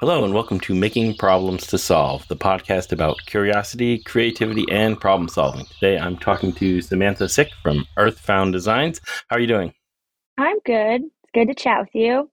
Hello, 0.00 0.24
and 0.24 0.32
welcome 0.32 0.58
to 0.60 0.74
Making 0.74 1.14
Problems 1.18 1.66
to 1.66 1.76
Solve, 1.76 2.26
the 2.28 2.34
podcast 2.34 2.90
about 2.90 3.18
curiosity, 3.26 3.98
creativity, 3.98 4.64
and 4.70 4.98
problem 4.98 5.28
solving. 5.28 5.66
Today 5.66 5.98
I'm 5.98 6.16
talking 6.16 6.54
to 6.54 6.80
Samantha 6.80 7.28
Sic 7.28 7.50
from 7.62 7.84
Earth 7.98 8.18
Found 8.20 8.54
Designs. 8.54 8.98
How 9.28 9.36
are 9.36 9.40
you 9.40 9.46
doing? 9.46 9.74
I'm 10.38 10.58
good. 10.64 11.02
It's 11.02 11.32
good 11.34 11.48
to 11.48 11.54
chat 11.54 11.80
with 11.80 11.90
you. 11.92 12.30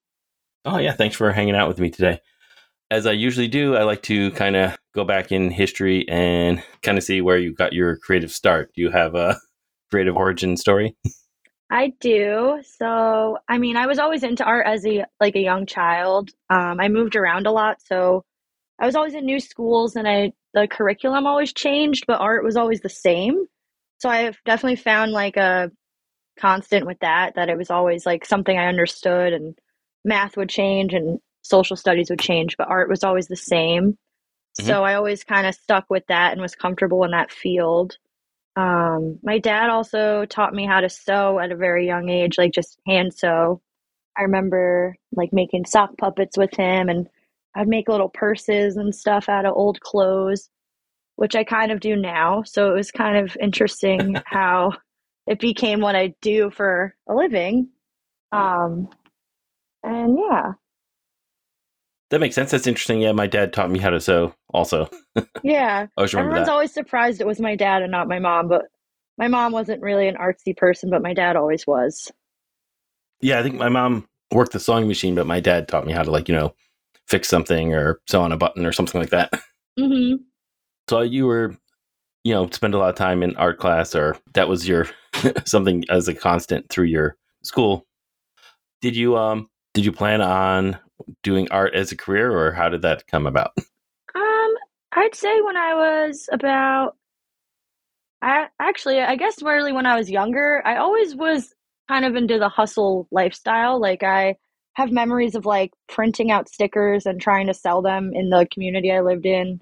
Oh, 0.64 0.78
yeah. 0.78 0.94
Thanks 0.94 1.18
for 1.18 1.30
hanging 1.34 1.58
out 1.58 1.68
with 1.68 1.78
me 1.78 1.90
today. 1.90 2.22
As 2.90 3.06
I 3.06 3.12
usually 3.12 3.50
do, 3.50 3.76
I 3.76 3.84
like 3.84 4.04
to 4.04 4.32
kind 4.32 4.56
of 4.56 4.78
go 4.96 5.04
back 5.04 5.34
in 5.34 5.52
history 5.52 6.08
and 6.08 6.64
kind 6.84 6.98
of 6.98 7.04
see 7.04 7.20
where 7.20 7.38
you 7.38 7.54
got 7.54 7.74
your 7.74 7.98
creative 7.98 8.32
start. 8.32 8.72
Do 8.76 8.82
you 8.82 8.92
have 8.92 9.14
a 9.14 9.38
creative 9.92 10.16
origin 10.16 10.56
story? 10.56 10.96
I 11.70 11.94
do. 12.00 12.62
So, 12.64 13.38
I 13.50 13.58
mean, 13.58 13.76
I 13.76 13.88
was 13.88 14.00
always 14.00 14.24
into 14.24 14.44
art 14.44 14.66
as 14.68 14.86
a 14.86 15.06
like 15.20 15.36
a 15.36 15.42
young 15.42 15.66
child. 15.66 16.30
Um, 16.50 16.80
I 16.80 16.88
moved 16.88 17.16
around 17.16 17.46
a 17.46 17.52
lot, 17.52 17.82
so 17.82 18.24
I 18.80 18.86
was 18.86 18.96
always 18.96 19.16
in 19.16 19.26
new 19.26 19.40
schools, 19.40 19.96
and 19.96 20.08
I 20.08 20.32
the 20.54 20.68
curriculum 20.68 21.28
always 21.28 21.54
changed, 21.54 22.06
but 22.08 22.22
art 22.22 22.44
was 22.44 22.56
always 22.56 22.80
the 22.82 22.90
same. 22.90 23.46
So 24.00 24.10
I've 24.10 24.38
definitely 24.46 24.78
found 24.78 25.12
like 25.12 25.36
a 25.38 25.72
constant 26.40 26.86
with 26.86 27.00
that. 27.00 27.36
That 27.36 27.50
it 27.50 27.58
was 27.58 27.70
always 27.70 28.06
like 28.06 28.26
something 28.26 28.58
I 28.58 28.68
understood, 28.68 29.34
and 29.34 29.58
math 30.06 30.38
would 30.38 30.50
change, 30.50 30.94
and 30.94 31.20
social 31.42 31.76
studies 31.76 32.10
would 32.10 32.20
change, 32.20 32.56
but 32.58 32.70
art 32.70 32.90
was 32.90 33.04
always 33.04 33.28
the 33.28 33.36
same. 33.36 33.98
Mm-hmm. 34.60 34.66
So 34.68 34.84
I 34.84 34.96
always 34.96 35.24
kind 35.24 35.48
of 35.48 35.56
stuck 35.56 35.86
with 35.90 36.04
that 36.08 36.32
and 36.32 36.42
was 36.42 36.56
comfortable 36.56 37.04
in 37.04 37.12
that 37.12 37.32
field. 37.32 37.98
Um, 38.58 39.20
my 39.22 39.38
dad 39.38 39.70
also 39.70 40.26
taught 40.26 40.54
me 40.56 40.66
how 40.66 40.82
to 40.82 40.90
sew 40.90 41.38
at 41.40 41.52
a 41.52 41.56
very 41.56 41.86
young 41.86 42.10
age, 42.10 42.40
like 42.40 42.54
just 42.54 42.80
hand 42.88 43.14
sew. 43.14 43.62
I 44.18 44.24
remember 44.24 44.96
like 45.12 45.32
making 45.32 45.66
sock 45.66 45.96
puppets 46.00 46.40
with 46.40 46.50
him, 46.56 46.90
and 46.90 47.08
I'd 47.56 47.68
make 47.68 47.88
little 47.88 48.10
purses 48.10 48.76
and 48.76 48.94
stuff 48.96 49.30
out 49.30 49.46
of 49.46 49.54
old 49.56 49.80
clothes, 49.82 50.50
which 51.18 51.36
I 51.36 51.44
kind 51.44 51.72
of 51.72 51.80
do 51.80 51.96
now. 51.96 52.42
So 52.44 52.72
it 52.72 52.74
was 52.74 52.90
kind 52.90 53.18
of 53.18 53.38
interesting 53.40 54.16
how 54.26 54.72
it 55.28 55.40
became 55.40 55.80
what 55.80 55.96
I 55.96 56.16
do 56.22 56.50
for 56.50 56.96
a 57.08 57.14
living. 57.14 57.70
Um, 58.32 58.90
and 59.84 60.18
yeah, 60.18 60.54
that 62.10 62.20
makes 62.20 62.36
sense. 62.36 62.52
That's 62.52 62.68
interesting. 62.68 63.02
Yeah, 63.02 63.12
my 63.12 63.28
dad 63.28 63.54
taught 63.54 63.70
me 63.70 63.80
how 63.80 63.90
to 63.90 64.00
sew 64.00 64.34
also. 64.54 64.90
yeah. 65.44 65.88
Everyone's 65.98 66.46
that. 66.46 66.50
always 66.50 66.74
surprised 66.74 67.20
it 67.20 67.28
was 67.28 67.40
my 67.40 67.56
dad 67.56 67.82
and 67.82 67.92
not 67.92 68.08
my 68.08 68.20
mom, 68.20 68.48
but 68.48 68.66
my 69.18 69.28
mom 69.28 69.52
wasn't 69.52 69.82
really 69.82 70.08
an 70.08 70.16
artsy 70.16 70.56
person, 70.56 70.90
but 70.90 71.02
my 71.02 71.14
dad 71.14 71.36
always 71.36 71.66
was. 71.68 72.12
Yeah, 73.20 73.40
I 73.40 73.44
think 73.44 73.56
my 73.56 73.70
mom 73.70 74.08
worked 74.32 74.54
the 74.54 74.60
sewing 74.60 74.88
machine, 74.88 75.16
but 75.16 75.28
my 75.28 75.40
dad 75.40 75.68
taught 75.68 75.86
me 75.86 75.92
how 75.92 76.04
to 76.04 76.12
like, 76.12 76.30
you 76.30 76.36
know, 76.36 76.54
fix 77.08 77.28
something 77.28 77.74
or 77.74 78.00
sew 78.08 78.22
on 78.22 78.32
a 78.32 78.38
button 78.38 78.66
or 78.66 78.72
something 78.72 79.00
like 79.00 79.12
that. 79.12 79.32
Mm-hmm. 79.80 80.16
So 80.90 81.02
you 81.02 81.28
were, 81.28 81.56
you 82.24 82.34
know, 82.34 82.50
spend 82.50 82.74
a 82.74 82.80
lot 82.80 82.90
of 82.90 82.96
time 82.96 83.22
in 83.22 83.36
art 83.38 83.60
class 83.60 83.94
or 83.94 84.18
that 84.34 84.50
was 84.50 84.68
your 84.68 84.88
something 85.46 85.84
as 85.88 86.08
a 86.08 86.16
constant 86.16 86.68
through 86.70 86.86
your 86.86 87.16
school. 87.44 87.86
Did 88.82 88.96
you 88.96 89.16
um 89.16 89.52
did 89.76 89.86
you 89.86 89.92
plan 89.92 90.22
on 90.22 90.80
doing 91.24 91.48
art 91.52 91.76
as 91.76 91.92
a 91.92 91.98
career, 91.98 92.32
or 92.32 92.52
how 92.52 92.70
did 92.70 92.82
that 92.84 93.08
come 93.08 93.28
about? 93.28 93.52
Um, 94.16 94.54
I'd 94.94 95.16
say 95.16 95.42
when 95.42 95.58
I 95.58 95.74
was 95.76 96.28
about, 96.32 96.96
I 98.22 98.48
actually, 98.60 99.00
I 99.00 99.16
guess 99.16 99.42
really 99.44 99.72
when 99.72 99.86
I 99.86 99.96
was 99.98 100.10
younger, 100.10 100.62
I 100.66 100.78
always 100.78 101.16
was 101.16 101.54
kind 101.88 102.06
of 102.06 102.16
into 102.16 102.40
the 102.40 102.50
hustle 102.50 103.08
lifestyle. 103.12 103.80
Like 103.80 104.04
I 104.04 104.36
have 104.74 104.92
memories 104.92 105.36
of 105.36 105.46
like 105.46 105.72
printing 105.88 106.32
out 106.32 106.50
stickers 106.50 107.06
and 107.06 107.22
trying 107.22 107.48
to 107.48 107.54
sell 107.54 107.82
them 107.82 108.12
in 108.14 108.30
the 108.30 108.48
community 108.52 108.92
I 108.92 109.02
lived 109.02 109.26
in. 109.26 109.60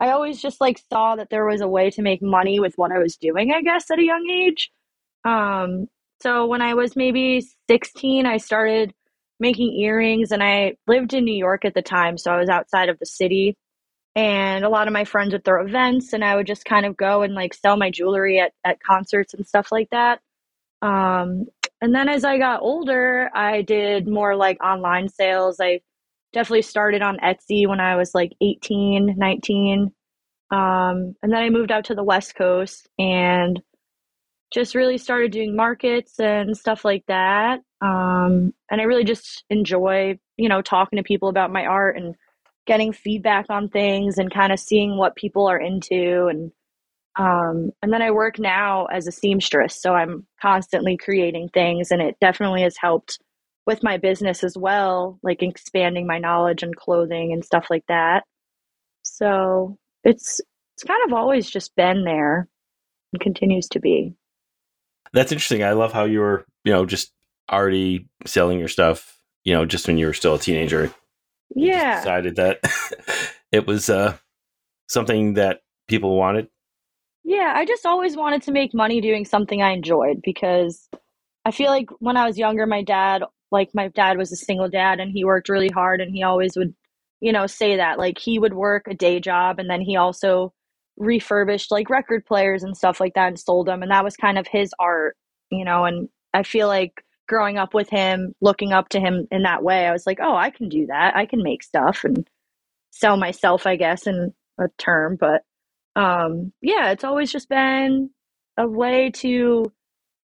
I 0.00 0.10
always 0.10 0.40
just 0.40 0.60
like 0.60 0.80
saw 0.90 1.16
that 1.16 1.30
there 1.30 1.46
was 1.46 1.60
a 1.60 1.68
way 1.68 1.90
to 1.90 2.02
make 2.02 2.22
money 2.22 2.60
with 2.60 2.74
what 2.76 2.92
I 2.92 2.98
was 2.98 3.16
doing, 3.16 3.52
I 3.52 3.62
guess, 3.62 3.90
at 3.90 3.98
a 3.98 4.04
young 4.04 4.28
age. 4.30 4.70
Um, 5.24 5.88
so 6.22 6.46
when 6.46 6.62
I 6.62 6.74
was 6.74 6.96
maybe 6.96 7.46
16, 7.68 8.26
I 8.26 8.36
started 8.38 8.92
making 9.40 9.74
earrings 9.74 10.32
and 10.32 10.42
I 10.42 10.76
lived 10.86 11.14
in 11.14 11.24
New 11.24 11.36
York 11.36 11.64
at 11.64 11.74
the 11.74 11.82
time, 11.82 12.18
so 12.18 12.32
I 12.32 12.38
was 12.38 12.48
outside 12.48 12.88
of 12.88 12.98
the 12.98 13.06
city. 13.06 13.56
And 14.16 14.64
a 14.64 14.68
lot 14.68 14.88
of 14.88 14.92
my 14.92 15.04
friends 15.04 15.32
would 15.32 15.44
throw 15.44 15.64
events 15.64 16.12
and 16.12 16.24
I 16.24 16.34
would 16.34 16.46
just 16.46 16.64
kind 16.64 16.84
of 16.84 16.96
go 16.96 17.22
and 17.22 17.34
like 17.34 17.54
sell 17.54 17.76
my 17.76 17.90
jewelry 17.90 18.40
at, 18.40 18.52
at 18.64 18.80
concerts 18.82 19.34
and 19.34 19.46
stuff 19.46 19.70
like 19.70 19.90
that. 19.90 20.20
Um, 20.82 21.46
and 21.80 21.94
then 21.94 22.08
as 22.08 22.24
I 22.24 22.38
got 22.38 22.62
older, 22.62 23.30
I 23.34 23.62
did 23.62 24.08
more 24.08 24.34
like 24.34 24.62
online 24.62 25.08
sales. 25.08 25.58
I 25.60 25.80
definitely 26.32 26.62
started 26.62 27.02
on 27.02 27.18
Etsy 27.18 27.68
when 27.68 27.80
I 27.80 27.96
was 27.96 28.14
like 28.14 28.32
18, 28.40 29.14
19. 29.16 29.92
Um, 30.50 31.14
and 31.22 31.32
then 31.32 31.42
I 31.42 31.50
moved 31.50 31.70
out 31.70 31.84
to 31.86 31.94
the 31.94 32.02
West 32.02 32.34
Coast 32.34 32.88
and 32.98 33.60
just 34.52 34.74
really 34.74 34.98
started 34.98 35.32
doing 35.32 35.54
markets 35.54 36.18
and 36.18 36.56
stuff 36.56 36.84
like 36.84 37.04
that. 37.08 37.60
Um, 37.80 38.52
and 38.70 38.80
I 38.80 38.84
really 38.84 39.04
just 39.04 39.44
enjoy, 39.50 40.18
you 40.36 40.48
know, 40.48 40.62
talking 40.62 40.96
to 40.96 41.02
people 41.02 41.28
about 41.28 41.52
my 41.52 41.64
art 41.66 41.96
and 41.96 42.14
getting 42.66 42.92
feedback 42.92 43.46
on 43.50 43.68
things 43.68 44.18
and 44.18 44.32
kind 44.32 44.52
of 44.52 44.60
seeing 44.60 44.96
what 44.96 45.16
people 45.16 45.46
are 45.48 45.58
into 45.58 46.26
and 46.28 46.52
um, 47.18 47.72
and 47.82 47.92
then 47.92 48.00
I 48.00 48.12
work 48.12 48.38
now 48.38 48.86
as 48.86 49.08
a 49.08 49.12
seamstress, 49.12 49.80
so 49.82 49.92
I'm 49.92 50.24
constantly 50.40 50.96
creating 50.96 51.48
things, 51.48 51.90
and 51.90 52.00
it 52.00 52.16
definitely 52.20 52.62
has 52.62 52.76
helped 52.80 53.18
with 53.66 53.82
my 53.82 53.98
business 53.98 54.44
as 54.44 54.56
well, 54.56 55.18
like 55.22 55.42
expanding 55.42 56.06
my 56.06 56.18
knowledge 56.18 56.62
and 56.62 56.76
clothing 56.76 57.32
and 57.32 57.44
stuff 57.44 57.66
like 57.70 57.84
that. 57.88 58.22
So 59.02 59.78
it's 60.04 60.40
it's 60.76 60.84
kind 60.84 61.00
of 61.06 61.12
always 61.12 61.50
just 61.50 61.74
been 61.76 62.04
there 62.04 62.48
and 63.12 63.20
continues 63.20 63.68
to 63.70 63.80
be. 63.80 64.14
That's 65.12 65.32
interesting. 65.32 65.62
I 65.62 65.72
love 65.72 65.92
how 65.92 66.04
you 66.04 66.20
were, 66.20 66.46
you 66.64 66.72
know, 66.72 66.86
just 66.86 67.12
already 67.50 68.08
selling 68.26 68.58
your 68.58 68.68
stuff, 68.68 69.18
you 69.44 69.54
know, 69.54 69.64
just 69.64 69.86
when 69.86 69.98
you 69.98 70.06
were 70.06 70.12
still 70.12 70.34
a 70.34 70.38
teenager. 70.38 70.92
Yeah. 71.54 72.00
Decided 72.00 72.36
that 72.36 72.60
it 73.52 73.66
was 73.66 73.88
uh, 73.88 74.16
something 74.88 75.34
that 75.34 75.60
people 75.88 76.16
wanted. 76.16 76.48
Yeah, 77.24 77.52
I 77.54 77.64
just 77.66 77.84
always 77.84 78.16
wanted 78.16 78.42
to 78.42 78.52
make 78.52 78.72
money 78.74 79.00
doing 79.00 79.24
something 79.24 79.62
I 79.62 79.72
enjoyed 79.72 80.20
because 80.22 80.88
I 81.44 81.50
feel 81.50 81.70
like 81.70 81.90
when 81.98 82.16
I 82.16 82.26
was 82.26 82.38
younger, 82.38 82.66
my 82.66 82.82
dad, 82.82 83.22
like 83.50 83.70
my 83.74 83.88
dad 83.88 84.18
was 84.18 84.32
a 84.32 84.36
single 84.36 84.68
dad 84.68 85.00
and 85.00 85.10
he 85.10 85.24
worked 85.24 85.48
really 85.48 85.68
hard 85.68 86.00
and 86.00 86.10
he 86.10 86.22
always 86.22 86.56
would, 86.56 86.74
you 87.20 87.32
know, 87.32 87.46
say 87.46 87.76
that. 87.76 87.98
Like 87.98 88.18
he 88.18 88.38
would 88.38 88.54
work 88.54 88.86
a 88.88 88.94
day 88.94 89.20
job 89.20 89.58
and 89.58 89.68
then 89.68 89.80
he 89.80 89.96
also 89.96 90.52
refurbished 90.98 91.70
like 91.70 91.90
record 91.90 92.26
players 92.26 92.62
and 92.62 92.76
stuff 92.76 93.00
like 93.00 93.14
that 93.14 93.28
and 93.28 93.38
sold 93.38 93.66
them. 93.66 93.82
And 93.82 93.90
that 93.90 94.04
was 94.04 94.16
kind 94.16 94.38
of 94.38 94.46
his 94.46 94.74
art, 94.78 95.16
you 95.50 95.64
know, 95.64 95.84
and 95.84 96.08
I 96.34 96.42
feel 96.42 96.68
like 96.68 97.04
growing 97.28 97.58
up 97.58 97.74
with 97.74 97.88
him, 97.90 98.34
looking 98.40 98.72
up 98.72 98.88
to 98.90 99.00
him 99.00 99.26
in 99.30 99.42
that 99.42 99.62
way, 99.62 99.86
I 99.86 99.92
was 99.92 100.06
like, 100.06 100.18
oh, 100.20 100.34
I 100.36 100.50
can 100.50 100.68
do 100.68 100.86
that. 100.86 101.16
I 101.16 101.26
can 101.26 101.42
make 101.42 101.62
stuff 101.62 102.04
and 102.04 102.28
sell 102.90 103.16
myself, 103.16 103.66
I 103.66 103.76
guess, 103.76 104.06
in 104.06 104.32
a 104.58 104.68
term. 104.78 105.16
But 105.18 105.42
um, 105.96 106.52
yeah, 106.62 106.90
it's 106.90 107.04
always 107.04 107.32
just 107.32 107.48
been 107.48 108.10
a 108.56 108.66
way 108.68 109.10
to 109.16 109.72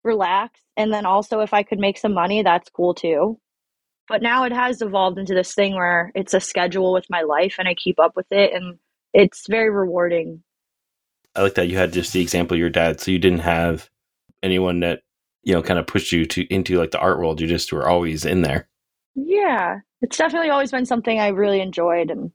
relax. 0.02 0.60
And 0.76 0.92
then 0.92 1.06
also, 1.06 1.40
if 1.40 1.54
I 1.54 1.62
could 1.62 1.78
make 1.78 1.98
some 1.98 2.14
money, 2.14 2.42
that's 2.42 2.70
cool 2.70 2.94
too. 2.94 3.38
But 4.08 4.22
now 4.22 4.44
it 4.44 4.52
has 4.52 4.82
evolved 4.82 5.18
into 5.18 5.34
this 5.34 5.54
thing 5.54 5.74
where 5.74 6.12
it's 6.14 6.34
a 6.34 6.40
schedule 6.40 6.92
with 6.92 7.06
my 7.08 7.22
life 7.22 7.56
and 7.58 7.68
I 7.68 7.74
keep 7.74 7.98
up 7.98 8.14
with 8.16 8.26
it. 8.30 8.52
And 8.52 8.78
it's 9.14 9.46
very 9.48 9.70
rewarding. 9.70 10.42
I 11.36 11.42
like 11.42 11.54
that 11.54 11.68
you 11.68 11.76
had 11.76 11.92
just 11.92 12.12
the 12.12 12.20
example 12.20 12.54
of 12.54 12.60
your 12.60 12.70
dad. 12.70 13.00
So 13.00 13.10
you 13.10 13.18
didn't 13.18 13.40
have 13.40 13.90
anyone 14.42 14.80
that 14.80 15.00
you 15.44 15.54
know 15.54 15.62
kind 15.62 15.78
of 15.78 15.86
pushed 15.86 16.10
you 16.10 16.26
to 16.26 16.42
into 16.52 16.78
like 16.78 16.90
the 16.90 16.98
art 16.98 17.18
world 17.18 17.40
you 17.40 17.46
just 17.46 17.72
were 17.72 17.88
always 17.88 18.24
in 18.24 18.42
there 18.42 18.68
yeah 19.14 19.78
it's 20.02 20.16
definitely 20.16 20.50
always 20.50 20.70
been 20.70 20.86
something 20.86 21.20
i 21.20 21.28
really 21.28 21.60
enjoyed 21.60 22.10
and 22.10 22.32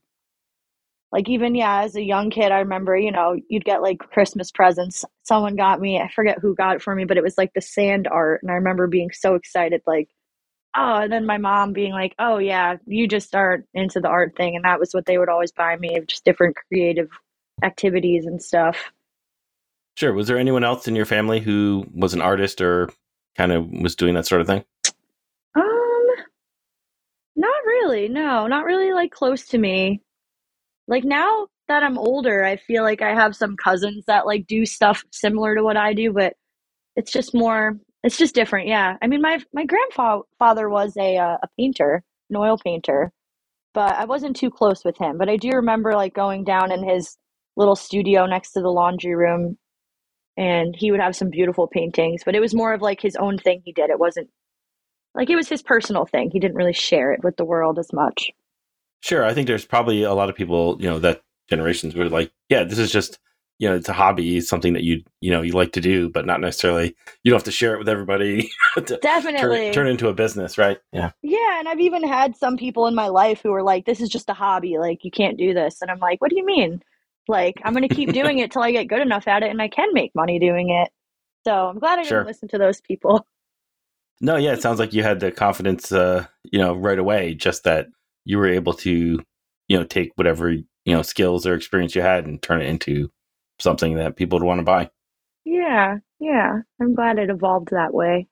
like 1.12 1.28
even 1.28 1.54
yeah 1.54 1.82
as 1.82 1.96
a 1.96 2.02
young 2.02 2.30
kid 2.30 2.52
i 2.52 2.60
remember 2.60 2.96
you 2.96 3.10
know 3.10 3.36
you'd 3.48 3.64
get 3.64 3.82
like 3.82 3.98
christmas 3.98 4.50
presents 4.50 5.04
someone 5.24 5.56
got 5.56 5.80
me 5.80 6.00
i 6.00 6.08
forget 6.08 6.38
who 6.40 6.54
got 6.54 6.76
it 6.76 6.82
for 6.82 6.94
me 6.94 7.04
but 7.04 7.16
it 7.16 7.22
was 7.22 7.36
like 7.36 7.52
the 7.54 7.60
sand 7.60 8.08
art 8.08 8.40
and 8.42 8.50
i 8.50 8.54
remember 8.54 8.86
being 8.86 9.10
so 9.12 9.34
excited 9.34 9.82
like 9.86 10.08
oh 10.76 10.98
and 10.98 11.12
then 11.12 11.26
my 11.26 11.38
mom 11.38 11.72
being 11.72 11.92
like 11.92 12.14
oh 12.18 12.38
yeah 12.38 12.76
you 12.86 13.08
just 13.08 13.34
are 13.34 13.64
into 13.74 14.00
the 14.00 14.08
art 14.08 14.36
thing 14.36 14.54
and 14.54 14.64
that 14.64 14.78
was 14.78 14.92
what 14.92 15.04
they 15.04 15.18
would 15.18 15.28
always 15.28 15.52
buy 15.52 15.76
me 15.76 16.00
just 16.06 16.24
different 16.24 16.56
creative 16.68 17.10
activities 17.62 18.26
and 18.26 18.42
stuff 18.42 18.78
Sure. 19.96 20.12
Was 20.14 20.28
there 20.28 20.38
anyone 20.38 20.64
else 20.64 20.88
in 20.88 20.96
your 20.96 21.04
family 21.06 21.40
who 21.40 21.86
was 21.94 22.14
an 22.14 22.22
artist 22.22 22.60
or 22.60 22.90
kind 23.36 23.52
of 23.52 23.68
was 23.70 23.96
doing 23.96 24.14
that 24.14 24.26
sort 24.26 24.40
of 24.40 24.46
thing? 24.46 24.64
Um, 25.56 26.06
not 27.36 27.64
really. 27.66 28.08
No, 28.08 28.46
not 28.46 28.64
really 28.64 28.92
like 28.92 29.10
close 29.12 29.46
to 29.48 29.58
me. 29.58 30.02
Like 30.88 31.04
now 31.04 31.48
that 31.68 31.82
I'm 31.82 31.98
older, 31.98 32.44
I 32.44 32.56
feel 32.56 32.82
like 32.82 33.02
I 33.02 33.14
have 33.14 33.36
some 33.36 33.56
cousins 33.56 34.04
that 34.06 34.26
like 34.26 34.46
do 34.46 34.66
stuff 34.66 35.04
similar 35.12 35.54
to 35.56 35.62
what 35.62 35.76
I 35.76 35.94
do, 35.94 36.12
but 36.12 36.34
it's 36.96 37.12
just 37.12 37.34
more 37.34 37.78
it's 38.04 38.18
just 38.18 38.34
different. 38.34 38.68
Yeah. 38.68 38.96
I 39.02 39.06
mean, 39.08 39.22
my 39.22 39.40
my 39.54 39.66
grandfather 39.66 40.68
was 40.70 40.96
a 40.98 41.18
uh, 41.18 41.38
a 41.42 41.48
painter, 41.58 42.02
an 42.30 42.36
oil 42.36 42.58
painter. 42.58 43.12
but 43.74 43.94
I 43.96 44.04
wasn't 44.06 44.36
too 44.36 44.50
close 44.50 44.84
with 44.84 44.98
him. 44.98 45.18
But 45.18 45.28
I 45.28 45.36
do 45.36 45.50
remember 45.52 45.94
like 45.94 46.14
going 46.14 46.44
down 46.44 46.72
in 46.72 46.82
his 46.88 47.16
little 47.56 47.76
studio 47.76 48.26
next 48.26 48.52
to 48.52 48.60
the 48.60 48.70
laundry 48.70 49.14
room 49.14 49.56
and 50.36 50.74
he 50.74 50.90
would 50.90 51.00
have 51.00 51.16
some 51.16 51.28
beautiful 51.28 51.66
paintings, 51.66 52.22
but 52.24 52.34
it 52.34 52.40
was 52.40 52.54
more 52.54 52.72
of 52.72 52.80
like 52.80 53.00
his 53.00 53.16
own 53.16 53.36
thing 53.38 53.62
he 53.64 53.72
did. 53.72 53.90
It 53.90 53.98
wasn't 53.98 54.30
like 55.14 55.28
it 55.28 55.36
was 55.36 55.48
his 55.48 55.62
personal 55.62 56.06
thing. 56.06 56.30
He 56.30 56.38
didn't 56.38 56.56
really 56.56 56.72
share 56.72 57.12
it 57.12 57.22
with 57.22 57.36
the 57.36 57.44
world 57.44 57.78
as 57.78 57.92
much. 57.92 58.30
Sure, 59.02 59.24
I 59.24 59.34
think 59.34 59.46
there's 59.46 59.64
probably 59.64 60.02
a 60.02 60.14
lot 60.14 60.30
of 60.30 60.36
people, 60.36 60.76
you 60.80 60.88
know, 60.88 60.98
that 61.00 61.22
generations 61.48 61.94
were 61.94 62.08
like, 62.08 62.30
yeah, 62.48 62.64
this 62.64 62.78
is 62.78 62.92
just, 62.92 63.18
you 63.58 63.68
know, 63.68 63.74
it's 63.74 63.88
a 63.88 63.94
hobby, 63.94 64.38
it's 64.38 64.48
something 64.48 64.72
that 64.74 64.82
you, 64.82 65.02
you 65.20 65.30
know, 65.30 65.42
you 65.42 65.52
like 65.52 65.72
to 65.72 65.80
do, 65.80 66.08
but 66.08 66.26
not 66.26 66.40
necessarily 66.40 66.94
you 67.22 67.30
don't 67.30 67.38
have 67.38 67.44
to 67.44 67.50
share 67.50 67.74
it 67.74 67.78
with 67.78 67.88
everybody. 67.88 68.50
Definitely 69.02 69.64
turn, 69.66 69.72
turn 69.72 69.88
into 69.88 70.08
a 70.08 70.14
business, 70.14 70.56
right? 70.56 70.78
Yeah. 70.92 71.10
Yeah, 71.22 71.58
and 71.58 71.68
I've 71.68 71.80
even 71.80 72.06
had 72.06 72.36
some 72.36 72.56
people 72.56 72.86
in 72.86 72.94
my 72.94 73.08
life 73.08 73.42
who 73.42 73.50
were 73.50 73.62
like, 73.62 73.84
"This 73.84 74.00
is 74.00 74.08
just 74.08 74.30
a 74.30 74.34
hobby. 74.34 74.78
Like, 74.78 75.04
you 75.04 75.10
can't 75.10 75.36
do 75.36 75.52
this," 75.52 75.82
and 75.82 75.90
I'm 75.90 75.98
like, 75.98 76.20
"What 76.20 76.30
do 76.30 76.36
you 76.36 76.46
mean?" 76.46 76.82
Like, 77.28 77.60
I'm 77.64 77.72
going 77.72 77.88
to 77.88 77.94
keep 77.94 78.12
doing 78.12 78.38
it 78.38 78.50
till 78.50 78.62
I 78.62 78.72
get 78.72 78.88
good 78.88 79.00
enough 79.00 79.28
at 79.28 79.42
it 79.42 79.50
and 79.50 79.60
I 79.62 79.68
can 79.68 79.92
make 79.92 80.12
money 80.14 80.38
doing 80.38 80.70
it. 80.70 80.90
So 81.46 81.68
I'm 81.68 81.78
glad 81.78 81.98
I 81.98 82.02
didn't 82.02 82.26
listen 82.26 82.48
to 82.48 82.58
those 82.58 82.80
people. 82.80 83.26
No, 84.22 84.36
yeah, 84.36 84.52
it 84.52 84.60
sounds 84.60 84.78
like 84.78 84.92
you 84.92 85.02
had 85.02 85.20
the 85.20 85.32
confidence, 85.32 85.90
uh, 85.92 86.26
you 86.44 86.58
know, 86.58 86.74
right 86.74 86.98
away. 86.98 87.32
Just 87.32 87.64
that 87.64 87.86
you 88.26 88.36
were 88.36 88.48
able 88.48 88.74
to, 88.74 89.24
you 89.66 89.78
know, 89.78 89.84
take 89.84 90.12
whatever 90.16 90.50
you 90.50 90.64
know 90.86 91.02
skills 91.02 91.46
or 91.46 91.54
experience 91.54 91.94
you 91.94 92.02
had 92.02 92.26
and 92.26 92.42
turn 92.42 92.60
it 92.60 92.66
into 92.66 93.10
something 93.58 93.94
that 93.96 94.16
people 94.16 94.38
would 94.38 94.46
want 94.46 94.58
to 94.58 94.64
buy. 94.64 94.90
Yeah, 95.44 95.98
yeah. 96.18 96.58
I'm 96.80 96.94
glad 96.94 97.18
it 97.18 97.30
evolved 97.30 97.70
that 97.70 97.94
way. 97.94 98.28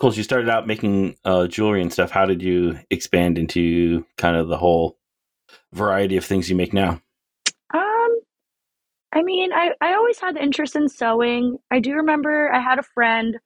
Cool. 0.00 0.12
So 0.12 0.18
you 0.18 0.22
started 0.22 0.48
out 0.48 0.66
making 0.66 1.16
uh, 1.24 1.46
jewelry 1.46 1.82
and 1.82 1.92
stuff. 1.92 2.10
How 2.10 2.26
did 2.26 2.42
you 2.42 2.78
expand 2.90 3.38
into 3.38 4.04
kind 4.16 4.36
of 4.36 4.48
the 4.48 4.56
whole 4.56 4.98
variety 5.72 6.16
of 6.16 6.24
things 6.24 6.48
you 6.48 6.56
make 6.56 6.72
now? 6.72 7.00
I 9.14 9.22
mean, 9.22 9.52
I, 9.52 9.70
I 9.80 9.94
always 9.94 10.18
had 10.18 10.34
the 10.34 10.42
interest 10.42 10.74
in 10.74 10.88
sewing. 10.88 11.58
I 11.70 11.78
do 11.78 11.94
remember 11.94 12.52
I 12.52 12.60
had 12.60 12.80
a 12.80 12.82
friend. 12.82 13.38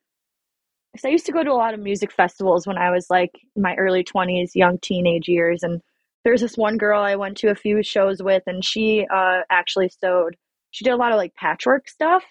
So 0.97 1.09
I 1.09 1.13
used 1.13 1.27
to 1.27 1.33
go 1.33 1.45
to 1.45 1.53
a 1.53 1.53
lot 1.53 1.75
of 1.75 1.81
music 1.81 2.11
festivals 2.11 2.67
when 2.67 2.79
I 2.79 2.91
was 2.91 3.09
like 3.11 3.33
in 3.55 3.63
my 3.63 3.75
early 3.75 4.03
20s, 4.03 4.53
young 4.55 4.79
teenage 4.81 5.29
years. 5.29 5.63
And 5.63 5.83
there's 6.25 6.41
this 6.41 6.57
one 6.57 6.79
girl 6.79 7.03
I 7.03 7.17
went 7.17 7.37
to 7.39 7.51
a 7.51 7.55
few 7.55 7.83
shows 7.83 8.23
with, 8.23 8.43
and 8.47 8.65
she 8.65 9.07
uh, 9.15 9.41
actually 9.51 9.91
sewed. 9.91 10.37
She 10.71 10.85
did 10.85 10.95
a 10.95 10.97
lot 10.97 11.13
of 11.13 11.19
like 11.19 11.35
patchwork 11.35 11.87
stuff. 11.87 12.25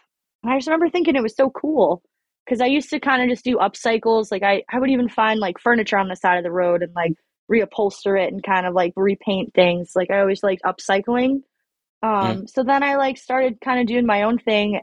And 0.44 0.51
I 0.51 0.57
just 0.57 0.68
remember 0.68 0.90
thinking 0.90 1.16
it 1.16 1.24
was 1.24 1.36
so 1.36 1.51
cool 1.51 2.01
because 2.45 2.60
I 2.60 2.66
used 2.66 2.90
to 2.90 3.00
kind 3.00 3.22
of 3.22 3.30
just 3.30 3.45
do 3.45 3.57
upcycles. 3.57 4.31
Like 4.31 4.44
I, 4.44 4.63
I 4.69 4.80
would 4.80 4.90
even 4.90 5.10
find 5.10 5.40
like 5.40 5.60
furniture 5.60 5.98
on 5.98 6.07
the 6.07 6.16
side 6.16 6.38
of 6.40 6.44
the 6.44 6.51
road 6.51 6.81
and 6.81 6.94
like 6.95 7.13
reupholster 7.51 8.19
it 8.19 8.33
and 8.33 8.44
kind 8.44 8.66
of 8.66 8.74
like 8.74 8.94
repaint 8.95 9.54
things. 9.54 9.92
Like 9.95 10.10
I 10.10 10.22
always 10.22 10.42
liked 10.42 10.63
upcycling. 10.63 11.42
Um, 12.04 12.48
so 12.48 12.64
then 12.64 12.84
I 12.84 12.96
like 12.96 13.18
started 13.18 13.60
kind 13.62 13.80
of 13.80 13.88
doing 13.88 14.06
my 14.06 14.24
own 14.24 14.38
thing, 14.38 14.82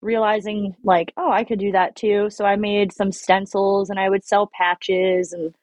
realizing 0.00 0.74
like, 0.82 1.12
oh, 1.16 1.30
I 1.30 1.44
could 1.44 1.58
do 1.58 1.72
that 1.72 1.96
too. 1.96 2.30
So 2.30 2.44
I 2.44 2.56
made 2.56 2.92
some 2.92 3.12
stencils 3.12 3.90
and 3.90 3.98
I 3.98 4.08
would 4.08 4.24
sell 4.24 4.50
patches 4.54 5.32
and 5.32 5.54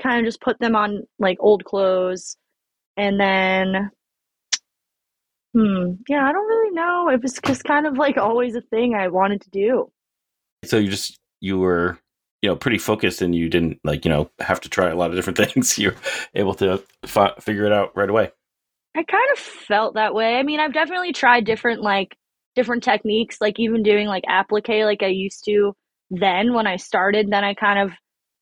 kind 0.00 0.20
of 0.20 0.26
just 0.26 0.40
put 0.40 0.58
them 0.58 0.76
on 0.76 1.04
like 1.18 1.38
old 1.40 1.64
clothes. 1.64 2.36
And 2.96 3.18
then, 3.18 3.90
hmm, 5.54 5.92
yeah, 6.08 6.26
I 6.26 6.32
don't 6.32 6.48
really 6.48 6.72
know. 6.72 7.08
It 7.08 7.22
was 7.22 7.38
just 7.44 7.64
kind 7.64 7.86
of 7.86 7.96
like 7.96 8.16
always 8.16 8.54
a 8.54 8.60
thing 8.60 8.94
I 8.94 9.08
wanted 9.08 9.40
to 9.42 9.50
do. 9.50 9.90
So 10.64 10.78
you 10.78 10.88
just 10.88 11.18
you 11.40 11.58
were 11.58 11.98
you 12.42 12.48
know 12.48 12.56
pretty 12.56 12.78
focused 12.78 13.22
and 13.22 13.34
you 13.34 13.48
didn't 13.48 13.78
like 13.84 14.04
you 14.04 14.10
know 14.10 14.30
have 14.38 14.60
to 14.60 14.68
try 14.68 14.90
a 14.90 14.96
lot 14.96 15.10
of 15.10 15.16
different 15.16 15.38
things. 15.52 15.78
You're 15.78 15.96
able 16.34 16.54
to 16.56 16.82
fi- 17.06 17.34
figure 17.40 17.64
it 17.64 17.72
out 17.72 17.96
right 17.96 18.10
away. 18.10 18.30
I 18.96 19.02
kind 19.02 19.28
of 19.32 19.38
felt 19.38 19.94
that 19.94 20.14
way. 20.14 20.36
I 20.36 20.42
mean, 20.42 20.60
I've 20.60 20.72
definitely 20.72 21.12
tried 21.12 21.44
different 21.44 21.82
like 21.82 22.16
different 22.54 22.84
techniques, 22.84 23.40
like 23.40 23.58
even 23.58 23.82
doing 23.82 24.06
like 24.06 24.24
applique 24.28 24.68
like 24.68 25.02
I 25.02 25.08
used 25.08 25.44
to 25.46 25.74
then 26.10 26.54
when 26.54 26.66
I 26.66 26.76
started. 26.76 27.30
Then 27.30 27.44
I 27.44 27.54
kind 27.54 27.80
of 27.80 27.92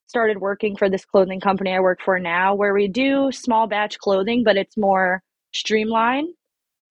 started 0.07 0.39
working 0.39 0.77
for 0.77 0.91
this 0.91 1.07
clothing 1.07 1.41
company 1.41 1.73
I 1.73 1.81
work 1.81 2.01
for 2.05 2.19
now 2.19 2.55
where 2.55 2.75
we 2.75 2.87
do 2.87 3.31
small 3.33 3.67
batch 3.67 3.99
clothing, 3.99 4.43
but 4.45 4.59
it's 4.59 4.77
more 4.77 5.23
streamlined. 5.55 6.29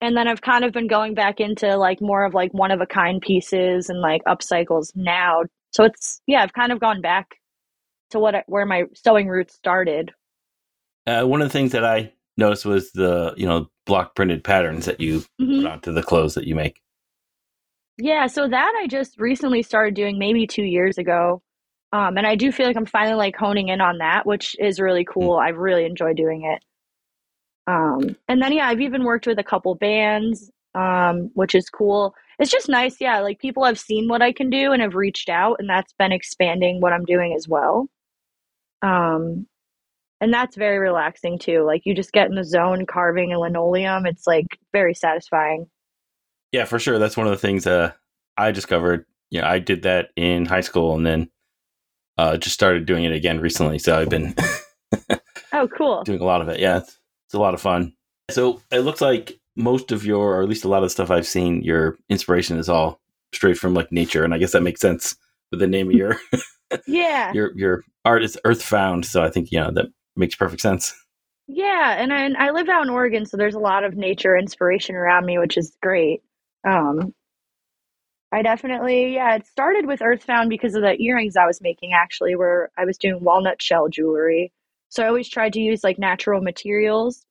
And 0.02 0.18
then 0.18 0.28
I've 0.28 0.42
kind 0.42 0.66
of 0.66 0.74
been 0.74 0.88
going 0.88 1.14
back 1.14 1.40
into 1.40 1.78
like 1.78 2.02
more 2.02 2.25
of 2.25 2.34
like 2.34 2.52
one 2.56 2.72
of 2.72 2.81
a 2.81 2.88
kind 2.88 3.22
pieces 3.22 3.90
and 3.90 4.02
like 4.02 4.24
upcycles 4.28 4.92
now. 4.96 5.44
So 5.72 5.84
it's 5.84 6.19
yeah, 6.25 6.42
I've 6.42 6.54
kind 6.54 6.72
of 6.72 6.80
gone 6.80 7.02
back 7.02 7.28
to 8.10 8.19
what 8.19 8.44
where 8.48 8.66
my 8.66 8.86
sewing 8.96 9.28
roots 9.28 9.54
started. 9.54 10.12
Uh, 11.06 11.24
one 11.25 11.42
of 11.42 11.48
the 11.48 11.54
things 11.54 11.74
that 11.74 11.86
I 11.86 12.14
noticed 12.42 12.66
was 12.66 12.92
the 12.94 13.34
you 13.38 13.48
know 13.48 13.68
block 13.86 14.16
printed 14.16 14.44
patterns 14.44 14.86
that 14.86 15.00
you 15.02 15.24
Mhm. 15.42 15.62
put 15.64 15.72
onto 15.72 15.94
the 15.94 16.04
clothes 16.04 16.36
that 16.36 16.48
you 16.48 16.56
make. 16.56 16.82
Yeah, 17.98 18.28
so 18.28 18.48
that 18.48 18.74
I 18.82 18.88
just 18.88 19.20
recently 19.20 19.62
started 19.64 19.94
doing 19.96 20.18
maybe 20.18 20.48
two 20.48 20.64
years 20.64 20.98
ago. 20.98 21.42
Um, 21.94 22.18
and 22.18 22.26
I 22.26 22.36
do 22.36 22.52
feel 22.52 22.66
like 22.68 22.78
I'm 22.78 22.86
finally 22.86 23.16
like 23.18 23.36
honing 23.36 23.70
in 23.70 23.82
on 23.82 24.00
that, 24.00 24.26
which 24.26 24.56
is 24.60 24.80
really 24.80 25.06
cool. 25.06 25.36
I 25.38 25.50
really 25.50 25.86
enjoy 25.86 26.14
doing 26.14 26.46
it. 26.46 26.64
Um, 27.68 28.16
and 28.28 28.42
then 28.42 28.54
yeah, 28.54 28.68
I've 28.68 28.82
even 28.82 29.04
worked 29.04 29.28
with 29.28 29.40
a 29.40 29.44
couple 29.44 29.76
bands, 29.76 30.52
um, 30.76 31.30
which 31.34 31.56
is 31.56 31.70
cool. 31.70 32.16
It's 32.40 32.52
just 32.52 32.70
nice, 32.70 33.00
yeah, 33.00 33.20
like 33.20 33.40
people 33.40 33.64
have 33.66 33.80
seen 33.80 34.08
what 34.08 34.22
I 34.22 34.34
can 34.34 34.50
do 34.50 34.72
and 34.72 34.82
have 34.82 34.96
reached 34.96 35.30
out, 35.30 35.58
and 35.60 35.70
that's 35.70 35.94
been 35.94 36.12
expanding 36.12 36.82
what 36.82 36.94
I'm 36.94 37.06
doing 37.06 37.34
as 37.36 37.48
well. 37.48 37.88
Um, 38.82 39.48
and 40.21 40.33
that's 40.33 40.56
very 40.56 40.79
relaxing 40.79 41.38
too. 41.38 41.63
Like 41.65 41.81
you 41.83 41.94
just 41.94 42.13
get 42.13 42.29
in 42.29 42.35
the 42.35 42.44
zone 42.45 42.85
carving 42.85 43.33
a 43.33 43.39
linoleum. 43.39 44.06
It's 44.06 44.25
like 44.27 44.57
very 44.71 44.94
satisfying. 44.94 45.65
Yeah, 46.51 46.65
for 46.65 46.79
sure. 46.79 47.00
That's 47.00 47.18
one 47.18 47.27
of 47.27 47.31
the 47.31 47.38
things 47.38 47.68
uh, 47.68 47.91
I 48.38 48.51
discovered. 48.51 49.06
Yeah, 49.29 49.50
I 49.50 49.59
did 49.59 49.83
that 49.83 50.09
in 50.15 50.45
high 50.45 50.62
school 50.62 50.95
and 50.95 51.06
then 51.06 51.29
uh, 52.18 52.38
just 52.38 52.53
started 52.53 52.85
doing 52.85 53.03
it 53.03 53.13
again 53.13 53.39
recently. 53.39 53.79
So 53.79 53.97
I've 53.97 54.09
been 54.09 54.35
Oh, 55.53 55.68
cool. 55.68 56.03
doing 56.03 56.21
a 56.21 56.25
lot 56.25 56.41
of 56.41 56.50
it. 56.50 56.59
Yeah, 56.59 56.77
it's, 56.77 56.97
it's 57.27 57.33
a 57.33 57.39
lot 57.39 57.53
of 57.53 57.62
fun. 57.62 57.94
So 58.29 58.62
it 58.71 58.79
looks 58.79 59.01
like 59.01 59.39
most 59.56 59.91
of 59.91 60.06
your, 60.06 60.38
or 60.38 60.41
at 60.44 60.50
least 60.50 60.63
a 60.63 60.69
lot 60.69 60.77
of 60.77 60.83
the 60.83 60.89
stuff 60.89 61.12
I've 61.12 61.27
seen, 61.27 61.62
your 61.62 61.97
inspiration 62.09 62.57
is 62.57 62.69
all 62.69 63.01
straight 63.33 63.57
from 63.57 63.73
like 63.73 63.91
nature, 63.91 64.23
and 64.23 64.33
I 64.33 64.38
guess 64.38 64.51
that 64.53 64.63
makes 64.63 64.81
sense 64.81 65.15
with 65.51 65.59
the 65.59 65.68
name 65.68 65.88
of 65.89 65.95
your 65.95 66.18
Yeah. 66.88 67.31
your 67.33 67.51
your 67.57 67.83
art 68.06 68.23
is 68.23 68.38
Earth 68.45 68.62
Found. 68.63 69.06
So 69.06 69.21
I 69.23 69.29
think 69.29 69.51
you 69.51 69.59
know 69.59 69.71
that 69.71 69.88
makes 70.21 70.35
perfect 70.35 70.62
sense. 70.62 70.94
Yeah, 71.47 71.95
and 71.97 72.13
I, 72.13 72.23
and 72.23 72.38
I 72.38 72.51
live 72.51 72.69
out 72.69 72.83
in 72.83 72.89
Oregon, 72.89 73.25
so 73.25 73.35
there's 73.35 73.56
a 73.56 73.59
lot 73.59 73.83
of 73.83 73.97
nature 73.97 74.37
inspiration 74.37 74.95
around 74.95 75.25
me, 75.25 75.37
which 75.37 75.57
is 75.57 75.75
great. 75.81 76.21
Um, 76.66 77.13
I 78.31 78.42
definitely, 78.42 79.16
yeah, 79.16 79.35
it 79.35 79.45
started 79.45 79.85
with 79.85 80.01
Earth 80.01 80.23
Found 80.23 80.49
because 80.49 80.75
of 80.75 80.83
the 80.83 80.95
earrings 81.01 81.35
I 81.35 81.45
was 81.45 81.59
making, 81.61 81.92
actually, 81.92 82.37
where 82.37 82.71
I 82.78 82.85
was 82.85 82.97
doing 82.97 83.21
walnut 83.21 83.61
shell 83.61 83.90
jewelry. 83.90 84.54
So 84.87 85.04
I 85.04 85.07
always 85.07 85.28
tried 85.28 85.54
to 85.54 85.59
use 85.59 85.83
like 85.83 85.99
natural 85.99 86.42
materials. 86.42 87.25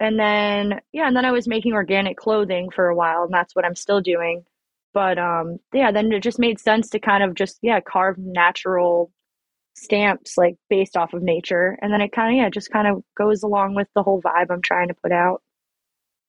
And 0.00 0.18
then, 0.18 0.80
yeah, 0.92 1.06
and 1.06 1.14
then 1.14 1.26
I 1.26 1.32
was 1.32 1.46
making 1.46 1.74
organic 1.74 2.16
clothing 2.16 2.70
for 2.70 2.88
a 2.88 2.96
while, 2.96 3.24
and 3.24 3.34
that's 3.34 3.54
what 3.54 3.66
I'm 3.66 3.76
still 3.76 4.00
doing. 4.00 4.44
But 4.94 5.18
um, 5.18 5.58
yeah, 5.74 5.92
then 5.92 6.10
it 6.12 6.22
just 6.22 6.38
made 6.38 6.58
sense 6.58 6.88
to 6.90 6.98
kind 6.98 7.22
of 7.22 7.34
just, 7.34 7.58
yeah, 7.60 7.80
carve 7.80 8.16
natural 8.18 9.12
stamps 9.74 10.36
like 10.36 10.56
based 10.68 10.96
off 10.96 11.14
of 11.14 11.22
nature. 11.22 11.78
And 11.82 11.92
then 11.92 12.00
it 12.00 12.12
kind 12.12 12.34
of, 12.34 12.42
yeah, 12.42 12.50
just 12.50 12.70
kind 12.70 12.88
of 12.88 13.02
goes 13.16 13.42
along 13.42 13.74
with 13.74 13.88
the 13.94 14.02
whole 14.02 14.20
vibe 14.22 14.50
I'm 14.50 14.62
trying 14.62 14.88
to 14.88 14.94
put 14.94 15.12
out. 15.12 15.42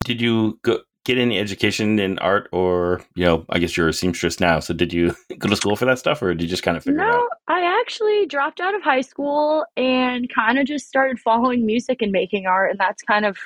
Did 0.06 0.22
you 0.22 0.60
go, 0.64 0.80
get 1.06 1.18
any 1.18 1.38
education 1.40 2.00
in 2.00 2.18
art, 2.20 2.50
or 2.52 3.04
you 3.16 3.26
know, 3.26 3.46
I 3.50 3.60
guess 3.60 3.76
you're 3.76 3.90
a 3.90 3.94
seamstress 3.94 4.40
now. 4.40 4.60
So 4.60 4.74
did 4.74 4.94
you 4.94 5.16
go 5.38 5.50
to 5.50 5.56
school 5.56 5.76
for 5.76 5.86
that 5.86 6.00
stuff, 6.00 6.22
or 6.22 6.34
did 6.34 6.44
you 6.44 6.50
just 6.50 6.64
kind 6.64 6.78
of 6.78 6.84
figure 6.84 7.04
it 7.04 7.08
No, 7.08 7.10
out? 7.10 7.28
I 7.48 7.80
actually 7.82 8.26
dropped 8.26 8.60
out 8.60 8.76
of 8.76 8.82
high 8.82 9.02
school 9.02 9.66
and 9.76 10.30
kind 10.34 10.58
of 10.60 10.66
just 10.66 10.88
started 10.88 11.20
following 11.20 11.66
music 11.66 12.02
and 12.02 12.12
making 12.12 12.46
art, 12.46 12.72
and 12.72 12.80
that's 12.80 13.04
kind 13.04 13.26
of 13.26 13.38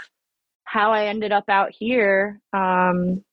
how 0.66 0.92
I 0.92 1.06
ended 1.06 1.32
up 1.32 1.46
out 1.50 1.72
here. 1.72 2.39
Um, 2.54 3.24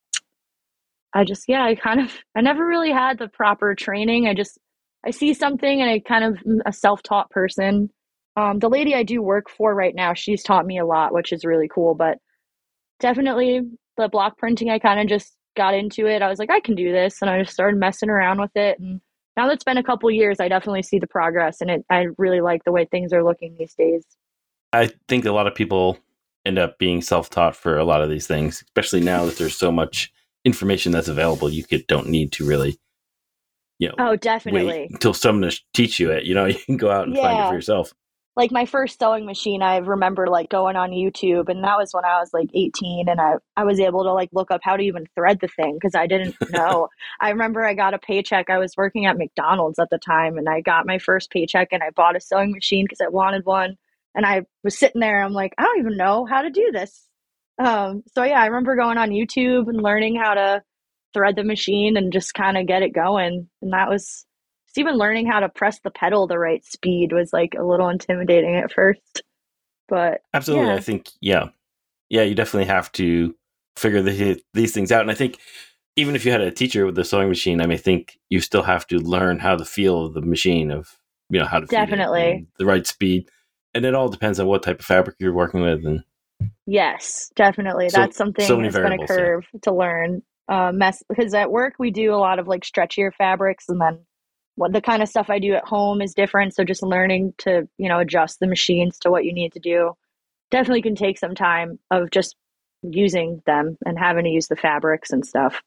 I 1.12 1.24
just, 1.24 1.48
yeah, 1.48 1.64
I 1.64 1.74
kind 1.74 2.00
of, 2.00 2.12
I 2.34 2.40
never 2.40 2.66
really 2.66 2.90
had 2.90 3.18
the 3.18 3.28
proper 3.28 3.74
training. 3.74 4.26
I 4.26 4.34
just, 4.34 4.58
I 5.06 5.10
see 5.10 5.34
something 5.34 5.80
and 5.80 5.90
I 5.90 6.00
kind 6.00 6.24
of 6.24 6.38
a 6.64 6.72
self-taught 6.72 7.30
person. 7.30 7.90
Um, 8.36 8.58
the 8.58 8.68
lady 8.68 8.94
I 8.94 9.02
do 9.02 9.22
work 9.22 9.50
for 9.50 9.74
right 9.74 9.94
now, 9.94 10.14
she's 10.14 10.42
taught 10.42 10.66
me 10.66 10.78
a 10.78 10.86
lot, 10.86 11.12
which 11.12 11.32
is 11.32 11.44
really 11.44 11.68
cool. 11.68 11.94
But 11.94 12.18
definitely 13.00 13.60
the 13.96 14.08
block 14.08 14.38
printing, 14.38 14.70
I 14.70 14.78
kind 14.78 15.00
of 15.00 15.06
just 15.06 15.36
got 15.56 15.74
into 15.74 16.06
it. 16.06 16.22
I 16.22 16.28
was 16.28 16.38
like, 16.38 16.50
I 16.50 16.60
can 16.60 16.74
do 16.74 16.90
this, 16.90 17.22
and 17.22 17.30
I 17.30 17.40
just 17.40 17.52
started 17.52 17.78
messing 17.78 18.10
around 18.10 18.40
with 18.40 18.50
it. 18.56 18.78
And 18.80 19.00
now 19.36 19.46
that 19.46 19.54
it's 19.54 19.64
been 19.64 19.78
a 19.78 19.84
couple 19.84 20.10
years, 20.10 20.40
I 20.40 20.48
definitely 20.48 20.82
see 20.82 20.98
the 20.98 21.06
progress, 21.06 21.60
and 21.60 21.70
it, 21.70 21.84
I 21.90 22.06
really 22.18 22.40
like 22.40 22.64
the 22.64 22.72
way 22.72 22.86
things 22.86 23.12
are 23.12 23.22
looking 23.22 23.54
these 23.56 23.74
days. 23.74 24.04
I 24.72 24.90
think 25.06 25.24
a 25.24 25.32
lot 25.32 25.46
of 25.46 25.54
people 25.54 25.98
end 26.44 26.58
up 26.58 26.78
being 26.78 27.02
self-taught 27.02 27.54
for 27.54 27.78
a 27.78 27.84
lot 27.84 28.02
of 28.02 28.10
these 28.10 28.26
things, 28.26 28.62
especially 28.62 29.00
now 29.00 29.24
that 29.26 29.36
there's 29.36 29.56
so 29.56 29.70
much 29.70 30.12
information 30.44 30.90
that's 30.90 31.08
available. 31.08 31.48
You 31.48 31.64
could 31.64 31.86
don't 31.86 32.08
need 32.08 32.32
to 32.32 32.44
really, 32.44 32.78
you 33.78 33.88
know, 33.88 33.94
Oh, 33.98 34.16
definitely. 34.16 34.88
until 34.92 35.14
someone 35.14 35.50
to 35.50 35.60
teach 35.74 35.98
you 36.00 36.10
it. 36.10 36.24
You 36.24 36.34
know, 36.34 36.44
you 36.54 36.58
can 36.58 36.76
go 36.76 36.90
out 36.90 37.06
and 37.06 37.16
find 37.16 37.38
it 37.38 37.48
for 37.48 37.54
yourself. 37.54 37.92
like 38.36 38.50
my 38.50 38.66
first 38.66 38.98
sewing 38.98 39.24
machine 39.26 39.62
i 39.62 39.76
remember 39.76 40.26
like 40.26 40.50
going 40.50 40.74
on 40.74 40.90
youtube 40.90 41.48
and 41.48 41.62
that 41.62 41.76
was 41.78 41.92
when 41.94 42.04
i 42.04 42.18
was 42.18 42.30
like 42.34 42.48
18 42.52 43.08
and 43.08 43.20
i, 43.20 43.34
I 43.56 43.62
was 43.64 43.78
able 43.78 44.02
to 44.02 44.12
like 44.12 44.28
look 44.32 44.50
up 44.50 44.60
how 44.64 44.76
to 44.76 44.82
even 44.82 45.06
thread 45.14 45.38
the 45.40 45.46
thing 45.46 45.74
because 45.74 45.94
i 45.94 46.08
didn't 46.08 46.34
know 46.50 46.88
i 47.20 47.30
remember 47.30 47.64
i 47.64 47.74
got 47.74 47.94
a 47.94 47.98
paycheck 48.00 48.50
i 48.50 48.58
was 48.58 48.76
working 48.76 49.06
at 49.06 49.16
mcdonald's 49.16 49.78
at 49.78 49.88
the 49.90 49.98
time 49.98 50.36
and 50.36 50.48
i 50.48 50.60
got 50.60 50.84
my 50.84 50.98
first 50.98 51.30
paycheck 51.30 51.68
and 51.70 51.82
i 51.84 51.90
bought 51.90 52.16
a 52.16 52.20
sewing 52.20 52.50
machine 52.50 52.84
because 52.84 53.00
i 53.00 53.06
wanted 53.08 53.44
one 53.44 53.76
and 54.16 54.26
i 54.26 54.42
was 54.64 54.76
sitting 54.76 55.00
there 55.00 55.22
i'm 55.22 55.32
like 55.32 55.54
i 55.56 55.62
don't 55.62 55.78
even 55.78 55.96
know 55.96 56.26
how 56.26 56.42
to 56.42 56.50
do 56.50 56.70
this 56.72 57.06
um, 57.58 58.02
so 58.16 58.24
yeah 58.24 58.40
i 58.42 58.46
remember 58.46 58.74
going 58.74 58.98
on 58.98 59.10
youtube 59.10 59.68
and 59.68 59.80
learning 59.80 60.16
how 60.16 60.34
to 60.34 60.60
thread 61.14 61.36
the 61.36 61.44
machine 61.44 61.96
and 61.96 62.12
just 62.12 62.34
kind 62.34 62.58
of 62.58 62.66
get 62.66 62.82
it 62.82 62.92
going 62.92 63.48
and 63.62 63.72
that 63.72 63.88
was 63.88 64.26
just 64.74 64.78
even 64.78 64.98
learning 64.98 65.26
how 65.26 65.40
to 65.40 65.48
press 65.48 65.78
the 65.80 65.90
pedal 65.90 66.26
the 66.26 66.38
right 66.38 66.64
speed 66.64 67.12
was 67.12 67.32
like 67.32 67.54
a 67.58 67.62
little 67.62 67.88
intimidating 67.88 68.56
at 68.56 68.72
first. 68.72 69.22
But 69.88 70.22
absolutely, 70.32 70.68
yeah. 70.68 70.74
I 70.74 70.80
think 70.80 71.10
yeah, 71.20 71.48
yeah, 72.08 72.22
you 72.22 72.34
definitely 72.34 72.66
have 72.66 72.90
to 72.92 73.34
figure 73.76 74.02
the, 74.02 74.40
these 74.54 74.72
things 74.72 74.90
out. 74.90 75.02
And 75.02 75.10
I 75.10 75.14
think 75.14 75.38
even 75.96 76.16
if 76.16 76.24
you 76.24 76.32
had 76.32 76.40
a 76.40 76.50
teacher 76.50 76.86
with 76.86 76.94
the 76.96 77.04
sewing 77.04 77.28
machine, 77.28 77.60
I 77.60 77.66
mean, 77.66 77.74
I 77.74 77.80
think 77.80 78.18
you 78.30 78.40
still 78.40 78.62
have 78.62 78.86
to 78.88 78.98
learn 78.98 79.38
how 79.38 79.56
to 79.56 79.64
feel 79.64 80.10
the 80.10 80.22
machine 80.22 80.70
of 80.70 80.98
you 81.30 81.38
know 81.38 81.46
how 81.46 81.60
to 81.60 81.66
definitely 81.66 82.46
the 82.58 82.66
right 82.66 82.86
speed, 82.86 83.28
and 83.74 83.84
it 83.84 83.94
all 83.94 84.08
depends 84.08 84.40
on 84.40 84.46
what 84.46 84.62
type 84.62 84.80
of 84.80 84.84
fabric 84.84 85.16
you're 85.20 85.32
working 85.32 85.60
with. 85.60 85.84
And 85.84 86.02
yes, 86.66 87.30
definitely, 87.36 87.90
so, 87.90 88.00
that's 88.00 88.16
something 88.16 88.46
so 88.46 88.60
that's 88.60 88.74
been 88.74 88.92
a 88.92 89.06
curve 89.06 89.46
yeah. 89.52 89.60
to 89.62 89.74
learn. 89.74 90.22
Uh, 90.46 90.70
mess 90.72 91.02
because 91.08 91.32
at 91.32 91.50
work 91.50 91.74
we 91.78 91.90
do 91.90 92.12
a 92.12 92.16
lot 92.16 92.38
of 92.38 92.46
like 92.46 92.64
stretchier 92.64 93.12
fabrics, 93.14 93.68
and 93.68 93.80
then 93.80 93.98
what 94.56 94.72
the 94.72 94.80
kind 94.80 95.02
of 95.02 95.08
stuff 95.08 95.30
I 95.30 95.38
do 95.38 95.54
at 95.54 95.64
home 95.64 96.00
is 96.00 96.14
different. 96.14 96.54
So 96.54 96.64
just 96.64 96.82
learning 96.82 97.34
to, 97.38 97.68
you 97.78 97.88
know, 97.88 97.98
adjust 97.98 98.40
the 98.40 98.46
machines 98.46 98.98
to 99.00 99.10
what 99.10 99.24
you 99.24 99.32
need 99.32 99.52
to 99.54 99.60
do 99.60 99.94
definitely 100.50 100.82
can 100.82 100.94
take 100.94 101.18
some 101.18 101.34
time 101.34 101.78
of 101.90 102.10
just 102.10 102.36
using 102.82 103.42
them 103.46 103.76
and 103.84 103.98
having 103.98 104.24
to 104.24 104.30
use 104.30 104.46
the 104.46 104.56
fabrics 104.56 105.10
and 105.10 105.26
stuff. 105.26 105.62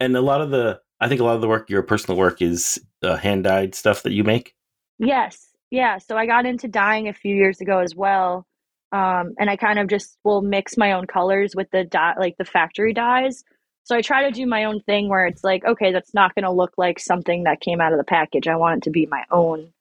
And 0.00 0.16
a 0.16 0.20
lot 0.20 0.40
of 0.40 0.50
the, 0.50 0.80
I 1.00 1.08
think 1.08 1.20
a 1.20 1.24
lot 1.24 1.36
of 1.36 1.40
the 1.40 1.48
work, 1.48 1.70
your 1.70 1.82
personal 1.82 2.18
work 2.18 2.42
is 2.42 2.80
uh, 3.02 3.16
hand 3.16 3.44
dyed 3.44 3.74
stuff 3.74 4.02
that 4.02 4.12
you 4.12 4.24
make. 4.24 4.54
Yes. 4.98 5.48
Yeah. 5.70 5.98
So 5.98 6.16
I 6.16 6.26
got 6.26 6.44
into 6.44 6.68
dyeing 6.68 7.08
a 7.08 7.14
few 7.14 7.34
years 7.34 7.60
ago 7.60 7.78
as 7.78 7.94
well. 7.94 8.46
Um, 8.92 9.32
and 9.38 9.48
I 9.48 9.56
kind 9.56 9.78
of 9.78 9.88
just 9.88 10.18
will 10.22 10.42
mix 10.42 10.76
my 10.76 10.92
own 10.92 11.06
colors 11.06 11.54
with 11.56 11.70
the 11.70 11.84
dye, 11.84 12.14
like 12.18 12.36
the 12.36 12.44
factory 12.44 12.92
dyes. 12.92 13.42
So 13.84 13.96
I 13.96 14.02
try 14.02 14.24
to 14.24 14.30
do 14.30 14.46
my 14.46 14.64
own 14.64 14.80
thing 14.80 15.08
where 15.08 15.26
it's 15.26 15.42
like, 15.42 15.64
okay, 15.64 15.92
that's 15.92 16.14
not 16.14 16.34
going 16.34 16.44
to 16.44 16.52
look 16.52 16.72
like 16.76 16.98
something 16.98 17.44
that 17.44 17.60
came 17.60 17.80
out 17.80 17.92
of 17.92 17.98
the 17.98 18.04
package. 18.04 18.46
I 18.46 18.56
want 18.56 18.78
it 18.78 18.82
to 18.84 18.90
be 18.90 19.06
my 19.06 19.24
own 19.30 19.72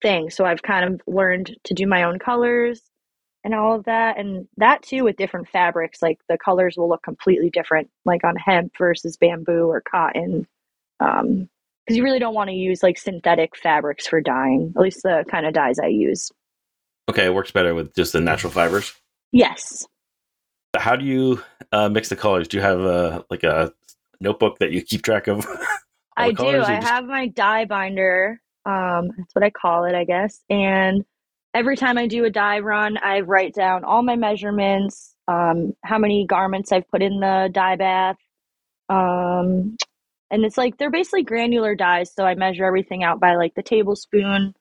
thing. 0.00 0.30
So 0.30 0.44
I've 0.44 0.62
kind 0.62 0.94
of 0.94 1.02
learned 1.06 1.56
to 1.64 1.74
do 1.74 1.86
my 1.86 2.04
own 2.04 2.18
colors 2.18 2.80
and 3.44 3.54
all 3.54 3.76
of 3.76 3.84
that. 3.84 4.18
And 4.18 4.48
that 4.56 4.82
too 4.82 5.04
with 5.04 5.16
different 5.16 5.48
fabrics, 5.48 6.00
like 6.00 6.18
the 6.28 6.38
colors 6.38 6.76
will 6.76 6.88
look 6.88 7.02
completely 7.02 7.50
different, 7.50 7.90
like 8.04 8.24
on 8.24 8.36
hemp 8.36 8.72
versus 8.78 9.16
bamboo 9.16 9.68
or 9.68 9.80
cotton. 9.80 10.46
Um, 11.00 11.48
because 11.84 11.96
you 11.96 12.04
really 12.04 12.20
don't 12.20 12.34
want 12.34 12.48
to 12.48 12.54
use 12.54 12.82
like 12.82 12.96
synthetic 12.96 13.56
fabrics 13.56 14.06
for 14.06 14.20
dyeing, 14.20 14.72
at 14.76 14.80
least 14.80 15.02
the 15.02 15.24
kind 15.28 15.46
of 15.46 15.52
dyes 15.52 15.80
I 15.82 15.88
use. 15.88 16.30
Okay, 17.08 17.26
it 17.26 17.34
works 17.34 17.50
better 17.50 17.74
with 17.74 17.92
just 17.94 18.12
the 18.12 18.20
natural 18.20 18.52
fibers. 18.52 18.94
Yes. 19.32 19.84
How 20.76 20.96
do 20.96 21.04
you 21.04 21.42
uh, 21.70 21.88
mix 21.88 22.08
the 22.08 22.16
colors? 22.16 22.48
Do 22.48 22.56
you 22.56 22.62
have 22.62 22.80
a 22.80 23.24
like 23.30 23.44
a 23.44 23.72
notebook 24.20 24.58
that 24.58 24.72
you 24.72 24.82
keep 24.82 25.02
track 25.02 25.28
of? 25.28 25.46
I 26.16 26.32
do. 26.32 26.46
I 26.46 26.76
just... 26.76 26.88
have 26.88 27.04
my 27.04 27.28
dye 27.28 27.64
binder. 27.64 28.40
Um, 28.64 29.10
that's 29.16 29.34
what 29.34 29.44
I 29.44 29.50
call 29.50 29.84
it, 29.84 29.94
I 29.94 30.04
guess. 30.04 30.42
And 30.48 31.04
every 31.54 31.76
time 31.76 31.98
I 31.98 32.06
do 32.06 32.24
a 32.24 32.30
dye 32.30 32.60
run, 32.60 32.96
I 32.98 33.20
write 33.20 33.54
down 33.54 33.84
all 33.84 34.02
my 34.02 34.16
measurements, 34.16 35.14
um, 35.28 35.74
how 35.84 35.98
many 35.98 36.26
garments 36.26 36.72
I've 36.72 36.88
put 36.88 37.02
in 37.02 37.20
the 37.20 37.50
dye 37.52 37.76
bath. 37.76 38.16
Um, 38.88 39.76
and 40.30 40.44
it's 40.44 40.56
like 40.56 40.78
they're 40.78 40.90
basically 40.90 41.22
granular 41.22 41.74
dyes, 41.74 42.12
so 42.14 42.24
I 42.24 42.34
measure 42.34 42.64
everything 42.64 43.04
out 43.04 43.20
by 43.20 43.34
like 43.34 43.54
the 43.54 43.62
tablespoon 43.62 44.54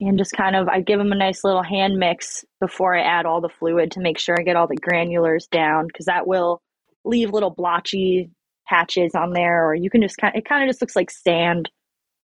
and 0.00 0.18
just 0.18 0.32
kind 0.32 0.54
of 0.54 0.68
I 0.68 0.80
give 0.80 0.98
them 0.98 1.12
a 1.12 1.16
nice 1.16 1.44
little 1.44 1.62
hand 1.62 1.96
mix 1.96 2.44
before 2.60 2.96
I 2.96 3.02
add 3.02 3.26
all 3.26 3.40
the 3.40 3.48
fluid 3.48 3.92
to 3.92 4.00
make 4.00 4.18
sure 4.18 4.36
I 4.38 4.42
get 4.42 4.56
all 4.56 4.68
the 4.68 4.76
granulars 4.76 5.48
down 5.50 5.86
because 5.86 6.06
that 6.06 6.26
will 6.26 6.62
leave 7.04 7.32
little 7.32 7.50
blotchy 7.50 8.30
patches 8.68 9.14
on 9.14 9.32
there 9.32 9.66
or 9.66 9.74
you 9.74 9.90
can 9.90 10.02
just 10.02 10.18
kind 10.18 10.34
of, 10.34 10.38
it 10.38 10.48
kind 10.48 10.62
of 10.62 10.68
just 10.68 10.80
looks 10.80 10.96
like 10.96 11.10
sand. 11.10 11.70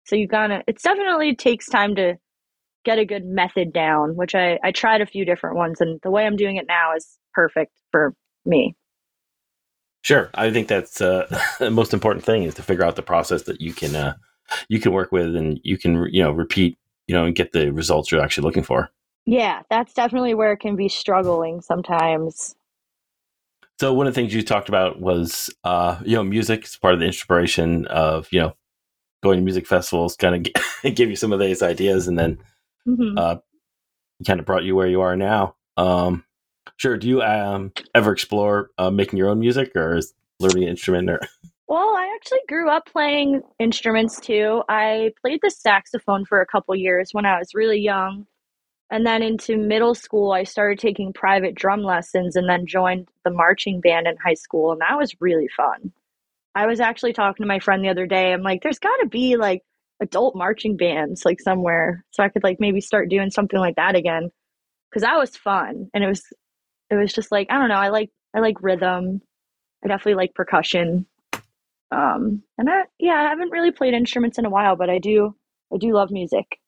So 0.07 0.17
you 0.17 0.29
gotta 0.29 0.63
it's 0.67 0.83
definitely 0.83 1.35
takes 1.35 1.67
time 1.67 1.97
to 1.97 2.15
get 2.85 2.99
a 2.99 3.07
good 3.07 3.25
method 3.25 3.73
down, 3.73 4.15
which 4.15 4.35
I 4.35 4.59
I 4.63 4.71
tried 4.71 5.01
a 5.01 5.07
few 5.07 5.25
different 5.25 5.57
ones 5.57 5.81
and 5.81 5.99
the 6.03 6.11
way 6.11 6.27
I'm 6.27 6.37
doing 6.37 6.57
it 6.57 6.67
now 6.69 6.95
is 6.95 7.19
perfect 7.33 7.73
for 7.91 8.15
me. 8.45 8.77
Sure, 10.03 10.29
I 10.35 10.51
think 10.51 10.69
that's 10.69 11.01
uh, 11.01 11.27
the 11.59 11.71
most 11.71 11.95
important 11.95 12.25
thing 12.25 12.45
is 12.45 12.55
to 12.55 12.63
figure 12.63 12.85
out 12.85 12.95
the 12.95 13.03
process 13.03 13.45
that 13.45 13.61
you 13.61 13.73
can 13.73 13.97
uh, 13.97 14.15
you 14.69 14.79
can 14.79 14.93
work 14.93 15.11
with 15.11 15.35
and 15.35 15.59
you 15.65 15.79
can 15.79 16.07
you 16.13 16.23
know 16.23 16.31
repeat 16.31 16.79
you 17.07 17.15
know, 17.15 17.25
and 17.25 17.35
get 17.35 17.53
the 17.53 17.73
results 17.73 18.11
you're 18.11 18.23
actually 18.23 18.45
looking 18.45 18.63
for. 18.63 18.91
Yeah, 19.27 19.63
that's 19.71 19.95
definitely 19.95 20.35
where 20.35 20.53
it 20.53 20.59
can 20.59 20.77
be 20.77 20.89
struggling 20.89 21.61
sometimes. 21.61 22.55
So 23.81 23.93
one 23.93 24.07
of 24.07 24.15
the 24.15 24.21
things 24.21 24.35
you 24.35 24.43
talked 24.43 24.69
about 24.69 25.01
was, 25.01 25.51
uh, 25.65 25.99
you 26.05 26.15
know, 26.15 26.23
music 26.23 26.65
is 26.65 26.77
part 26.77 26.95
of 26.95 27.01
the 27.01 27.07
inspiration 27.07 27.87
of, 27.87 28.29
you 28.31 28.41
know, 28.41 28.57
going 29.23 29.39
to 29.39 29.45
music 29.45 29.67
festivals, 29.67 30.17
kind 30.17 30.47
of 30.47 30.95
give 30.95 31.11
you 31.11 31.17
some 31.17 31.33
of 31.33 31.41
these 31.41 31.63
ideas, 31.63 32.07
and 32.07 32.19
then 32.19 32.39
mm-hmm. 32.87 33.19
uh, 33.19 33.37
kind 34.27 34.39
of 34.39 34.47
brought 34.47 34.65
you 34.65 34.77
where 34.77 34.87
you 34.87 35.01
are 35.01 35.17
now. 35.17 35.57
Um, 35.77 36.25
sure. 36.77 36.97
Do 36.97 37.09
you 37.09 37.23
um, 37.23 37.73
ever 37.95 38.13
explore 38.13 38.71
uh, 38.79 38.91
making 38.91 39.19
your 39.19 39.31
own 39.31 39.41
music, 39.41 39.75
or 39.75 39.97
is 39.97 40.15
learning 40.39 40.65
an 40.65 40.69
instrument, 40.71 41.11
or? 41.11 41.21
Well, 41.67 41.97
I 41.97 42.13
actually 42.15 42.41
grew 42.49 42.69
up 42.69 42.87
playing 42.87 43.43
instruments 43.59 44.21
too. 44.21 44.63
I 44.69 45.13
played 45.21 45.41
the 45.43 45.51
saxophone 45.51 46.25
for 46.27 46.41
a 46.41 46.47
couple 46.47 46.75
years 46.77 47.11
when 47.13 47.25
I 47.25 47.39
was 47.39 47.55
really 47.55 47.81
young. 47.81 48.27
And 48.91 49.07
then 49.07 49.23
into 49.23 49.57
middle 49.57 49.95
school, 49.95 50.33
I 50.33 50.45
started 50.45 50.79
taking 50.79 51.13
private 51.13 51.55
drum 51.55 51.83
lessons 51.83 52.37
and 52.37 52.49
then 52.49 52.67
joined 52.67 53.09
the 53.25 53.31
marching 53.31 53.81
band 53.81 54.07
in 54.07 54.17
high 54.19 54.35
school. 54.35 54.73
And 54.73 54.81
that 54.83 54.99
was 54.99 55.17
really 55.21 55.49
fun. 55.49 55.93
I 56.55 56.67
was 56.67 56.81
actually 56.81 57.15
talking 57.15 57.45
to 57.45 57.49
my 57.49 57.59
friend 57.61 57.83
the 57.85 57.89
other 57.89 58.07
day. 58.07 58.33
I'm 58.33 58.43
like, 58.43 58.63
there's 58.63 58.79
got 58.79 58.97
to 59.03 59.09
be 59.09 59.37
like 59.37 59.63
adult 60.03 60.37
marching 60.37 60.77
bands 60.77 61.25
like 61.25 61.41
somewhere 61.41 62.05
so 62.11 62.23
I 62.23 62.29
could 62.29 62.45
like 62.45 62.61
maybe 62.61 62.81
start 62.81 63.09
doing 63.09 63.31
something 63.31 63.59
like 63.59 63.77
that 63.77 63.97
again. 63.97 64.31
Cause 64.93 65.03
that 65.03 65.19
was 65.19 65.37
fun. 65.37 65.89
And 65.95 66.05
it 66.05 66.09
was, 66.09 66.25
it 66.91 66.95
was 66.97 67.13
just 67.13 67.33
like, 67.33 67.49
I 67.51 67.59
don't 67.59 67.69
know. 67.69 67.75
I 67.77 67.89
like, 67.89 68.11
I 68.35 68.41
like 68.41 68.63
rhythm. 68.63 69.23
I 69.85 69.89
definitely 69.89 70.15
like 70.15 70.35
percussion. 70.35 71.07
Um, 71.95 72.43
and 72.59 72.69
I, 72.69 72.83
yeah, 72.99 73.15
I 73.15 73.29
haven't 73.29 73.51
really 73.51 73.71
played 73.71 73.95
instruments 73.95 74.39
in 74.39 74.45
a 74.45 74.51
while, 74.51 74.75
but 74.75 74.91
I 74.91 74.99
do, 74.99 75.35
I 75.73 75.77
do 75.77 75.93
love 75.93 76.11
music. 76.11 76.59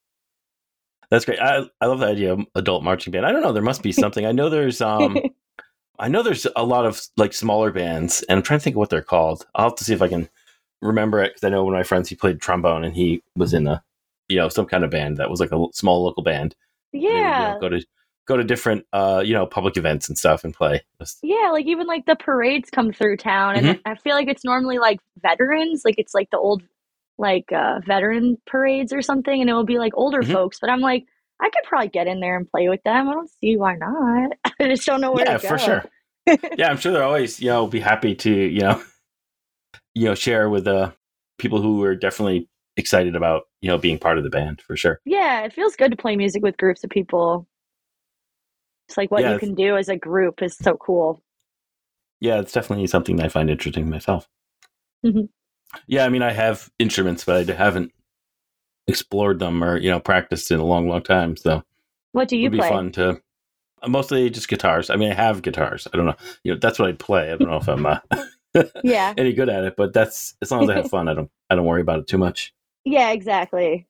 That's 1.10 1.24
great. 1.24 1.40
I, 1.40 1.64
I 1.80 1.86
love 1.86 2.00
the 2.00 2.06
idea 2.06 2.32
of 2.32 2.46
adult 2.54 2.84
marching 2.84 3.10
band. 3.12 3.26
I 3.26 3.32
don't 3.32 3.42
know. 3.42 3.52
There 3.52 3.62
must 3.62 3.82
be 3.82 3.92
something. 3.92 4.24
I 4.24 4.32
know 4.32 4.48
there's, 4.48 4.80
um, 4.80 5.18
I 5.98 6.08
know 6.08 6.22
there's 6.22 6.46
a 6.54 6.64
lot 6.64 6.86
of 6.86 7.00
like 7.16 7.32
smaller 7.32 7.72
bands, 7.72 8.22
and 8.28 8.36
I'm 8.36 8.42
trying 8.42 8.60
to 8.60 8.64
think 8.64 8.76
of 8.76 8.78
what 8.78 8.90
they're 8.90 9.02
called. 9.02 9.46
I'll 9.54 9.70
have 9.70 9.76
to 9.76 9.84
see 9.84 9.94
if 9.94 10.02
I 10.02 10.08
can 10.08 10.28
remember 10.82 11.22
it 11.22 11.34
because 11.34 11.44
I 11.44 11.48
know 11.48 11.64
one 11.64 11.74
of 11.74 11.78
my 11.78 11.84
friends 11.84 12.08
he 12.08 12.14
played 12.14 12.40
trombone 12.40 12.84
and 12.84 12.94
he 12.94 13.22
was 13.34 13.54
in 13.54 13.66
a, 13.66 13.82
you 14.28 14.36
know, 14.36 14.48
some 14.48 14.66
kind 14.66 14.84
of 14.84 14.90
band 14.90 15.16
that 15.16 15.30
was 15.30 15.40
like 15.40 15.52
a 15.52 15.66
small 15.72 16.04
local 16.04 16.22
band. 16.22 16.54
Yeah. 16.92 17.10
Would, 17.10 17.18
you 17.18 17.54
know, 17.54 17.58
go 17.60 17.68
to 17.70 17.86
go 18.26 18.36
to 18.36 18.44
different 18.44 18.84
uh 18.92 19.22
you 19.24 19.32
know 19.32 19.46
public 19.46 19.76
events 19.76 20.08
and 20.08 20.18
stuff 20.18 20.44
and 20.44 20.52
play 20.52 20.82
yeah 21.22 21.50
like 21.52 21.66
even 21.66 21.86
like 21.86 22.04
the 22.06 22.16
parades 22.16 22.70
come 22.70 22.92
through 22.92 23.16
town 23.16 23.56
and 23.56 23.66
mm-hmm. 23.66 23.88
i 23.88 23.94
feel 23.94 24.14
like 24.14 24.28
it's 24.28 24.44
normally 24.44 24.78
like 24.78 24.98
veterans 25.22 25.82
like 25.84 25.94
it's 25.98 26.14
like 26.14 26.28
the 26.30 26.38
old 26.38 26.62
like 27.18 27.50
uh 27.52 27.80
veteran 27.86 28.36
parades 28.46 28.92
or 28.92 29.00
something 29.00 29.40
and 29.40 29.48
it 29.48 29.52
will 29.52 29.64
be 29.64 29.78
like 29.78 29.92
older 29.96 30.20
mm-hmm. 30.20 30.32
folks 30.32 30.58
but 30.60 30.68
i'm 30.68 30.80
like 30.80 31.04
i 31.40 31.48
could 31.48 31.62
probably 31.64 31.88
get 31.88 32.06
in 32.06 32.20
there 32.20 32.36
and 32.36 32.50
play 32.50 32.68
with 32.68 32.82
them 32.82 33.08
i 33.08 33.12
don't 33.12 33.30
see 33.40 33.56
why 33.56 33.74
not 33.76 34.32
i 34.60 34.68
just 34.68 34.84
don't 34.84 35.00
know 35.00 35.12
where 35.12 35.24
yeah 35.24 35.38
to 35.38 35.42
go. 35.42 35.48
for 35.48 35.58
sure 35.58 35.84
yeah 36.56 36.68
i'm 36.68 36.76
sure 36.76 36.92
they're 36.92 37.04
always 37.04 37.40
you 37.40 37.48
know 37.48 37.66
be 37.66 37.80
happy 37.80 38.14
to 38.14 38.30
you 38.30 38.60
know 38.60 38.82
you 39.94 40.04
know 40.04 40.14
share 40.14 40.50
with 40.50 40.66
uh 40.66 40.90
people 41.38 41.62
who 41.62 41.82
are 41.84 41.94
definitely 41.94 42.48
excited 42.76 43.14
about 43.14 43.44
you 43.60 43.68
know 43.68 43.78
being 43.78 43.98
part 43.98 44.18
of 44.18 44.24
the 44.24 44.30
band 44.30 44.60
for 44.60 44.76
sure 44.76 45.00
yeah 45.04 45.42
it 45.42 45.52
feels 45.52 45.76
good 45.76 45.90
to 45.90 45.96
play 45.96 46.16
music 46.16 46.42
with 46.42 46.56
groups 46.56 46.84
of 46.84 46.90
people 46.90 47.46
it's 48.88 48.96
like 48.96 49.10
what 49.10 49.22
yeah, 49.22 49.32
you 49.32 49.38
can 49.38 49.54
do 49.54 49.76
as 49.76 49.88
a 49.88 49.96
group 49.96 50.42
is 50.42 50.56
so 50.56 50.76
cool. 50.76 51.22
Yeah, 52.20 52.40
it's 52.40 52.52
definitely 52.52 52.86
something 52.86 53.20
I 53.20 53.28
find 53.28 53.50
interesting 53.50 53.90
myself. 53.90 54.28
Mm-hmm. 55.04 55.26
Yeah, 55.86 56.04
I 56.04 56.08
mean, 56.08 56.22
I 56.22 56.32
have 56.32 56.70
instruments, 56.78 57.24
but 57.24 57.50
I 57.50 57.54
haven't 57.54 57.92
explored 58.86 59.38
them 59.40 59.62
or 59.62 59.76
you 59.76 59.90
know 59.90 60.00
practiced 60.00 60.50
in 60.50 60.60
a 60.60 60.64
long, 60.64 60.88
long 60.88 61.02
time. 61.02 61.36
So, 61.36 61.62
what 62.12 62.28
do 62.28 62.36
you 62.36 62.46
it'd 62.46 62.58
play? 62.58 62.68
Be 62.68 62.74
fun 62.74 62.92
to 62.92 63.20
mostly 63.86 64.30
just 64.30 64.48
guitars. 64.48 64.90
I 64.90 64.96
mean, 64.96 65.10
I 65.10 65.14
have 65.14 65.42
guitars. 65.42 65.86
I 65.92 65.96
don't 65.96 66.06
know. 66.06 66.16
You 66.44 66.54
know, 66.54 66.58
that's 66.60 66.78
what 66.78 66.88
I 66.88 66.92
play. 66.92 67.32
I 67.32 67.36
don't 67.36 67.50
know 67.50 67.56
if 67.56 67.68
I'm 67.68 67.86
uh, 67.86 67.98
yeah 68.84 69.14
any 69.16 69.32
good 69.32 69.48
at 69.48 69.64
it, 69.64 69.74
but 69.76 69.92
that's 69.92 70.36
as 70.40 70.50
long 70.50 70.62
as 70.62 70.70
I 70.70 70.74
have 70.74 70.90
fun, 70.90 71.08
I 71.08 71.14
don't 71.14 71.30
I 71.50 71.54
don't 71.54 71.66
worry 71.66 71.82
about 71.82 71.98
it 71.98 72.06
too 72.06 72.18
much. 72.18 72.54
Yeah, 72.84 73.10
exactly. 73.10 73.86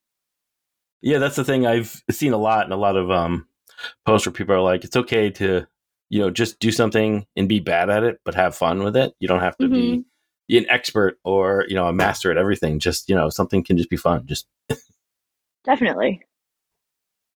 Yeah, 1.02 1.18
that's 1.18 1.36
the 1.36 1.44
thing 1.44 1.66
I've 1.66 2.02
seen 2.10 2.32
a 2.32 2.38
lot 2.38 2.66
in 2.66 2.72
a 2.72 2.76
lot 2.76 2.96
of 2.96 3.10
um 3.10 3.46
posts 4.04 4.26
where 4.26 4.32
people 4.32 4.54
are 4.54 4.60
like, 4.60 4.84
it's 4.84 4.96
okay 4.96 5.30
to, 5.30 5.66
you 6.10 6.20
know, 6.20 6.30
just 6.30 6.58
do 6.60 6.70
something 6.70 7.26
and 7.36 7.48
be 7.48 7.60
bad 7.60 7.90
at 7.90 8.02
it, 8.04 8.20
but 8.24 8.34
have 8.34 8.54
fun 8.54 8.82
with 8.82 8.96
it. 8.96 9.14
You 9.20 9.28
don't 9.28 9.40
have 9.40 9.56
to 9.58 9.68
be 9.68 10.04
Mhm. 10.50 10.58
an 10.58 10.66
expert 10.70 11.18
or, 11.24 11.64
you 11.68 11.74
know, 11.74 11.86
a 11.88 11.92
master 11.92 12.30
at 12.30 12.38
everything. 12.38 12.78
Just, 12.78 13.08
you 13.08 13.14
know, 13.14 13.28
something 13.28 13.64
can 13.64 13.76
just 13.76 13.90
be 13.90 13.96
fun. 13.96 14.26
Just 14.26 14.46
Definitely. 15.64 16.22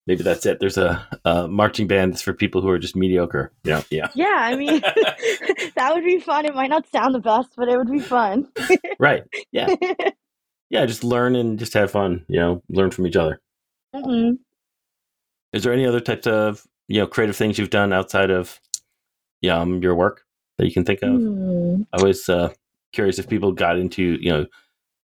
maybe 0.07 0.23
that's 0.23 0.47
it. 0.47 0.61
There's 0.61 0.79
a, 0.79 1.07
a 1.25 1.49
marching 1.49 1.87
band 1.89 2.13
that's 2.13 2.23
for 2.23 2.33
people 2.33 2.61
who 2.63 2.69
are 2.69 2.79
just 2.79 2.95
mediocre. 2.97 3.53
Yeah, 3.65 3.83
yeah. 3.91 4.09
Yeah, 4.15 4.37
I 4.37 4.55
mean, 4.57 4.81
that 5.77 5.91
would 5.95 6.05
be 6.05 6.21
fun. 6.21 6.47
It 6.47 6.55
might 6.55 6.71
not 6.71 6.87
sound 6.91 7.15
the 7.15 7.19
best, 7.21 7.51
but 7.57 7.69
it 7.69 7.77
would 7.77 7.91
be 7.91 8.01
fun. 8.01 8.49
Right. 8.99 9.25
Yeah. 9.51 9.75
Yeah, 10.69 10.85
just 10.87 11.03
learn 11.03 11.35
and 11.35 11.59
just 11.59 11.73
have 11.75 11.91
fun, 11.91 12.25
you 12.29 12.39
know, 12.39 12.63
learn 12.69 12.91
from 12.91 13.07
each 13.07 13.17
other. 13.17 13.41
hmm 13.95 14.33
Is 15.53 15.65
there 15.65 15.73
any 15.73 15.87
other 15.87 16.01
types 16.01 16.27
of, 16.27 16.67
you 16.89 17.01
know, 17.01 17.07
creative 17.07 17.37
things 17.37 17.59
you've 17.59 17.71
done 17.71 17.93
outside 17.93 18.31
of 18.31 18.61
yeah, 19.41 19.59
um, 19.59 19.83
your 19.83 19.95
work 19.95 20.23
that 20.59 20.67
you 20.67 20.73
can 20.73 20.85
think 20.85 21.03
of? 21.03 21.15
Hmm. 21.21 21.83
I 21.93 22.03
was 22.03 22.29
uh, 22.29 22.53
curious 22.93 23.19
if 23.19 23.29
people 23.29 23.53
got 23.53 23.79
into, 23.79 24.19
you 24.21 24.31
know, 24.31 24.47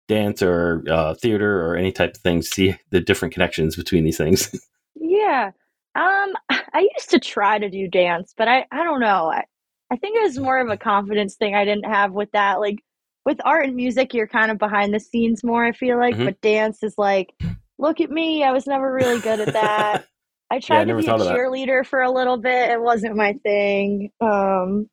dance 0.08 0.40
or 0.42 0.84
uh, 0.88 1.14
theater 1.14 1.66
or 1.66 1.76
any 1.76 1.90
type 1.90 2.14
of 2.14 2.20
thing, 2.20 2.42
see 2.42 2.76
the 2.90 3.00
different 3.00 3.34
connections 3.34 3.76
between 3.76 4.04
these 4.04 4.18
things. 4.18 4.54
Yeah. 4.98 5.50
Um, 5.94 6.32
I 6.50 6.88
used 6.94 7.10
to 7.10 7.18
try 7.18 7.58
to 7.58 7.70
do 7.70 7.88
dance, 7.88 8.34
but 8.36 8.48
I, 8.48 8.66
I 8.70 8.84
don't 8.84 9.00
know. 9.00 9.30
I, 9.30 9.44
I 9.90 9.96
think 9.96 10.16
it 10.16 10.22
was 10.22 10.38
more 10.38 10.58
of 10.58 10.68
a 10.68 10.76
confidence 10.76 11.36
thing 11.36 11.54
I 11.54 11.64
didn't 11.64 11.86
have 11.86 12.12
with 12.12 12.30
that. 12.32 12.60
Like 12.60 12.82
with 13.24 13.40
art 13.44 13.66
and 13.66 13.76
music, 13.76 14.12
you're 14.14 14.26
kind 14.26 14.50
of 14.50 14.58
behind 14.58 14.92
the 14.92 15.00
scenes 15.00 15.42
more, 15.44 15.64
I 15.64 15.72
feel 15.72 15.96
like, 15.98 16.16
Mhm. 16.16 16.24
but 16.26 16.40
dance 16.40 16.82
is 16.82 16.94
like, 16.98 17.32
look 17.78 18.00
at 18.00 18.10
me. 18.10 18.42
I 18.44 18.52
was 18.52 18.66
never 18.66 18.92
really 18.92 19.20
good 19.20 19.40
at 19.40 19.52
that. 19.54 20.06
I 20.50 20.60
tried 20.60 20.84
to 20.86 20.96
be 20.96 21.06
a 21.06 21.10
cheerleader 21.10 21.84
for 21.84 22.02
a 22.02 22.10
little 22.10 22.36
bit. 22.38 22.70
It 22.70 22.80
wasn't 22.80 23.16
my 23.16 23.34
thing. 23.42 24.10
Um, 24.20 24.88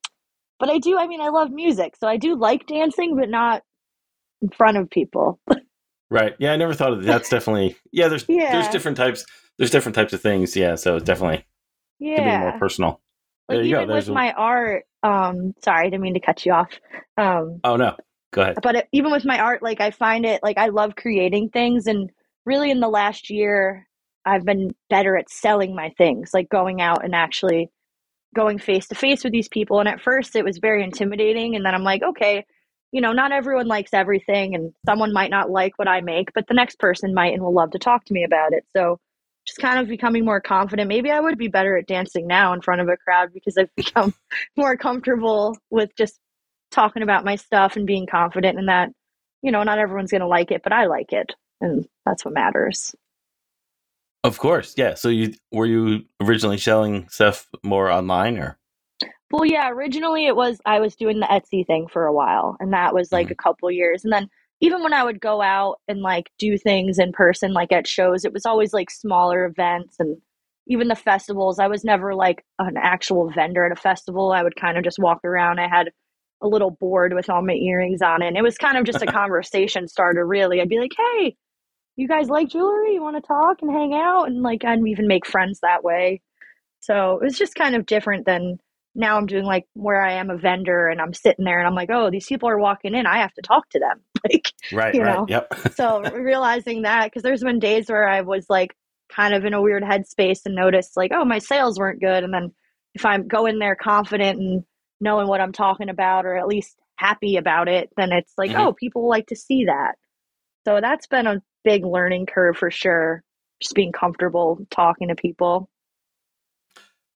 but 0.60 0.70
I 0.70 0.80
do, 0.80 0.98
I 0.98 1.08
mean, 1.08 1.22
I 1.22 1.30
love 1.30 1.52
music, 1.52 1.96
so 2.00 2.08
I 2.08 2.18
do 2.18 2.36
like 2.36 2.66
dancing, 2.68 3.16
but 3.16 3.30
not 3.30 3.62
in 4.42 4.50
front 4.50 4.78
of 4.78 4.90
people. 4.90 5.40
right. 6.10 6.34
Yeah, 6.40 6.54
I 6.54 6.56
never 6.56 6.74
thought 6.74 6.94
of 6.94 7.04
that. 7.04 7.08
That's 7.08 7.30
definitely 7.30 7.76
yeah, 7.92 8.08
there's 8.08 8.26
there's 8.26 8.68
different 8.70 8.98
types 8.98 9.26
there's 9.58 9.70
different 9.72 9.96
types 9.96 10.14
of 10.14 10.22
things. 10.22 10.56
Yeah, 10.56 10.76
so 10.76 10.96
it 10.98 11.06
definitely 11.06 11.46
can 12.02 12.24
be 12.24 12.30
Yeah. 12.30 12.40
more 12.40 12.60
personal. 12.60 13.02
Like 13.50 13.58
There 13.58 13.64
you 13.66 13.72
go. 13.76 13.78
even 13.82 13.90
There's 13.90 14.06
with 14.08 14.12
a- 14.12 14.16
my 14.16 14.32
art, 14.34 14.86
um, 15.04 15.54
sorry, 15.64 15.82
I 15.82 15.90
didn't 15.90 16.02
mean 16.02 16.14
to 16.16 16.20
cut 16.20 16.46
you 16.46 16.54
off. 16.54 16.70
Um, 17.18 17.60
Oh 17.64 17.76
no. 17.76 17.96
Go 18.32 18.42
ahead. 18.42 18.58
but 18.64 18.76
it, 18.76 18.88
even 18.92 19.12
with 19.12 19.26
my 19.26 19.38
art, 19.40 19.62
like 19.62 19.80
I 19.82 19.92
find 19.92 20.26
it 20.26 20.42
like 20.42 20.58
I 20.58 20.70
love 20.70 20.96
creating 20.96 21.50
things, 21.50 21.86
and 21.86 22.10
really 22.48 22.72
in 22.72 22.80
the 22.80 22.88
last 22.90 23.30
year, 23.30 23.88
I've 24.26 24.46
been 24.46 24.76
better 24.90 25.18
at 25.18 25.30
selling 25.30 25.76
my 25.76 25.90
things, 25.98 26.32
like 26.34 26.50
going 26.50 26.82
out 26.82 27.04
and 27.04 27.14
actually 27.16 27.70
going 28.36 28.58
face 28.60 28.88
to 28.88 28.96
face 28.96 29.24
with 29.24 29.34
these 29.34 29.50
people. 29.50 29.80
And 29.80 29.88
at 29.90 30.02
first, 30.02 30.36
it 30.36 30.46
was 30.46 30.58
very 30.58 30.84
intimidating, 30.84 31.56
and 31.56 31.66
then 31.66 31.76
I'm 31.76 31.84
like, 31.84 32.02
okay, 32.04 32.46
you 32.92 33.02
know, 33.02 33.12
not 33.12 33.32
everyone 33.32 33.68
likes 33.68 33.94
everything, 33.94 34.56
and 34.56 34.74
someone 34.86 35.14
might 35.14 35.32
not 35.32 35.50
like 35.50 35.78
what 35.78 35.88
I 35.88 36.02
make, 36.02 36.30
but 36.34 36.48
the 36.48 36.54
next 36.54 36.80
person 36.80 37.14
might 37.14 37.34
and 37.34 37.44
will 37.44 37.54
love 37.54 37.72
to 37.72 37.80
talk 37.80 38.06
to 38.06 38.14
me 38.14 38.24
about 38.24 38.54
it. 38.54 38.66
So. 38.76 39.00
Just 39.46 39.60
kind 39.60 39.78
of 39.78 39.90
becoming 39.90 40.24
more 40.24 40.40
confident. 40.40 40.88
Maybe 40.88 41.12
I 41.12 41.20
would 41.20 41.38
be 41.38 41.50
better 41.50 41.78
at 41.78 41.86
dancing 41.86 42.28
now 42.28 42.54
in 42.54 42.62
front 42.62 42.80
of 42.80 42.88
a 42.88 42.96
crowd 42.96 43.34
because 43.34 43.58
I've 43.58 43.76
become 43.76 44.14
more 44.56 44.78
comfortable 44.78 45.58
with 45.70 45.90
just 45.98 46.18
talking 46.72 47.04
about 47.04 47.26
my 47.26 47.36
stuff 47.36 47.76
and 47.76 47.88
being 47.88 48.08
confident 48.08 48.58
in 48.60 48.66
that, 48.66 48.90
you 49.42 49.52
know, 49.52 49.64
not 49.64 49.78
everyone's 49.78 50.12
going 50.12 50.22
to 50.22 50.28
like 50.28 50.52
it, 50.52 50.62
but 50.64 50.74
I 50.74 50.86
like 50.88 51.14
it. 51.14 51.34
And 51.62 51.88
that's 52.06 52.26
what 52.26 52.34
matters. 52.34 52.94
Of 54.24 54.40
course. 54.40 54.74
Yeah. 54.78 54.94
So 54.94 55.10
you 55.10 55.34
were 55.52 55.66
you 55.66 56.06
originally 56.22 56.58
selling 56.58 57.08
stuff 57.10 57.48
more 57.62 57.92
online 57.92 58.38
or 58.38 58.58
Well, 59.32 59.46
yeah, 59.46 59.70
originally 59.70 60.28
it 60.28 60.36
was, 60.36 60.60
I 60.66 60.80
was 60.80 60.96
doing 60.96 61.20
the 61.20 61.26
Etsy 61.26 61.66
thing 61.66 61.88
for 61.92 62.06
a 62.06 62.14
while, 62.14 62.56
and 62.60 62.72
that 62.72 62.94
was 62.94 63.12
like 63.12 63.28
mm-hmm. 63.28 63.34
a 63.34 63.44
couple 63.44 63.70
years. 63.72 64.04
And 64.04 64.14
then 64.14 64.30
even 64.62 64.82
when 64.82 64.94
I 64.94 65.04
would 65.04 65.20
go 65.20 65.42
out 65.42 65.80
and 65.90 66.02
like 66.02 66.32
do 66.40 66.58
things 66.58 67.00
in 67.00 67.12
person, 67.12 67.52
like 67.52 67.74
at 67.74 67.86
shows, 67.86 68.24
it 68.24 68.32
was 68.32 68.46
always 68.46 68.72
like 68.72 68.90
smaller 68.90 69.46
events 69.46 69.98
and 70.00 70.18
even 70.68 70.88
the 70.88 70.96
festivals. 70.96 71.60
I 71.60 71.68
was 71.68 71.84
never 71.84 72.16
like 72.16 72.46
an 72.60 72.78
actual 72.78 73.30
vendor 73.30 73.66
at 73.66 73.78
a 73.78 73.82
festival. 73.82 74.32
I 74.32 74.42
would 74.42 74.56
kind 74.56 74.78
of 74.78 74.86
just 74.86 75.00
walk 75.00 75.26
around. 75.26 75.60
I 75.60 75.68
had 75.68 75.90
a 76.42 76.48
little 76.48 76.72
board 76.72 77.14
with 77.14 77.30
all 77.30 77.42
my 77.42 77.54
earrings 77.54 78.02
on. 78.02 78.22
And 78.22 78.38
it 78.38 78.42
was 78.42 78.58
kind 78.58 78.78
of 78.78 78.86
just 78.86 79.02
a 79.02 79.06
conversation 79.12 79.88
starter, 79.88 80.26
really. 80.26 80.62
I'd 80.62 80.70
be 80.70 80.80
like, 80.80 80.94
hey, 80.96 81.36
you 81.96 82.08
guys 82.08 82.30
like 82.30 82.50
jewelry? 82.50 82.94
You 82.94 83.02
want 83.02 83.16
to 83.18 83.28
talk 83.28 83.62
and 83.62 83.72
hang 83.72 83.94
out? 83.94 84.26
And 84.28 84.42
like, 84.42 84.66
I'd 84.66 84.86
even 84.88 85.08
make 85.08 85.26
friends 85.26 85.60
that 85.62 85.84
way. 85.84 86.22
So 86.80 87.18
it 87.22 87.24
was 87.24 87.38
just 87.38 87.56
kind 87.56 87.76
of 87.76 87.86
different 87.86 88.26
than 88.26 88.58
now 88.96 89.18
I'm 89.18 89.26
doing 89.26 89.46
like 89.46 89.66
where 89.74 90.02
I 90.02 90.14
am 90.14 90.30
a 90.30 90.38
vendor 90.38 90.88
and 90.88 91.02
I'm 91.02 91.14
sitting 91.14 91.46
there 91.46 91.60
and 91.60 91.68
I'm 91.68 91.76
like, 91.76 91.90
oh, 91.92 92.10
these 92.12 92.28
people 92.28 92.50
are 92.50 92.60
walking 92.60 92.94
in. 92.94 93.06
I 93.08 93.18
have 93.20 93.34
to 93.34 93.42
talk 93.42 93.70
to 93.70 93.80
them. 93.80 94.02
Like, 94.26 94.54
right, 94.72 94.96
You 94.96 95.02
right. 95.02 95.16
know. 95.16 95.26
Yep. 95.28 95.54
so 95.76 96.00
realizing 96.00 96.84
that 96.84 97.08
because 97.08 97.24
there's 97.24 97.44
been 97.44 97.60
days 97.60 97.90
where 97.90 98.08
I 98.08 98.22
was 98.22 98.46
like 98.50 98.74
kind 99.12 99.34
of 99.34 99.44
in 99.44 99.54
a 99.54 99.62
weird 99.62 99.84
headspace 99.84 100.40
and 100.46 100.56
noticed 100.56 100.96
like, 100.96 101.12
oh, 101.14 101.26
my 101.26 101.40
sales 101.40 101.78
weren't 101.78 102.00
good. 102.00 102.24
And 102.24 102.34
then 102.34 102.54
if 102.96 103.06
I 103.06 103.18
go 103.18 103.46
in 103.48 103.60
there 103.60 103.76
confident 103.76 104.40
and 104.40 104.64
knowing 105.02 105.28
what 105.28 105.42
I'm 105.42 105.52
talking 105.52 105.90
about 105.90 106.26
or 106.26 106.38
at 106.38 106.48
least 106.48 106.78
happy 106.96 107.36
about 107.36 107.68
it, 107.68 107.90
then 107.98 108.14
it's 108.14 108.32
like, 108.38 108.52
Mhm. 108.52 108.68
oh, 108.68 108.72
people 108.72 109.10
like 109.10 109.28
to 109.28 109.36
see 109.36 109.66
that. 109.66 109.96
So 110.66 110.80
that's 110.80 111.08
been 111.08 111.28
a 111.28 111.42
big 111.64 111.86
learning 111.86 112.26
curve 112.26 112.58
for 112.58 112.72
sure. 112.72 113.24
Just 113.62 113.76
being 113.76 113.92
comfortable 113.92 114.66
talking 114.70 115.08
to 115.08 115.16
people. 115.16 115.70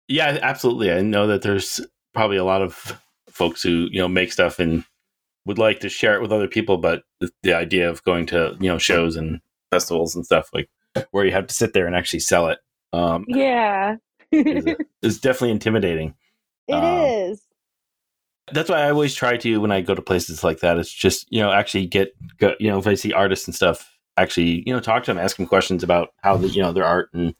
Yeah, 0.07 0.37
absolutely. 0.41 0.91
I 0.91 1.01
know 1.01 1.27
that 1.27 1.41
there's 1.41 1.81
probably 2.13 2.37
a 2.37 2.45
lot 2.45 2.61
of 2.61 2.99
folks 3.29 3.61
who, 3.61 3.87
you 3.91 3.99
know, 3.99 4.07
make 4.07 4.31
stuff 4.31 4.59
and 4.59 4.85
would 5.45 5.57
like 5.57 5.81
to 5.81 5.89
share 5.89 6.15
it 6.15 6.21
with 6.21 6.31
other 6.31 6.47
people, 6.47 6.77
but 6.77 7.03
the, 7.43 7.53
idea 7.53 7.89
of 7.89 8.03
going 8.03 8.25
to, 8.27 8.55
you 8.59 8.69
know, 8.69 8.77
shows 8.77 9.15
and 9.15 9.41
festivals 9.71 10.15
and 10.15 10.25
stuff 10.25 10.49
like 10.53 10.69
where 11.11 11.25
you 11.25 11.31
have 11.31 11.47
to 11.47 11.53
sit 11.53 11.73
there 11.73 11.87
and 11.87 11.95
actually 11.95 12.19
sell 12.19 12.47
it 12.47 12.59
um, 12.93 13.25
Yeah. 13.27 13.97
is, 14.31 14.65
it 14.65 14.77
is 15.01 15.19
definitely 15.19 15.51
intimidating. 15.51 16.15
Um, 16.71 17.05
is. 17.05 17.41
That's 18.51 18.69
why 18.69 18.81
I 18.81 18.89
always 18.89 19.13
try 19.13 19.37
to 19.37 19.57
when 19.59 19.71
I 19.71 19.81
go 19.81 19.93
to 19.93 20.01
places 20.01 20.43
like 20.43 20.59
that. 20.61 20.77
It's 20.77 20.91
just 20.91 21.27
you 21.29 21.41
know 21.41 21.51
actually 21.51 21.85
get 21.85 22.13
go, 22.37 22.55
you 22.59 22.69
know 22.69 22.77
if 22.77 22.87
I 22.87 22.95
see 22.95 23.13
artists 23.13 23.47
and 23.47 23.55
stuff, 23.55 23.96
actually 24.17 24.63
you 24.65 24.73
know 24.73 24.79
talk 24.79 25.03
to 25.03 25.11
them, 25.13 25.17
ask 25.23 25.37
them 25.37 25.47
questions 25.47 25.83
about 25.83 26.09
how 26.21 26.37
the 26.37 26.47
you 26.47 26.61
know 26.61 26.71
their 26.73 26.85
art 26.85 27.09
and 27.13 27.33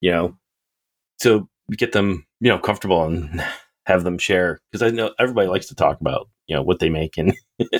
you 0.00 0.10
know 0.10 0.36
so 1.18 1.48
get 1.76 1.92
them 1.92 2.26
you 2.40 2.48
know 2.48 2.58
comfortable 2.58 3.04
and 3.04 3.44
have 3.86 4.04
them 4.04 4.18
share 4.18 4.60
because 4.70 4.82
I 4.82 4.94
know 4.94 5.12
everybody 5.18 5.48
likes 5.48 5.66
to 5.66 5.74
talk 5.74 6.00
about 6.00 6.28
you 6.46 6.54
know 6.54 6.62
what 6.62 6.78
they 6.78 6.88
make 6.90 7.18
and 7.18 7.34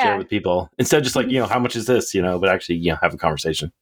share 0.00 0.16
Yeah. 0.16 0.18
with 0.18 0.28
people 0.28 0.70
instead 0.78 0.98
of 0.98 1.04
just 1.04 1.16
like 1.16 1.28
you 1.28 1.38
know 1.38 1.46
how 1.46 1.58
much 1.58 1.76
is 1.76 1.86
this 1.86 2.14
you 2.14 2.22
know 2.22 2.38
but 2.38 2.48
actually 2.48 2.76
you 2.76 2.90
know 2.92 2.98
have 3.02 3.14
a 3.14 3.18
conversation. 3.18 3.72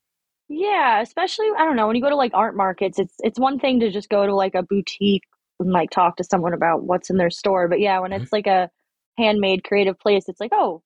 Yeah, 0.48 1.00
especially 1.00 1.48
I 1.56 1.64
don't 1.64 1.76
know, 1.76 1.87
when 1.87 1.96
you 1.96 2.02
go 2.02 2.10
to 2.10 2.16
like 2.16 2.32
art 2.34 2.56
markets, 2.56 2.98
it's 2.98 3.14
it's 3.20 3.38
one 3.38 3.58
thing 3.58 3.80
to 3.80 3.90
just 3.90 4.08
go 4.10 4.26
to 4.26 4.34
like 4.34 4.54
a 4.54 4.62
boutique 4.62 5.22
and 5.58 5.72
like 5.72 5.90
talk 5.90 6.16
to 6.16 6.24
someone 6.24 6.52
about 6.52 6.84
what's 6.84 7.08
in 7.10 7.16
their 7.16 7.30
store. 7.30 7.66
But 7.68 7.80
yeah, 7.80 7.98
when 8.00 8.12
Mhm. 8.12 8.22
it's 8.22 8.32
like 8.32 8.46
a 8.46 8.70
handmade 9.16 9.64
creative 9.64 9.98
place, 9.98 10.28
it's 10.28 10.40
like, 10.40 10.52
oh, 10.52 10.82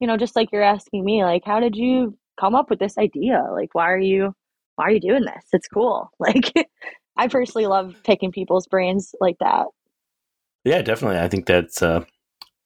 you 0.00 0.06
know, 0.06 0.16
just 0.16 0.36
like 0.36 0.50
you're 0.52 0.62
asking 0.62 1.04
me, 1.04 1.24
like, 1.24 1.44
how 1.44 1.60
did 1.60 1.76
you 1.76 2.16
come 2.38 2.54
up 2.54 2.70
with 2.70 2.78
this 2.78 2.98
idea? 2.98 3.44
Like, 3.52 3.74
why 3.74 3.90
are 3.90 3.98
you 3.98 4.34
why 4.76 4.86
are 4.86 4.90
you 4.90 5.00
doing 5.00 5.24
this? 5.24 5.44
It's 5.52 5.68
cool. 5.68 6.10
Like 6.18 6.52
I 7.16 7.28
personally 7.28 7.66
love 7.66 7.94
picking 8.04 8.32
people's 8.32 8.66
brains 8.66 9.14
like 9.20 9.36
that. 9.38 9.66
Yeah, 10.64 10.82
definitely. 10.82 11.20
I 11.20 11.28
think 11.28 11.46
that's 11.46 11.80
uh, 11.80 12.04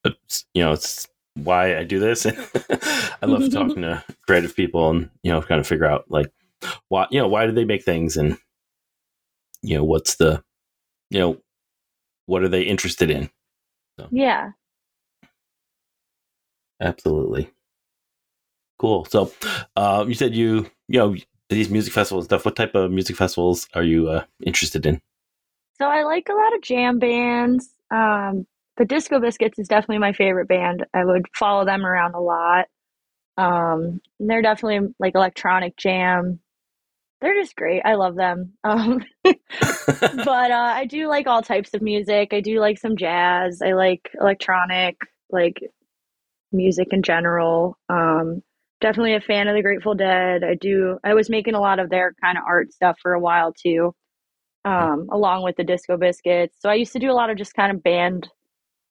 it's, 0.04 0.46
you 0.54 0.62
know 0.62 0.72
it's 0.72 1.06
why 1.34 1.76
I 1.76 1.84
do 1.84 1.98
this. 1.98 2.26
I 3.22 3.26
love 3.26 3.50
talking 3.52 3.82
to 3.82 4.02
creative 4.26 4.56
people 4.56 4.90
and 4.90 5.10
you 5.22 5.32
know 5.32 5.42
kind 5.42 5.60
of 5.60 5.66
figure 5.66 5.86
out 5.86 6.04
like 6.08 6.32
why 6.88 7.06
you 7.10 7.20
know 7.20 7.28
why 7.28 7.46
do 7.46 7.52
they 7.52 7.64
make 7.64 7.84
things 7.84 8.16
and 8.16 8.38
you 9.62 9.76
know 9.76 9.84
what's 9.84 10.16
the 10.16 10.42
you 11.10 11.18
know 11.18 11.38
what 12.26 12.42
are 12.42 12.48
they 12.48 12.62
interested 12.62 13.10
in. 13.10 13.30
Yeah. 14.10 14.50
Absolutely, 16.80 17.50
cool. 18.78 19.04
So 19.06 19.32
uh, 19.76 20.04
you 20.06 20.14
said 20.14 20.34
you 20.34 20.70
you 20.88 20.98
know 20.98 21.16
these 21.48 21.70
music 21.70 21.92
festivals 21.92 22.24
and 22.24 22.28
stuff. 22.30 22.44
What 22.44 22.56
type 22.56 22.74
of 22.74 22.90
music 22.90 23.16
festivals 23.16 23.68
are 23.74 23.82
you 23.82 24.08
uh, 24.08 24.24
interested 24.44 24.86
in? 24.86 25.00
So 25.78 25.86
I 25.86 26.02
like 26.02 26.28
a 26.28 26.34
lot 26.34 26.54
of 26.54 26.62
jam 26.62 26.98
bands. 26.98 27.70
Um, 27.90 28.46
the 28.76 28.84
Disco 28.84 29.20
Biscuits 29.20 29.58
is 29.58 29.68
definitely 29.68 29.98
my 29.98 30.12
favorite 30.12 30.48
band. 30.48 30.84
I 30.94 31.04
would 31.04 31.26
follow 31.34 31.64
them 31.64 31.84
around 31.84 32.14
a 32.14 32.20
lot. 32.20 32.66
Um, 33.36 34.00
they're 34.18 34.42
definitely 34.42 34.92
like 34.98 35.14
electronic 35.14 35.76
jam. 35.76 36.40
They're 37.20 37.40
just 37.40 37.56
great. 37.56 37.82
I 37.84 37.94
love 37.94 38.16
them. 38.16 38.54
Um, 38.64 39.04
but 39.24 40.50
uh, 40.50 40.72
I 40.74 40.84
do 40.84 41.08
like 41.08 41.26
all 41.26 41.42
types 41.42 41.74
of 41.74 41.82
music. 41.82 42.32
I 42.32 42.40
do 42.40 42.60
like 42.60 42.78
some 42.78 42.96
jazz. 42.96 43.60
I 43.62 43.72
like 43.72 44.10
electronic, 44.20 44.96
like 45.30 45.60
music 46.52 46.88
in 46.92 47.02
general. 47.02 47.76
Um, 47.88 48.42
definitely 48.80 49.14
a 49.14 49.20
fan 49.20 49.48
of 49.48 49.54
the 49.54 49.62
Grateful 49.62 49.94
Dead. 49.94 50.42
I 50.44 50.54
do. 50.54 50.98
I 51.04 51.14
was 51.14 51.30
making 51.30 51.54
a 51.54 51.60
lot 51.60 51.78
of 51.78 51.90
their 51.90 52.14
kind 52.22 52.38
of 52.38 52.44
art 52.46 52.72
stuff 52.72 52.98
for 53.02 53.12
a 53.12 53.20
while 53.20 53.52
too, 53.52 53.94
um, 54.64 55.08
along 55.10 55.44
with 55.44 55.56
the 55.56 55.64
Disco 55.64 55.96
Biscuits. 55.96 56.56
So 56.60 56.68
I 56.68 56.74
used 56.74 56.92
to 56.92 56.98
do 56.98 57.10
a 57.10 57.14
lot 57.14 57.30
of 57.30 57.36
just 57.36 57.54
kind 57.54 57.74
of 57.74 57.82
band 57.82 58.28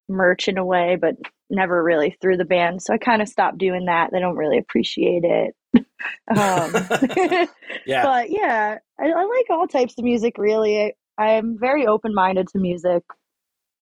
merch 0.10 0.48
in 0.48 0.58
a 0.58 0.66
way, 0.66 0.98
but 1.00 1.16
never 1.50 1.84
really 1.84 2.18
through 2.22 2.38
the 2.38 2.46
band. 2.46 2.82
So 2.82 2.94
I 2.94 2.98
kind 2.98 3.22
of 3.22 3.28
stopped 3.28 3.58
doing 3.58 3.86
that. 3.86 4.10
They 4.12 4.20
don't 4.20 4.36
really 4.36 4.58
appreciate 4.58 5.24
it. 5.24 5.56
um, 5.76 5.88
yeah. 7.86 8.04
But 8.04 8.30
yeah, 8.30 8.78
I, 9.00 9.06
I, 9.06 9.24
like 9.24 9.46
all 9.50 9.68
types 9.68 9.96
of 9.98 10.04
music. 10.04 10.38
Really, 10.38 10.94
I, 11.18 11.32
am 11.32 11.58
very 11.60 11.88
open 11.88 12.14
minded 12.14 12.48
to 12.50 12.60
music. 12.60 13.04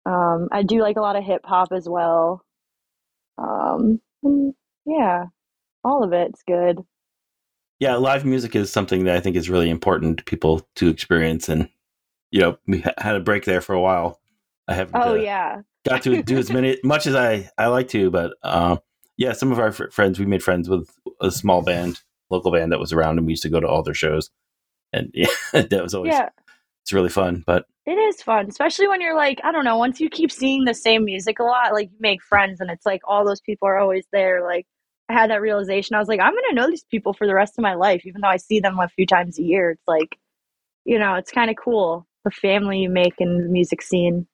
Um, 0.05 0.49
I 0.51 0.63
do 0.63 0.81
like 0.81 0.97
a 0.97 1.01
lot 1.01 1.15
of 1.15 1.23
hip 1.23 1.41
hop 1.45 1.69
as 1.71 1.87
well. 1.89 2.43
Um, 3.37 3.99
yeah, 4.85 5.25
all 5.85 6.03
of 6.03 6.11
it's 6.11 6.43
good. 6.43 6.79
Yeah, 7.79 7.95
live 7.95 8.25
music 8.25 8.55
is 8.55 8.71
something 8.71 9.05
that 9.05 9.15
I 9.15 9.19
think 9.19 9.35
is 9.35 9.49
really 9.49 9.69
important 9.69 10.17
to 10.17 10.23
people 10.23 10.67
to 10.75 10.89
experience, 10.89 11.47
and 11.47 11.69
you 12.31 12.41
know, 12.41 12.57
we 12.67 12.83
had 12.97 13.15
a 13.15 13.19
break 13.19 13.45
there 13.45 13.61
for 13.61 13.73
a 13.75 13.81
while. 13.81 14.19
I 14.67 14.73
haven't. 14.73 14.95
Oh 14.95 15.11
uh, 15.11 15.15
yeah. 15.15 15.61
got 15.87 16.01
to 16.03 16.23
do 16.23 16.37
as 16.37 16.51
many 16.51 16.77
much 16.83 17.05
as 17.05 17.15
I 17.15 17.49
I 17.57 17.67
like 17.67 17.87
to, 17.89 18.09
but 18.09 18.33
uh, 18.43 18.77
yeah, 19.17 19.33
some 19.33 19.51
of 19.51 19.59
our 19.59 19.67
f- 19.67 19.91
friends 19.91 20.19
we 20.19 20.25
made 20.25 20.41
friends 20.41 20.67
with 20.67 20.89
a 21.21 21.29
small 21.29 21.61
band, 21.61 22.01
local 22.29 22.51
band 22.51 22.71
that 22.71 22.79
was 22.79 22.91
around, 22.91 23.17
and 23.17 23.27
we 23.27 23.33
used 23.33 23.43
to 23.43 23.49
go 23.49 23.59
to 23.59 23.67
all 23.67 23.83
their 23.83 23.93
shows, 23.93 24.31
and 24.91 25.11
yeah, 25.13 25.27
that 25.51 25.83
was 25.83 25.93
always 25.93 26.13
yeah. 26.13 26.29
It's 26.83 26.93
really 26.93 27.09
fun, 27.09 27.43
but 27.45 27.65
it 27.85 27.93
is 27.93 28.21
fun, 28.21 28.47
especially 28.47 28.87
when 28.87 29.01
you're 29.01 29.15
like 29.15 29.41
I 29.43 29.51
don't 29.51 29.65
know. 29.65 29.77
Once 29.77 29.99
you 29.99 30.09
keep 30.09 30.31
seeing 30.31 30.65
the 30.65 30.73
same 30.73 31.03
music 31.03 31.39
a 31.39 31.43
lot, 31.43 31.73
like 31.73 31.91
you 31.91 31.97
make 31.99 32.23
friends, 32.23 32.61
and 32.61 32.71
it's 32.71 32.85
like 32.85 33.01
all 33.07 33.25
those 33.25 33.41
people 33.41 33.67
are 33.67 33.77
always 33.77 34.05
there. 34.11 34.43
Like 34.43 34.65
I 35.09 35.13
had 35.13 35.29
that 35.29 35.41
realization. 35.41 35.95
I 35.95 35.99
was 35.99 36.07
like, 36.07 36.19
I'm 36.19 36.33
gonna 36.33 36.53
know 36.53 36.69
these 36.69 36.85
people 36.89 37.13
for 37.13 37.27
the 37.27 37.35
rest 37.35 37.57
of 37.57 37.61
my 37.63 37.75
life, 37.75 38.05
even 38.05 38.21
though 38.21 38.27
I 38.27 38.37
see 38.37 38.59
them 38.59 38.79
a 38.79 38.89
few 38.89 39.05
times 39.05 39.37
a 39.37 39.43
year. 39.43 39.71
It's 39.71 39.87
like, 39.87 40.17
you 40.83 40.97
know, 40.97 41.15
it's 41.15 41.31
kind 41.31 41.49
of 41.49 41.57
cool 41.57 42.07
the 42.23 42.31
family 42.31 42.79
you 42.79 42.89
make 42.89 43.13
in 43.19 43.37
the 43.37 43.47
music 43.47 43.81
scene. 43.81 44.27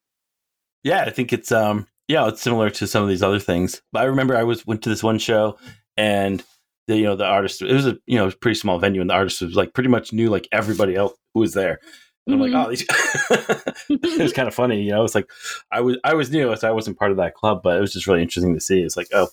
Yeah, 0.84 1.04
I 1.04 1.10
think 1.12 1.34
it's 1.34 1.52
um 1.52 1.88
yeah, 2.08 2.28
it's 2.28 2.42
similar 2.42 2.70
to 2.72 2.88
some 2.88 3.04
of 3.04 3.10
these 3.10 3.24
other 3.24 3.40
things. 3.40 3.82
But 3.92 4.04
I 4.04 4.06
remember 4.06 4.36
I 4.36 4.44
was 4.44 4.66
went 4.66 4.82
to 4.84 4.90
this 4.90 5.04
one 5.04 5.20
show 5.20 5.58
and 5.98 6.44
the 6.88 6.98
you 6.98 7.04
know 7.04 7.16
the 7.16 7.26
artist 7.26 7.62
it 7.62 7.74
was 7.74 7.86
a 7.86 7.98
you 8.08 8.18
know 8.18 8.28
a 8.28 8.32
pretty 8.32 8.56
small 8.60 8.80
venue 8.80 9.02
and 9.02 9.10
the 9.10 9.14
artist 9.14 9.42
was 9.42 9.56
like 9.56 9.74
pretty 9.74 9.90
much 9.90 10.12
knew 10.14 10.30
like 10.30 10.48
everybody 10.52 10.96
else 10.96 11.14
who 11.34 11.42
was 11.42 11.54
there. 11.54 11.80
And 12.28 12.40
mm-hmm. 12.40 12.44
I'm 12.44 12.52
like, 12.52 12.86
mm-hmm. 12.88 13.90
oh, 13.90 13.98
these 13.98 14.04
it 14.20 14.22
was 14.22 14.34
kind 14.34 14.48
of 14.48 14.56
funny, 14.56 14.82
you 14.82 14.92
know. 14.92 15.04
It's 15.04 15.16
like 15.16 15.30
I 15.72 15.82
was 15.82 15.98
I 16.04 16.14
was 16.14 16.32
new, 16.32 16.56
so 16.56 16.68
I 16.68 16.72
wasn't 16.72 16.98
part 16.98 17.12
of 17.12 17.18
that 17.18 17.36
club, 17.36 17.62
but 17.64 17.78
it 17.78 17.82
was 17.82 17.94
just 17.94 18.08
really 18.08 18.22
interesting 18.22 18.54
to 18.54 18.62
see. 18.62 18.82
It's 18.82 18.98
like, 18.98 19.08
oh, 19.14 19.28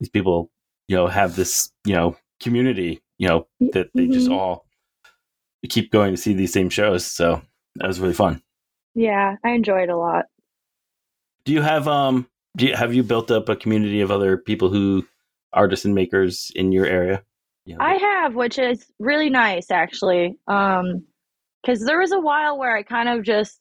these 0.00 0.08
people 0.10 0.50
you 0.88 0.96
know 0.96 1.06
have 1.06 1.36
this 1.36 1.70
you 1.84 1.94
know 1.94 2.16
community 2.40 3.00
you 3.18 3.28
know 3.28 3.46
that 3.72 3.88
they 3.94 4.04
mm-hmm. 4.04 4.12
just 4.12 4.30
all 4.30 4.66
keep 5.68 5.90
going 5.90 6.14
to 6.14 6.20
see 6.20 6.32
these 6.32 6.52
same 6.52 6.70
shows 6.70 7.04
so 7.04 7.42
that 7.76 7.88
was 7.88 7.98
really 7.98 8.14
fun 8.14 8.40
yeah 8.94 9.34
i 9.44 9.50
enjoyed 9.50 9.88
a 9.88 9.96
lot 9.96 10.26
do 11.44 11.52
you 11.52 11.60
have 11.60 11.88
um 11.88 12.28
do 12.56 12.66
you 12.66 12.76
have 12.76 12.94
you 12.94 13.02
built 13.02 13.30
up 13.30 13.48
a 13.48 13.56
community 13.56 14.00
of 14.00 14.10
other 14.10 14.36
people 14.36 14.68
who 14.68 15.04
artists 15.52 15.84
and 15.84 15.94
makers 15.94 16.52
in 16.54 16.70
your 16.70 16.86
area 16.86 17.22
yeah. 17.64 17.76
i 17.80 17.94
have 17.94 18.34
which 18.34 18.58
is 18.58 18.86
really 19.00 19.28
nice 19.28 19.70
actually 19.70 20.38
um 20.46 21.04
because 21.62 21.80
there 21.80 21.98
was 21.98 22.12
a 22.12 22.20
while 22.20 22.56
where 22.56 22.76
i 22.76 22.82
kind 22.82 23.08
of 23.08 23.24
just 23.24 23.58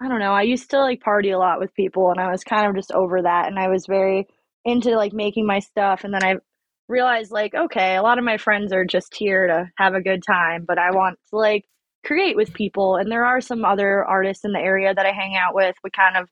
i 0.00 0.08
don't 0.08 0.20
know 0.20 0.32
i 0.32 0.42
used 0.42 0.70
to 0.70 0.78
like 0.78 1.00
party 1.00 1.30
a 1.30 1.38
lot 1.38 1.58
with 1.58 1.74
people 1.74 2.10
and 2.10 2.20
i 2.20 2.30
was 2.30 2.44
kind 2.44 2.68
of 2.68 2.76
just 2.76 2.92
over 2.92 3.22
that 3.22 3.48
and 3.48 3.58
i 3.58 3.68
was 3.68 3.86
very 3.86 4.28
into 4.64 4.90
like 4.96 5.12
making 5.12 5.44
my 5.44 5.58
stuff 5.58 6.04
and 6.04 6.14
then 6.14 6.22
i 6.22 6.36
realized 6.92 7.32
like 7.32 7.54
okay 7.54 7.96
a 7.96 8.02
lot 8.02 8.18
of 8.18 8.24
my 8.24 8.36
friends 8.36 8.72
are 8.72 8.84
just 8.84 9.14
here 9.16 9.46
to 9.46 9.68
have 9.76 9.94
a 9.94 10.00
good 10.00 10.22
time 10.22 10.64
but 10.66 10.78
i 10.78 10.90
want 10.90 11.18
to 11.28 11.36
like 11.36 11.64
create 12.04 12.36
with 12.36 12.52
people 12.52 12.96
and 12.96 13.10
there 13.10 13.24
are 13.24 13.40
some 13.40 13.64
other 13.64 14.04
artists 14.04 14.44
in 14.44 14.52
the 14.52 14.58
area 14.60 14.94
that 14.94 15.06
i 15.06 15.12
hang 15.12 15.34
out 15.36 15.54
with 15.54 15.74
we 15.82 15.90
kind 15.90 16.16
of 16.16 16.28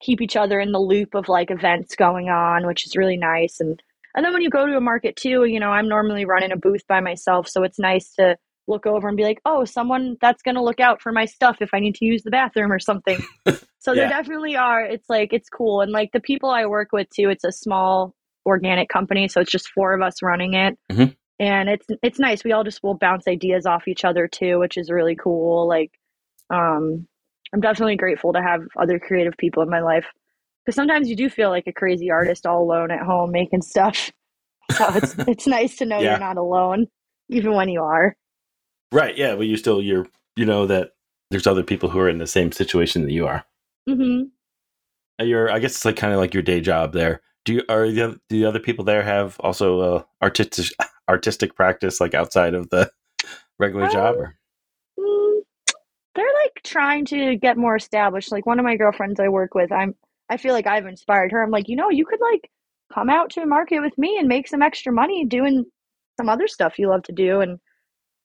keep 0.00 0.20
each 0.20 0.36
other 0.36 0.60
in 0.60 0.72
the 0.72 0.78
loop 0.78 1.14
of 1.14 1.28
like 1.28 1.50
events 1.50 1.96
going 1.96 2.28
on 2.28 2.66
which 2.66 2.86
is 2.86 2.96
really 2.96 3.16
nice 3.16 3.58
and 3.60 3.82
and 4.14 4.24
then 4.24 4.32
when 4.32 4.42
you 4.42 4.50
go 4.50 4.66
to 4.66 4.76
a 4.76 4.80
market 4.80 5.16
too 5.16 5.44
you 5.44 5.58
know 5.58 5.70
i'm 5.70 5.88
normally 5.88 6.24
running 6.24 6.52
a 6.52 6.56
booth 6.56 6.86
by 6.86 7.00
myself 7.00 7.48
so 7.48 7.62
it's 7.62 7.78
nice 7.78 8.14
to 8.14 8.36
look 8.66 8.86
over 8.86 9.08
and 9.08 9.16
be 9.16 9.24
like 9.24 9.40
oh 9.44 9.64
someone 9.64 10.16
that's 10.20 10.42
going 10.42 10.54
to 10.54 10.62
look 10.62 10.80
out 10.80 11.02
for 11.02 11.12
my 11.12 11.24
stuff 11.24 11.58
if 11.60 11.74
i 11.74 11.80
need 11.80 11.94
to 11.94 12.04
use 12.04 12.22
the 12.22 12.30
bathroom 12.30 12.72
or 12.72 12.78
something 12.78 13.18
so 13.78 13.92
yeah. 13.92 13.94
there 13.94 14.08
definitely 14.08 14.56
are 14.56 14.82
it's 14.84 15.08
like 15.08 15.32
it's 15.32 15.48
cool 15.48 15.80
and 15.80 15.92
like 15.92 16.10
the 16.12 16.20
people 16.20 16.50
i 16.50 16.64
work 16.64 16.88
with 16.92 17.08
too 17.10 17.28
it's 17.28 17.44
a 17.44 17.52
small 17.52 18.14
organic 18.46 18.88
company, 18.88 19.28
so 19.28 19.40
it's 19.40 19.50
just 19.50 19.68
four 19.68 19.94
of 19.94 20.02
us 20.02 20.22
running 20.22 20.54
it. 20.54 20.78
Mm-hmm. 20.90 21.12
And 21.40 21.68
it's 21.68 21.86
it's 22.02 22.18
nice. 22.18 22.44
We 22.44 22.52
all 22.52 22.64
just 22.64 22.82
will 22.82 22.96
bounce 22.96 23.26
ideas 23.26 23.66
off 23.66 23.88
each 23.88 24.04
other 24.04 24.28
too, 24.28 24.58
which 24.58 24.76
is 24.76 24.90
really 24.90 25.16
cool. 25.16 25.68
Like, 25.68 25.90
um, 26.50 27.06
I'm 27.52 27.60
definitely 27.60 27.96
grateful 27.96 28.32
to 28.32 28.42
have 28.42 28.62
other 28.78 28.98
creative 28.98 29.34
people 29.36 29.62
in 29.62 29.70
my 29.70 29.80
life 29.80 30.06
because 30.64 30.76
sometimes 30.76 31.08
you 31.08 31.16
do 31.16 31.28
feel 31.28 31.50
like 31.50 31.66
a 31.66 31.72
crazy 31.72 32.10
artist 32.10 32.46
all 32.46 32.62
alone 32.62 32.90
at 32.90 33.00
home 33.00 33.32
making 33.32 33.62
stuff. 33.62 34.10
So 34.70 34.86
it's 34.94 35.14
it's 35.28 35.46
nice 35.46 35.76
to 35.76 35.86
know 35.86 35.98
yeah. 35.98 36.10
you're 36.10 36.20
not 36.20 36.36
alone, 36.36 36.86
even 37.28 37.52
when 37.54 37.68
you 37.68 37.82
are. 37.82 38.16
Right. 38.92 39.16
Yeah, 39.16 39.34
but 39.34 39.46
you 39.46 39.56
still 39.56 39.82
you're 39.82 40.06
you 40.36 40.46
know 40.46 40.66
that 40.66 40.90
there's 41.30 41.46
other 41.46 41.64
people 41.64 41.88
who 41.88 41.98
are 41.98 42.08
in 42.08 42.18
the 42.18 42.26
same 42.26 42.52
situation 42.52 43.02
that 43.02 43.12
you 43.12 43.26
are. 43.26 43.44
Mm-hmm. 43.88 45.24
You're 45.26 45.50
I 45.50 45.58
guess 45.58 45.72
it's 45.72 45.84
like 45.84 45.96
kind 45.96 46.12
of 46.12 46.20
like 46.20 46.32
your 46.32 46.42
day 46.44 46.60
job 46.60 46.92
there 46.92 47.20
do 47.44 47.54
you 47.54 47.62
are 47.68 47.86
the 47.86 48.20
do 48.28 48.38
the 48.40 48.44
other 48.44 48.60
people 48.60 48.84
there 48.84 49.02
have 49.02 49.38
also 49.40 49.80
uh, 49.80 50.02
artistic 50.22 50.66
artistic 51.08 51.54
practice 51.54 52.00
like 52.00 52.14
outside 52.14 52.54
of 52.54 52.70
the 52.70 52.90
regular 53.58 53.84
um, 53.84 53.92
job 53.92 54.16
or? 54.16 54.38
Mm, 54.98 55.40
they're 56.14 56.26
like 56.44 56.62
trying 56.64 57.04
to 57.06 57.36
get 57.36 57.56
more 57.56 57.76
established. 57.76 58.32
Like 58.32 58.46
one 58.46 58.58
of 58.58 58.64
my 58.64 58.76
girlfriends 58.76 59.20
i 59.20 59.28
work 59.28 59.54
with 59.54 59.70
i'm 59.72 59.94
i 60.30 60.36
feel 60.36 60.54
like 60.54 60.66
i've 60.66 60.86
inspired 60.86 61.32
her. 61.32 61.42
I'm 61.42 61.50
like 61.50 61.68
you 61.68 61.76
know 61.76 61.90
you 61.90 62.06
could 62.06 62.20
like 62.20 62.50
come 62.92 63.10
out 63.10 63.30
to 63.30 63.42
a 63.42 63.46
market 63.46 63.80
with 63.80 63.96
me 63.98 64.18
and 64.18 64.28
make 64.28 64.48
some 64.48 64.62
extra 64.62 64.92
money 64.92 65.24
doing 65.24 65.64
some 66.16 66.28
other 66.28 66.46
stuff 66.46 66.78
you 66.78 66.88
love 66.88 67.02
to 67.02 67.12
do. 67.12 67.40
And 67.40 67.58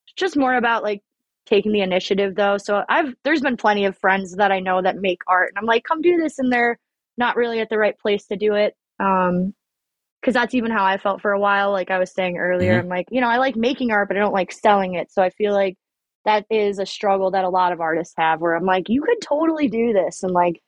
it's 0.05 0.13
just 0.15 0.37
more 0.37 0.55
about 0.55 0.83
like 0.83 1.01
taking 1.45 1.71
the 1.71 1.81
initiative 1.81 2.35
though. 2.35 2.57
So 2.57 2.83
i've 2.87 3.13
there's 3.23 3.41
been 3.41 3.57
plenty 3.57 3.85
of 3.85 3.97
friends 3.97 4.35
that 4.35 4.51
i 4.51 4.59
know 4.59 4.81
that 4.81 4.97
make 4.97 5.21
art 5.27 5.49
and 5.49 5.57
i'm 5.57 5.65
like 5.65 5.83
come 5.83 6.01
do 6.01 6.17
this 6.17 6.39
and 6.39 6.53
they're 6.53 6.77
not 7.17 7.35
really 7.35 7.59
at 7.59 7.69
the 7.69 7.77
right 7.77 7.97
place 7.97 8.25
to 8.27 8.37
do 8.37 8.53
it 8.53 8.75
um, 8.99 9.53
because 10.21 10.33
that's 10.33 10.53
even 10.53 10.71
how 10.71 10.83
I 10.83 10.97
felt 10.97 11.21
for 11.21 11.31
a 11.31 11.39
while. 11.39 11.71
Like 11.71 11.91
I 11.91 11.99
was 11.99 12.11
saying 12.11 12.37
earlier, 12.37 12.73
mm-hmm. 12.73 12.81
I'm 12.81 12.89
like, 12.89 13.07
you 13.09 13.21
know, 13.21 13.29
I 13.29 13.37
like 13.37 13.55
making 13.55 13.91
art, 13.91 14.09
but 14.09 14.17
I 14.17 14.19
don't 14.19 14.33
like 14.33 14.51
selling 14.51 14.95
it. 14.95 15.11
So 15.11 15.21
I 15.21 15.29
feel 15.29 15.53
like 15.53 15.77
that 16.25 16.45
is 16.49 16.79
a 16.79 16.85
struggle 16.85 17.31
that 17.31 17.45
a 17.45 17.49
lot 17.49 17.71
of 17.71 17.79
artists 17.79 18.15
have 18.17 18.41
where 18.41 18.55
I'm 18.55 18.65
like, 18.65 18.89
you 18.89 19.01
could 19.01 19.21
totally 19.21 19.69
do 19.69 19.93
this. 19.93 20.23
And 20.23 20.33
like, 20.33 20.61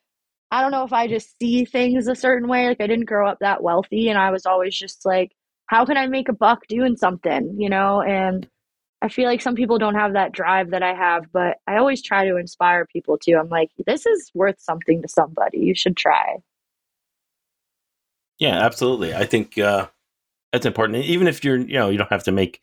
I 0.51 0.61
don't 0.61 0.71
know 0.71 0.83
if 0.85 0.93
I 0.93 1.07
just 1.07 1.37
see 1.39 1.65
things 1.65 2.07
a 2.07 2.15
certain 2.15 2.47
way. 2.47 2.67
Like 2.67 2.81
I 2.81 2.87
didn't 2.87 3.05
grow 3.05 3.27
up 3.27 3.39
that 3.39 3.63
wealthy 3.63 4.09
and 4.09 4.17
I 4.17 4.31
was 4.31 4.45
always 4.45 4.77
just 4.77 5.05
like, 5.05 5.31
how 5.67 5.85
can 5.85 5.97
I 5.97 6.07
make 6.07 6.29
a 6.29 6.33
buck 6.33 6.67
doing 6.67 6.97
something, 6.97 7.55
you 7.57 7.69
know? 7.69 8.01
And 8.01 8.47
I 9.01 9.09
feel 9.09 9.25
like 9.25 9.41
some 9.41 9.55
people 9.55 9.77
don't 9.77 9.95
have 9.95 10.13
that 10.13 10.31
drive 10.31 10.71
that 10.71 10.83
I 10.83 10.93
have, 10.93 11.25
but 11.31 11.57
I 11.67 11.77
always 11.77 12.01
try 12.01 12.25
to 12.25 12.37
inspire 12.37 12.85
people 12.85 13.17
too. 13.17 13.37
I'm 13.37 13.49
like, 13.49 13.71
this 13.85 14.05
is 14.05 14.31
worth 14.33 14.59
something 14.59 15.01
to 15.01 15.07
somebody. 15.07 15.59
You 15.59 15.75
should 15.75 15.97
try. 15.97 16.37
Yeah, 18.41 18.59
absolutely. 18.59 19.13
I 19.13 19.25
think 19.25 19.59
uh, 19.59 19.87
that's 20.51 20.65
important. 20.65 21.05
Even 21.05 21.27
if 21.27 21.43
you're, 21.43 21.57
you 21.57 21.75
know, 21.75 21.89
you 21.89 21.99
don't 21.99 22.09
have 22.09 22.23
to 22.23 22.31
make 22.31 22.59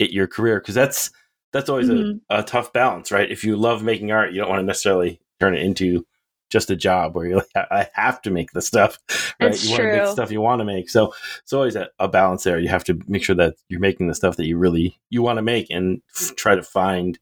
it 0.00 0.10
your 0.10 0.26
career 0.26 0.58
because 0.58 0.74
that's 0.74 1.12
that's 1.52 1.70
always 1.70 1.88
mm-hmm. 1.88 2.18
a, 2.28 2.40
a, 2.40 2.42
tough 2.42 2.72
balance, 2.72 3.12
right? 3.12 3.30
If 3.30 3.44
you 3.44 3.56
love 3.56 3.82
making 3.82 4.10
art, 4.10 4.32
you 4.32 4.40
don't 4.40 4.50
want 4.50 4.60
to 4.60 4.66
necessarily 4.66 5.20
turn 5.38 5.54
it 5.54 5.62
into 5.62 6.04
just 6.50 6.68
a 6.70 6.76
job 6.76 7.14
where 7.14 7.26
you're 7.26 7.36
like, 7.36 7.68
I 7.70 7.88
have 7.94 8.20
to 8.22 8.30
make 8.30 8.50
the 8.54 8.60
stuff, 8.60 8.98
right? 9.40 9.52
It's 9.52 9.64
you 9.64 9.76
true. 9.76 9.84
want 9.84 9.94
to 9.94 10.02
make 10.02 10.12
stuff 10.12 10.30
you 10.32 10.40
want 10.40 10.60
to 10.60 10.64
make. 10.64 10.90
So 10.90 11.14
it's 11.42 11.52
always 11.52 11.76
a, 11.76 11.88
a, 12.00 12.08
balance 12.08 12.42
there. 12.42 12.58
You 12.58 12.68
have 12.68 12.84
to 12.84 13.00
make 13.06 13.22
sure 13.22 13.36
that 13.36 13.54
you're 13.68 13.78
making 13.78 14.08
the 14.08 14.14
stuff 14.16 14.36
that 14.36 14.46
you 14.46 14.58
really 14.58 14.98
you 15.10 15.22
want 15.22 15.38
to 15.38 15.42
make 15.42 15.68
and 15.70 16.02
f- 16.16 16.34
try 16.34 16.56
to 16.56 16.62
find 16.62 17.20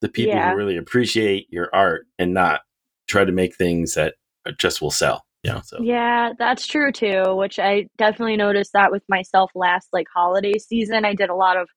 the 0.00 0.08
people 0.08 0.34
yeah. 0.34 0.50
who 0.50 0.56
really 0.56 0.76
appreciate 0.76 1.46
your 1.50 1.70
art 1.72 2.06
and 2.18 2.34
not 2.34 2.62
try 3.06 3.24
to 3.24 3.32
make 3.32 3.54
things 3.54 3.94
that 3.94 4.14
just 4.58 4.82
will 4.82 4.90
sell. 4.90 5.25
Yeah. 5.46 5.60
So. 5.62 5.78
Yeah, 5.80 6.32
that's 6.38 6.66
true 6.66 6.92
too, 6.92 7.34
which 7.36 7.58
I 7.58 7.86
definitely 7.96 8.36
noticed 8.36 8.72
that 8.72 8.90
with 8.90 9.02
myself 9.08 9.50
last 9.54 9.88
like 9.92 10.06
holiday 10.14 10.58
season. 10.58 11.04
I 11.04 11.14
did 11.14 11.30
a 11.30 11.34
lot 11.34 11.56
of 11.56 11.68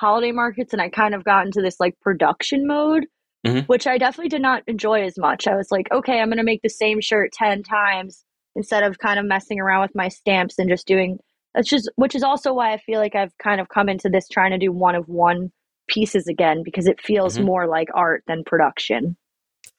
holiday 0.00 0.32
markets 0.32 0.72
and 0.72 0.82
I 0.82 0.88
kind 0.88 1.14
of 1.14 1.24
got 1.24 1.46
into 1.46 1.60
this 1.60 1.78
like 1.78 1.98
production 2.00 2.66
mode, 2.66 3.06
mm-hmm. 3.46 3.66
which 3.66 3.86
I 3.86 3.98
definitely 3.98 4.30
did 4.30 4.42
not 4.42 4.62
enjoy 4.66 5.02
as 5.02 5.18
much. 5.18 5.46
I 5.46 5.56
was 5.56 5.68
like, 5.70 5.88
okay, 5.92 6.20
I'm 6.20 6.28
going 6.28 6.38
to 6.38 6.44
make 6.44 6.62
the 6.62 6.68
same 6.68 7.00
shirt 7.00 7.32
10 7.32 7.62
times 7.62 8.24
instead 8.56 8.82
of 8.82 8.98
kind 8.98 9.18
of 9.18 9.26
messing 9.26 9.60
around 9.60 9.82
with 9.82 9.94
my 9.94 10.08
stamps 10.08 10.58
and 10.58 10.68
just 10.68 10.86
doing 10.86 11.18
that's 11.54 11.68
just 11.68 11.90
which 11.96 12.14
is 12.14 12.22
also 12.22 12.52
why 12.52 12.72
I 12.72 12.78
feel 12.78 13.00
like 13.00 13.14
I've 13.14 13.36
kind 13.38 13.60
of 13.60 13.68
come 13.68 13.88
into 13.88 14.08
this 14.08 14.28
trying 14.28 14.50
to 14.50 14.58
do 14.58 14.72
one 14.72 14.94
of 14.94 15.08
one 15.08 15.50
pieces 15.88 16.26
again 16.28 16.62
because 16.64 16.86
it 16.86 17.00
feels 17.00 17.36
mm-hmm. 17.36 17.46
more 17.46 17.66
like 17.66 17.88
art 17.94 18.22
than 18.26 18.44
production. 18.44 19.16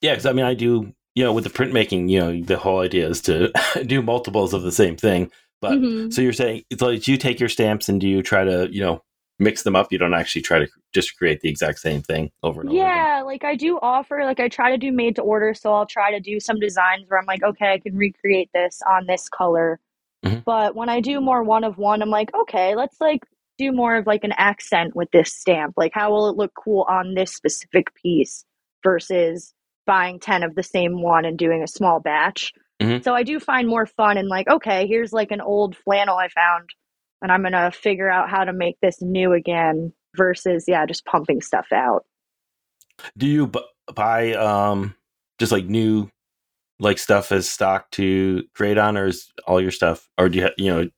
Yeah, 0.01 0.13
because 0.13 0.25
I 0.25 0.33
mean, 0.33 0.45
I 0.45 0.55
do 0.55 0.93
you 1.19 1.25
know, 1.25 1.33
with 1.33 1.43
the 1.43 1.49
printmaking, 1.49 2.09
you 2.09 2.17
know, 2.17 2.41
the 2.41 2.57
whole 2.57 2.79
idea 2.79 3.05
is 3.05 3.19
to 3.23 3.51
do 3.85 4.01
multiples 4.01 4.53
of 4.53 4.61
the 4.63 4.71
same 4.71 4.95
thing. 4.95 5.29
But 5.59 5.73
Mhm. 5.73 6.13
so 6.13 6.21
you're 6.21 6.31
saying 6.31 6.63
it's 6.69 6.81
like 6.81 7.01
do 7.03 7.11
you 7.11 7.17
take 7.17 7.41
your 7.41 7.49
stamps 7.49 7.89
and 7.89 7.99
do 7.99 8.07
you 8.07 8.23
try 8.23 8.45
to 8.45 8.69
you 8.71 8.79
know 8.79 9.03
mix 9.37 9.63
them 9.63 9.75
up? 9.75 9.91
You 9.91 9.97
don't 9.97 10.13
actually 10.13 10.43
try 10.43 10.59
to 10.59 10.67
just 10.93 11.17
create 11.17 11.41
the 11.41 11.49
exact 11.49 11.79
same 11.79 12.01
thing 12.01 12.31
over 12.41 12.61
and 12.61 12.69
over. 12.69 12.79
Yeah, 12.79 13.21
like 13.25 13.43
I 13.43 13.55
do 13.57 13.77
offer, 13.81 14.21
like 14.23 14.39
I 14.39 14.47
try 14.47 14.71
to 14.71 14.77
do 14.77 14.93
made 14.93 15.17
to 15.17 15.21
order, 15.21 15.53
so 15.53 15.73
I'll 15.73 15.85
try 15.85 16.09
to 16.11 16.21
do 16.21 16.39
some 16.39 16.57
designs 16.57 17.03
where 17.09 17.19
I'm 17.19 17.25
like, 17.25 17.43
okay, 17.43 17.73
I 17.73 17.79
can 17.79 17.97
recreate 17.97 18.49
this 18.53 18.81
on 18.89 19.05
this 19.05 19.27
color. 19.27 19.81
Mhm. 20.25 20.45
But 20.45 20.73
when 20.73 20.87
I 20.87 21.01
do 21.01 21.19
more 21.19 21.43
one 21.43 21.65
of 21.65 21.77
one, 21.77 22.01
I'm 22.01 22.09
like, 22.09 22.33
okay, 22.33 22.75
let's 22.75 23.01
like 23.01 23.23
do 23.57 23.73
more 23.73 23.97
of 23.97 24.07
like 24.07 24.23
an 24.23 24.33
accent 24.37 24.95
with 24.95 25.11
this 25.11 25.33
stamp. 25.33 25.73
Like, 25.75 25.91
how 25.93 26.11
will 26.11 26.29
it 26.29 26.37
look 26.37 26.53
cool 26.55 26.85
on 26.87 27.15
this 27.15 27.35
specific 27.35 27.93
piece 27.95 28.45
versus 28.85 29.53
buying 29.89 30.19
10 30.19 30.43
of 30.43 30.53
the 30.53 30.61
same 30.61 31.01
one 31.01 31.25
and 31.25 31.35
doing 31.35 31.63
a 31.63 31.67
small 31.67 31.99
batch? 31.99 32.53
Mhm. 32.79 33.03
So 33.03 33.15
I 33.15 33.23
do 33.23 33.39
find 33.39 33.67
more 33.67 33.87
fun 33.87 34.17
in 34.17 34.27
like, 34.27 34.47
okay, 34.47 34.85
here's 34.85 35.11
like 35.11 35.31
an 35.31 35.41
old 35.41 35.75
flannel 35.75 36.15
I 36.17 36.27
found, 36.29 36.69
and 37.23 37.31
I'm 37.31 37.41
gonna 37.41 37.71
figure 37.71 38.09
out 38.09 38.29
how 38.29 38.43
to 38.43 38.53
make 38.53 38.77
this 38.81 39.01
new 39.01 39.33
again 39.33 39.91
versus, 40.15 40.65
yeah, 40.67 40.85
just 40.85 41.05
pumping 41.05 41.41
stuff 41.41 41.67
out. 41.73 42.05
Do 43.17 43.25
you 43.27 43.47
bu- 43.47 43.59
buy 43.95 44.33
um 44.33 44.95
just 45.39 45.51
like 45.51 45.65
new 45.65 46.09
like 46.79 46.99
stuff 46.99 47.31
as 47.31 47.49
stock 47.49 47.89
to 47.91 48.43
create 48.55 48.77
on, 48.77 48.95
or 48.95 49.07
is 49.07 49.31
all 49.47 49.59
your 49.59 49.71
stuff, 49.71 50.07
or 50.19 50.29
do 50.29 50.39
you 50.39 50.49
you 50.57 50.67
know 50.71 50.89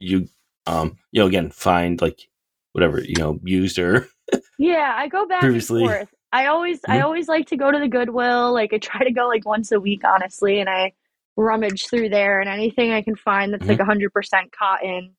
you 0.00 0.28
um 0.66 0.98
you 1.12 1.20
know 1.20 1.26
again 1.26 1.50
find 1.50 2.00
like 2.02 2.28
whatever 2.72 3.00
you 3.00 3.16
know 3.16 3.38
used 3.44 3.78
or 3.78 4.06
Yeah, 4.58 4.94
I 4.96 5.08
go 5.08 5.26
back 5.26 5.40
Previously. 5.40 5.82
and 5.82 5.90
forth. 5.90 6.08
I 6.34 6.46
always 6.48 6.80
I 6.86 6.98
Mhm. 6.98 7.04
always 7.04 7.28
like 7.28 7.46
to 7.48 7.56
go 7.58 7.72
to 7.72 7.78
the 7.80 7.88
Goodwill. 7.88 8.52
Like 8.54 8.74
I 8.74 8.78
try 8.78 9.04
to 9.04 9.12
go 9.12 9.28
like 9.28 9.46
once 9.46 9.72
a 9.72 9.80
week, 9.80 10.02
honestly, 10.04 10.60
and 10.60 10.68
I 10.70 10.92
rummage 11.36 11.88
through 11.88 12.10
there 12.10 12.40
and 12.40 12.50
anything 12.50 12.92
I 12.92 13.02
can 13.02 13.16
find 13.16 13.54
that's 13.54 13.68
like 13.68 13.80
100% 13.80 14.52
cotton, 14.52 15.16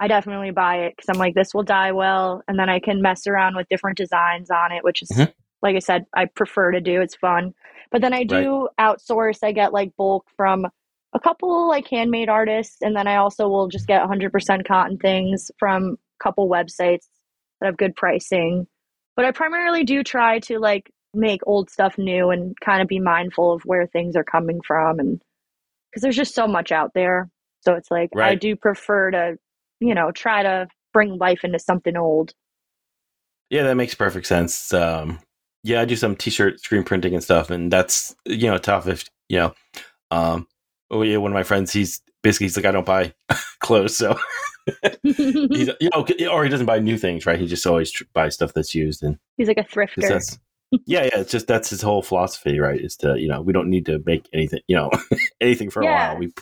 I 0.00 0.08
definitely 0.08 0.52
buy 0.52 0.78
it 0.86 0.94
because 0.96 1.08
I'm 1.10 1.18
like 1.18 1.34
this 1.34 1.54
will 1.54 1.62
dye 1.64 1.92
well, 1.92 2.42
and 2.48 2.58
then 2.58 2.68
I 2.70 2.80
can 2.80 3.02
mess 3.02 3.26
around 3.28 3.56
with 3.56 3.68
different 3.70 3.98
designs 3.98 4.50
on 4.50 4.72
it, 4.72 4.84
which 4.84 5.02
is 5.02 5.10
Mhm. 5.10 5.32
like 5.62 5.76
I 5.76 5.80
said, 5.80 6.06
I 6.14 6.26
prefer 6.26 6.72
to 6.72 6.80
do. 6.80 7.00
It's 7.02 7.16
fun. 7.16 7.54
But 7.92 8.02
then 8.02 8.14
I 8.14 8.24
do 8.24 8.68
outsource. 8.80 9.40
I 9.44 9.52
get 9.52 9.72
like 9.74 9.96
bulk 9.96 10.26
from 10.36 10.66
a 11.14 11.20
couple 11.20 11.68
like 11.68 11.88
handmade 11.88 12.28
artists, 12.30 12.82
and 12.82 12.96
then 12.96 13.06
I 13.08 13.16
also 13.16 13.48
will 13.48 13.68
just 13.68 13.86
get 13.88 14.02
100% 14.02 14.66
cotton 14.66 14.98
things 14.98 15.50
from 15.58 15.98
a 16.20 16.24
couple 16.24 16.48
websites 16.48 17.08
that 17.60 17.66
have 17.66 17.76
good 17.78 17.96
pricing. 17.96 18.66
But 19.20 19.26
I 19.26 19.32
primarily 19.32 19.84
do 19.84 20.02
try 20.02 20.38
to 20.38 20.58
like 20.58 20.90
make 21.12 21.42
old 21.46 21.68
stuff 21.68 21.98
new 21.98 22.30
and 22.30 22.58
kind 22.58 22.80
of 22.80 22.88
be 22.88 22.98
mindful 22.98 23.52
of 23.52 23.60
where 23.66 23.86
things 23.86 24.16
are 24.16 24.24
coming 24.24 24.62
from 24.66 24.98
and 24.98 25.20
because 25.90 26.00
there's 26.00 26.16
just 26.16 26.34
so 26.34 26.46
much 26.46 26.72
out 26.72 26.92
there. 26.94 27.28
So 27.60 27.74
it's 27.74 27.90
like 27.90 28.16
I 28.16 28.34
do 28.34 28.56
prefer 28.56 29.10
to, 29.10 29.36
you 29.78 29.94
know, 29.94 30.10
try 30.10 30.42
to 30.42 30.68
bring 30.94 31.18
life 31.18 31.44
into 31.44 31.58
something 31.58 31.98
old. 31.98 32.32
Yeah, 33.50 33.64
that 33.64 33.74
makes 33.74 33.94
perfect 33.94 34.26
sense. 34.26 34.72
Um, 34.72 35.18
yeah, 35.64 35.82
I 35.82 35.84
do 35.84 35.96
some 35.96 36.16
t-shirt 36.16 36.58
screen 36.58 36.84
printing 36.84 37.12
and 37.12 37.22
stuff, 37.22 37.50
and 37.50 37.70
that's 37.70 38.16
you 38.24 38.50
know 38.50 38.56
tough 38.56 38.88
if 38.88 39.04
you 39.28 39.36
know. 39.36 39.54
Um, 40.10 40.46
oh 40.90 41.02
yeah, 41.02 41.18
one 41.18 41.30
of 41.30 41.34
my 41.34 41.42
friends, 41.42 41.74
he's 41.74 42.00
basically 42.22 42.46
he's 42.46 42.56
like 42.56 42.66
I 42.66 42.70
don't 42.70 42.86
buy 42.86 43.14
clothes, 43.60 43.96
so 43.96 44.18
he's 45.02 45.70
you 45.80 45.90
know, 45.94 46.06
or 46.30 46.44
he 46.44 46.50
doesn't 46.50 46.66
buy 46.66 46.78
new 46.78 46.98
things, 46.98 47.26
right? 47.26 47.38
He 47.38 47.46
just 47.46 47.66
always 47.66 47.90
tr- 47.90 48.04
buys 48.12 48.34
stuff 48.34 48.52
that's 48.54 48.74
used, 48.74 49.02
and 49.02 49.18
He's 49.36 49.48
like 49.48 49.58
a 49.58 49.64
thrifter. 49.64 50.38
yeah, 50.86 51.04
yeah. 51.04 51.20
It's 51.20 51.32
just 51.32 51.46
that's 51.46 51.70
his 51.70 51.82
whole 51.82 52.02
philosophy, 52.02 52.58
right? 52.58 52.80
Is 52.80 52.96
to 52.98 53.18
you 53.18 53.28
know 53.28 53.40
we 53.40 53.52
don't 53.52 53.68
need 53.68 53.86
to 53.86 54.02
make 54.06 54.28
anything, 54.32 54.60
you 54.68 54.76
know, 54.76 54.90
anything 55.40 55.70
for 55.70 55.82
a 55.82 55.86
while. 55.86 56.18
We 56.18 56.32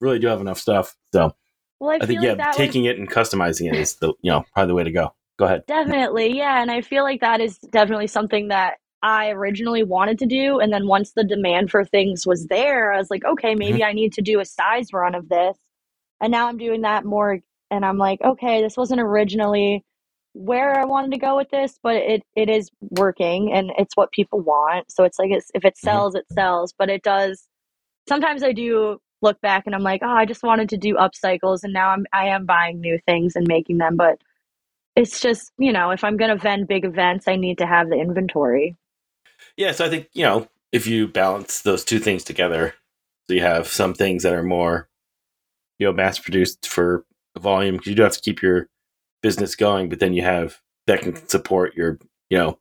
really 0.00 0.18
do 0.18 0.26
have 0.28 0.40
enough 0.40 0.58
stuff, 0.58 0.96
so 1.12 1.34
Well, 1.80 1.90
I, 1.90 1.96
I, 1.96 2.06
think 2.06 2.20
like 2.20 2.28
yeah, 2.28 2.34
that 2.34 2.48
was 2.48 2.56
taking 2.56 2.84
it 2.84 2.98
and 2.98 3.10
customizing 3.10 3.68
it 3.68 3.76
is 3.76 3.96
the 3.96 4.14
you 4.22 4.30
know 4.30 4.44
probably 4.52 4.68
the 4.68 4.74
way 4.74 4.84
to 4.84 4.92
go. 4.92 5.14
Go 5.36 5.46
ahead. 5.46 5.66
Definitely, 5.66 6.36
yeah. 6.36 6.62
And 6.62 6.70
I 6.70 6.80
feel 6.80 7.02
like 7.02 7.20
that 7.20 7.40
is 7.40 7.58
definitely 7.58 8.06
something 8.06 8.48
that 8.48 8.74
I 9.04 9.28
originally 9.32 9.82
wanted 9.82 10.18
to 10.20 10.26
do. 10.26 10.60
And 10.60 10.72
then 10.72 10.88
once 10.88 11.12
the 11.12 11.24
demand 11.24 11.70
for 11.70 11.84
things 11.84 12.26
was 12.26 12.46
there, 12.46 12.90
I 12.90 12.96
was 12.96 13.10
like, 13.10 13.22
okay, 13.22 13.50
mm-hmm. 13.50 13.58
maybe 13.58 13.84
I 13.84 13.92
need 13.92 14.14
to 14.14 14.22
do 14.22 14.40
a 14.40 14.46
size 14.46 14.94
run 14.94 15.14
of 15.14 15.28
this. 15.28 15.58
And 16.22 16.32
now 16.32 16.48
I'm 16.48 16.56
doing 16.56 16.80
that 16.80 17.04
more. 17.04 17.40
And 17.70 17.84
I'm 17.84 17.98
like, 17.98 18.22
okay, 18.22 18.62
this 18.62 18.78
wasn't 18.78 19.02
originally 19.02 19.84
where 20.32 20.80
I 20.80 20.86
wanted 20.86 21.12
to 21.12 21.18
go 21.18 21.36
with 21.36 21.50
this, 21.50 21.78
but 21.82 21.96
it, 21.96 22.22
it 22.34 22.48
is 22.48 22.70
working 22.80 23.52
and 23.52 23.72
it's 23.76 23.94
what 23.94 24.10
people 24.10 24.40
want. 24.40 24.90
So 24.90 25.04
it's 25.04 25.18
like, 25.18 25.30
it's, 25.30 25.50
if 25.54 25.66
it 25.66 25.74
mm-hmm. 25.74 25.86
sells, 25.86 26.14
it 26.14 26.24
sells. 26.32 26.72
But 26.72 26.88
it 26.88 27.02
does, 27.02 27.46
sometimes 28.08 28.42
I 28.42 28.52
do 28.52 29.02
look 29.20 29.38
back 29.42 29.64
and 29.66 29.74
I'm 29.74 29.82
like, 29.82 30.00
oh, 30.02 30.08
I 30.08 30.24
just 30.24 30.42
wanted 30.42 30.70
to 30.70 30.78
do 30.78 30.94
upcycles. 30.94 31.62
And 31.62 31.74
now 31.74 31.90
I'm, 31.90 32.06
I 32.14 32.28
am 32.28 32.46
buying 32.46 32.80
new 32.80 32.98
things 33.06 33.36
and 33.36 33.46
making 33.46 33.76
them. 33.76 33.96
But 33.96 34.18
it's 34.96 35.18
just 35.18 35.50
you 35.58 35.72
know 35.72 35.90
if 35.90 36.04
i'm 36.04 36.16
going 36.16 36.30
to 36.30 36.40
vend 36.40 36.68
big 36.68 36.84
events 36.84 37.26
i 37.26 37.34
need 37.34 37.58
to 37.58 37.66
have 37.66 37.88
the 37.88 37.96
inventory 37.96 38.76
Yeah, 39.56 39.72
so 39.72 39.84
I 39.84 39.88
think 39.88 40.08
you 40.12 40.24
know 40.24 40.48
if 40.72 40.86
you 40.86 41.06
balance 41.08 41.62
those 41.62 41.84
two 41.84 41.98
things 41.98 42.24
together, 42.24 42.74
so 43.28 43.34
you 43.34 43.40
have 43.42 43.68
some 43.68 43.94
things 43.94 44.22
that 44.24 44.34
are 44.34 44.42
more, 44.42 44.88
you 45.78 45.86
know, 45.86 45.92
mass 45.92 46.18
produced 46.18 46.66
for 46.66 47.04
volume 47.38 47.76
because 47.76 47.88
you 47.88 47.94
do 47.94 48.02
have 48.02 48.12
to 48.12 48.20
keep 48.20 48.42
your 48.42 48.68
business 49.22 49.54
going, 49.56 49.88
but 49.88 50.00
then 50.00 50.12
you 50.12 50.22
have 50.22 50.60
that 50.86 51.00
can 51.00 51.16
support 51.28 51.74
your, 51.74 51.98
you 52.28 52.38
know, 52.38 52.58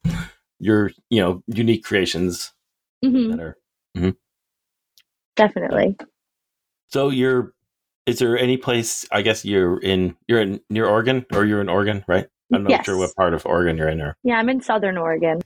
your 0.59 0.91
you 1.09 1.21
know 1.21 1.43
unique 1.47 1.83
creations 1.83 2.53
hmm 3.03 3.31
that 3.31 3.39
are. 3.39 3.57
definitely 5.35 5.97
So 6.89 7.09
you're, 7.09 7.53
is 8.05 8.19
there 8.19 8.37
any 8.37 8.57
place? 8.57 9.05
I 9.11 9.23
guess 9.23 9.43
you're 9.43 9.79
in, 9.79 10.15
you're 10.27 10.41
in 10.41 10.61
near 10.69 10.85
Oregon, 10.85 11.25
or 11.33 11.43
you're 11.45 11.61
in 11.61 11.69
Oregon, 11.69 12.05
right? 12.07 12.27
I'm 12.53 12.63
not 12.63 12.71
yes 12.71 12.85
sure 12.85 12.97
what 12.97 13.15
part 13.15 13.33
of 13.33 13.45
Oregon 13.47 13.77
you're 13.77 13.89
in. 13.89 13.99
Or 13.99 14.15
yeah 14.23 14.35
i'm 14.35 14.49
in 14.49 14.61
southern 14.61 14.97
oregon 14.97 15.41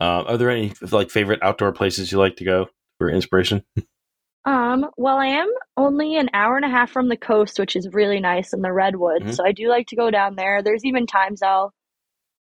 uh, 0.00 0.22
are 0.26 0.36
there 0.36 0.50
any 0.50 0.72
like 0.90 1.10
favorite 1.10 1.40
outdoor 1.42 1.72
places 1.72 2.10
you 2.10 2.18
like 2.18 2.36
to 2.36 2.44
go 2.44 2.66
for 2.98 3.10
inspiration? 3.10 3.62
um 4.46 4.86
well 4.96 5.18
i 5.18 5.26
am 5.26 5.52
only 5.76 6.16
an 6.16 6.30
hour 6.32 6.56
and 6.56 6.64
a 6.64 6.68
half 6.70 6.90
from 6.90 7.08
the 7.10 7.16
coast 7.16 7.58
which 7.58 7.76
is 7.76 7.86
really 7.92 8.20
nice 8.20 8.54
in 8.54 8.62
the 8.62 8.72
redwoods 8.72 9.24
Mhm. 9.26 9.34
so 9.36 9.44
i 9.44 9.52
do 9.52 9.68
like 9.68 9.86
to 9.88 9.96
go 9.96 10.10
down 10.10 10.34
there 10.34 10.62
there's 10.62 10.84
even 10.84 11.06
times 11.06 11.42
i'll 11.42 11.74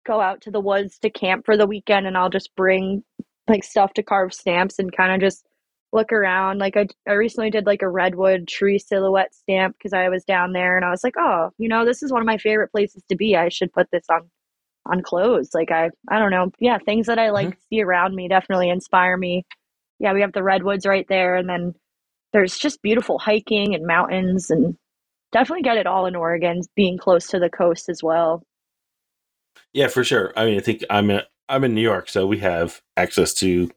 go 0.07 0.21
out 0.21 0.41
to 0.43 0.53
the 0.53 0.61
woods 0.61 0.99
to 1.01 1.11
camp 1.11 1.45
for 1.45 1.57
the 1.57 1.67
weekend 1.67 2.07
and 2.07 2.17
i'll 2.17 2.31
just 2.31 2.55
bring 2.55 3.03
like 3.49 3.65
stuff 3.65 3.93
to 3.95 4.05
carve 4.05 4.33
stamps 4.33 4.79
and 4.79 4.97
kind 4.97 5.13
of 5.13 5.21
just 5.21 5.45
look 5.93 6.13
around 6.13 6.59
like 6.59 6.77
I, 6.77 6.87
I 7.09 7.15
recently 7.15 7.51
did 7.51 7.67
like 7.67 7.83
a 7.83 7.89
redwood 7.91 8.47
tree 8.47 8.79
silhouette 8.79 9.35
stamp 9.35 9.75
because 9.77 9.93
i 9.93 10.09
was 10.09 10.23
down 10.23 10.53
there 10.53 10.77
and 10.77 10.85
i 10.85 10.91
was 10.91 11.03
like 11.03 11.15
oh 11.19 11.51
you 11.59 11.69
know 11.69 11.85
this 11.85 12.05
is 12.05 12.13
one 12.13 12.21
of 12.23 12.27
my 12.27 12.39
favorite 12.39 12.71
places 12.71 13.03
to 13.09 13.17
be 13.17 13.37
i 13.37 13.49
should 13.49 13.73
put 13.73 13.89
this 13.91 14.05
on 14.09 14.31
on 14.87 15.03
clothes 15.03 15.51
like 15.55 15.71
i 15.71 15.91
i 16.09 16.19
don't 16.19 16.31
know 16.31 16.51
yeah 16.61 16.79
things 16.79 17.07
that 17.07 17.19
i 17.19 17.31
like 17.31 17.51
to 17.51 17.57
see 17.71 17.83
around 17.83 18.15
me 18.15 18.29
definitely 18.29 18.71
inspire 18.71 19.17
me 19.17 19.45
yeah 19.99 20.13
we 20.13 20.21
have 20.21 20.33
the 20.33 20.43
redwoods 20.43 20.87
right 20.87 21.07
there 21.09 21.37
and 21.37 21.49
then 21.49 21.75
there's 22.33 22.59
just 22.59 22.83
beautiful 22.83 23.19
hiking 23.19 23.75
and 23.75 23.87
mountains 23.87 24.51
and 24.51 24.77
definitely 25.33 25.63
get 25.63 25.77
it 25.79 25.87
all 25.87 26.07
in 26.07 26.17
oregon 26.17 26.63
being 26.77 26.99
close 26.99 27.29
to 27.29 27.39
the 27.39 27.51
coast 27.51 27.89
as 27.89 28.03
well 28.03 28.43
Yeah, 29.73 29.89
for 29.89 30.05
sure. 30.05 30.33
I 30.37 30.45
mean, 30.47 30.59
I 30.59 30.63
think 30.63 30.85
I'm 30.91 31.11
in, 31.11 31.23
I'm 31.49 31.65
in 31.65 31.75
New 31.75 31.83
York, 31.83 32.09
so 32.09 32.27
we 32.27 32.39
have 32.39 32.81
access 32.97 33.35
to, 33.35 33.71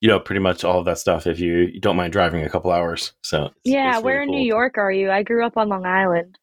you 0.00 0.08
know, 0.08 0.20
pretty 0.20 0.40
much 0.40 0.64
all 0.64 0.78
of 0.80 0.84
that 0.86 0.98
stuff 0.98 1.26
if 1.26 1.40
you, 1.40 1.54
you 1.72 1.80
don't 1.80 1.96
mind 1.96 2.12
driving 2.12 2.44
a 2.44 2.50
couple 2.50 2.70
hours. 2.72 3.12
So 3.22 3.46
it's- 3.46 3.52
yeah 3.64 3.94
it's 3.94 4.04
where 4.04 4.16
really 4.16 4.22
in 4.22 4.30
cool. 4.30 4.38
new 4.40 4.46
york 4.46 4.78
are 4.78 4.92
you 4.92 5.10
i 5.10 5.22
grew 5.22 5.44
up 5.44 5.56
on 5.56 5.68
long 5.68 5.86
island 5.86 6.38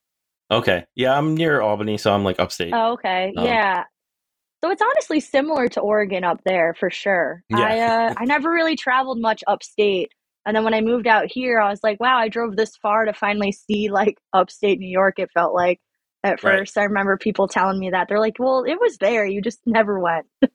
Okay, 0.51 0.85
yeah, 0.95 1.17
I'm 1.17 1.35
near 1.35 1.61
Albany, 1.61 1.97
so 1.97 2.13
I'm 2.13 2.25
like 2.25 2.39
upstate. 2.39 2.73
Oh, 2.73 2.93
okay. 2.93 3.33
Um, 3.37 3.45
yeah. 3.45 3.83
So 4.63 4.71
it's 4.71 4.81
honestly 4.81 5.19
similar 5.19 5.67
to 5.69 5.81
Oregon 5.81 6.23
up 6.23 6.41
there 6.45 6.75
for 6.79 6.89
sure. 6.91 7.43
I 7.53 7.77
Yeah. 7.77 7.77
uh, 7.79 8.13
I 8.17 8.25
never 8.25 8.51
really 8.51 8.75
traveled 8.75 9.19
much 9.19 9.43
upstate. 9.47 10.11
And 10.45 10.55
then 10.55 10.63
when 10.63 10.73
I 10.73 10.81
moved 10.81 11.07
out 11.07 11.25
here, 11.31 11.59
I 11.59 11.69
was 11.69 11.81
like, 11.83 11.99
wow, 11.99 12.17
I 12.17 12.29
drove 12.29 12.55
this 12.55 12.75
far 12.77 13.05
to 13.05 13.13
finally 13.13 13.51
see 13.51 13.89
like 13.89 14.17
upstate 14.33 14.79
New 14.79 14.89
York, 14.89 15.19
it 15.19 15.31
felt 15.33 15.53
like 15.53 15.79
at 16.23 16.39
Right. 16.43 16.63
first. 16.63 16.77
I 16.77 16.83
remember 16.83 17.17
people 17.17 17.47
telling 17.47 17.79
me 17.79 17.91
that. 17.91 18.07
They're 18.09 18.19
like, 18.19 18.37
well, 18.39 18.63
it 18.67 18.79
was 18.79 18.97
there. 18.99 19.25
You 19.25 19.41
just 19.41 19.59
never 19.65 19.99
went. 19.99 20.27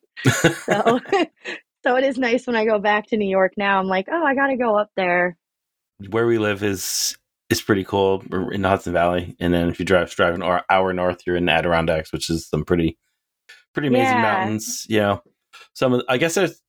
So 0.68 1.00
so 1.84 1.96
it 1.96 2.04
is 2.04 2.18
nice 2.18 2.46
when 2.46 2.56
I 2.56 2.64
go 2.64 2.78
back 2.80 3.08
to 3.08 3.16
New 3.16 3.28
York 3.30 3.52
now. 3.56 3.78
I'm 3.78 3.86
like, 3.86 4.06
oh, 4.10 4.24
I 4.24 4.34
got 4.34 4.48
to 4.48 4.56
go 4.56 4.76
up 4.78 4.90
there. 4.96 5.36
Where 6.10 6.26
we 6.26 6.38
live 6.38 6.62
is 6.62 7.16
is 7.50 7.62
pretty 7.62 7.84
cool. 7.84 8.22
We're 8.28 8.52
in 8.52 8.62
the 8.62 8.68
Hudson 8.68 8.92
Valley, 8.92 9.36
and 9.40 9.54
then 9.54 9.68
if 9.68 9.78
you 9.78 9.84
drive 9.84 10.10
drive 10.10 10.34
an 10.34 10.42
hour, 10.42 10.62
hour 10.70 10.92
north, 10.92 11.22
you're 11.26 11.36
in 11.36 11.46
the 11.46 11.52
Adirondacks, 11.52 12.12
which 12.12 12.30
is 12.30 12.46
some 12.48 12.64
pretty 12.64 12.98
pretty 13.76 13.88
amazing 13.88 14.16
Yeah. 14.16 14.22
mountains. 14.22 14.86
You 14.88 15.00
know, 15.00 15.22
some 15.74 15.92
of 15.92 16.02
I 16.08 16.16
guess 16.16 16.34
there's 16.34 16.62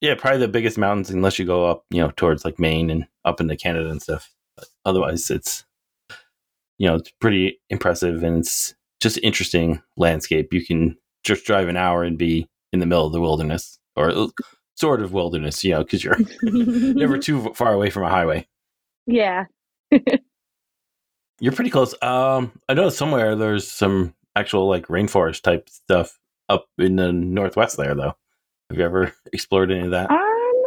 yeah 0.00 0.14
probably 0.16 0.40
the 0.40 0.48
biggest 0.48 0.76
mountains 0.76 1.08
unless 1.10 1.38
you 1.38 1.44
go 1.46 1.64
up 1.66 1.84
you 1.90 2.02
know 2.02 2.10
towards 2.16 2.44
like 2.44 2.58
Maine 2.58 2.90
and 2.90 3.06
up 3.24 3.40
into 3.40 3.56
Canada 3.56 3.88
and 3.88 4.02
stuff. 4.02 4.34
But 4.56 4.66
otherwise, 4.84 5.30
it's 5.30 5.64
you 6.78 6.88
know 6.88 6.96
it's 6.96 7.12
pretty 7.20 7.60
impressive 7.70 8.22
and 8.22 8.38
it's 8.38 8.74
just 9.00 9.18
interesting 9.22 9.80
landscape. 9.96 10.52
You 10.52 10.64
can 10.66 10.96
just 11.22 11.44
drive 11.44 11.68
an 11.68 11.76
hour 11.76 12.02
and 12.02 12.18
be 12.18 12.48
in 12.72 12.80
the 12.80 12.86
middle 12.86 13.06
of 13.06 13.12
the 13.12 13.20
wilderness 13.20 13.78
or 13.94 14.28
sort 14.74 15.00
of 15.02 15.12
wilderness, 15.12 15.62
you 15.64 15.70
know, 15.72 15.84
because 15.84 16.02
you're 16.04 16.18
never 16.42 17.18
too 17.18 17.52
far 17.54 17.72
away 17.72 17.88
from 17.90 18.02
a 18.02 18.10
highway. 18.10 18.46
yeah. 19.06 19.44
You're 21.40 21.52
pretty 21.52 21.70
close. 21.70 21.94
Um, 22.02 22.52
I 22.68 22.72
know 22.74 22.88
somewhere 22.88 23.36
there's 23.36 23.70
some 23.70 24.14
actual 24.36 24.68
like 24.68 24.86
rainforest 24.88 25.42
type 25.42 25.68
stuff 25.68 26.18
up 26.48 26.66
in 26.78 26.96
the 26.96 27.12
northwest 27.12 27.76
there, 27.76 27.94
though. 27.94 28.14
Have 28.70 28.78
you 28.78 28.84
ever 28.84 29.12
explored 29.32 29.70
any 29.72 29.84
of 29.86 29.90
that? 29.92 30.10
Um, 30.10 30.62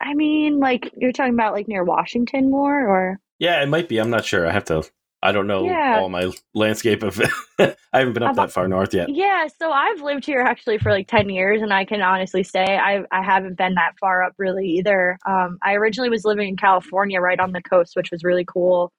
I 0.00 0.14
mean, 0.14 0.58
like 0.60 0.92
you're 0.96 1.12
talking 1.12 1.34
about 1.34 1.54
like 1.54 1.68
near 1.68 1.84
Washington 1.84 2.50
more, 2.50 2.86
or 2.86 3.20
Yeah, 3.38 3.62
it 3.62 3.68
might 3.68 3.88
be. 3.88 3.98
I'm 3.98 4.10
not 4.10 4.24
sure. 4.24 4.46
I 4.46 4.52
have 4.52 4.64
to. 4.66 4.82
I 5.20 5.32
don't 5.32 5.48
know 5.48 5.64
Yeah. 5.64 5.98
all 5.98 6.08
my 6.08 6.30
landscape 6.54 7.02
of. 7.02 7.20
I 7.58 7.74
haven't 7.92 8.12
been 8.12 8.22
up 8.22 8.30
I've- 8.30 8.36
that 8.36 8.52
far 8.52 8.68
north 8.68 8.94
yet. 8.94 9.08
yeah. 9.08 9.48
So 9.58 9.72
I've 9.72 10.00
lived 10.00 10.24
here 10.24 10.40
actually 10.40 10.78
for 10.78 10.92
like 10.92 11.08
ten 11.08 11.28
years, 11.28 11.60
and 11.60 11.72
I 11.72 11.84
can 11.84 12.02
honestly 12.02 12.44
say 12.44 12.64
I 12.64 13.02
I 13.10 13.22
haven't 13.24 13.56
been 13.58 13.74
that 13.74 13.94
far 14.00 14.22
up 14.22 14.34
really 14.38 14.66
either. 14.78 15.18
Um, 15.26 15.58
I 15.62 15.74
originally 15.74 16.08
was 16.10 16.24
living 16.24 16.48
in 16.48 16.56
California, 16.56 17.20
right 17.20 17.40
on 17.40 17.50
the 17.52 17.62
coast, 17.62 17.96
which 17.96 18.10
was 18.12 18.22
really 18.22 18.44
cool. 18.44 18.92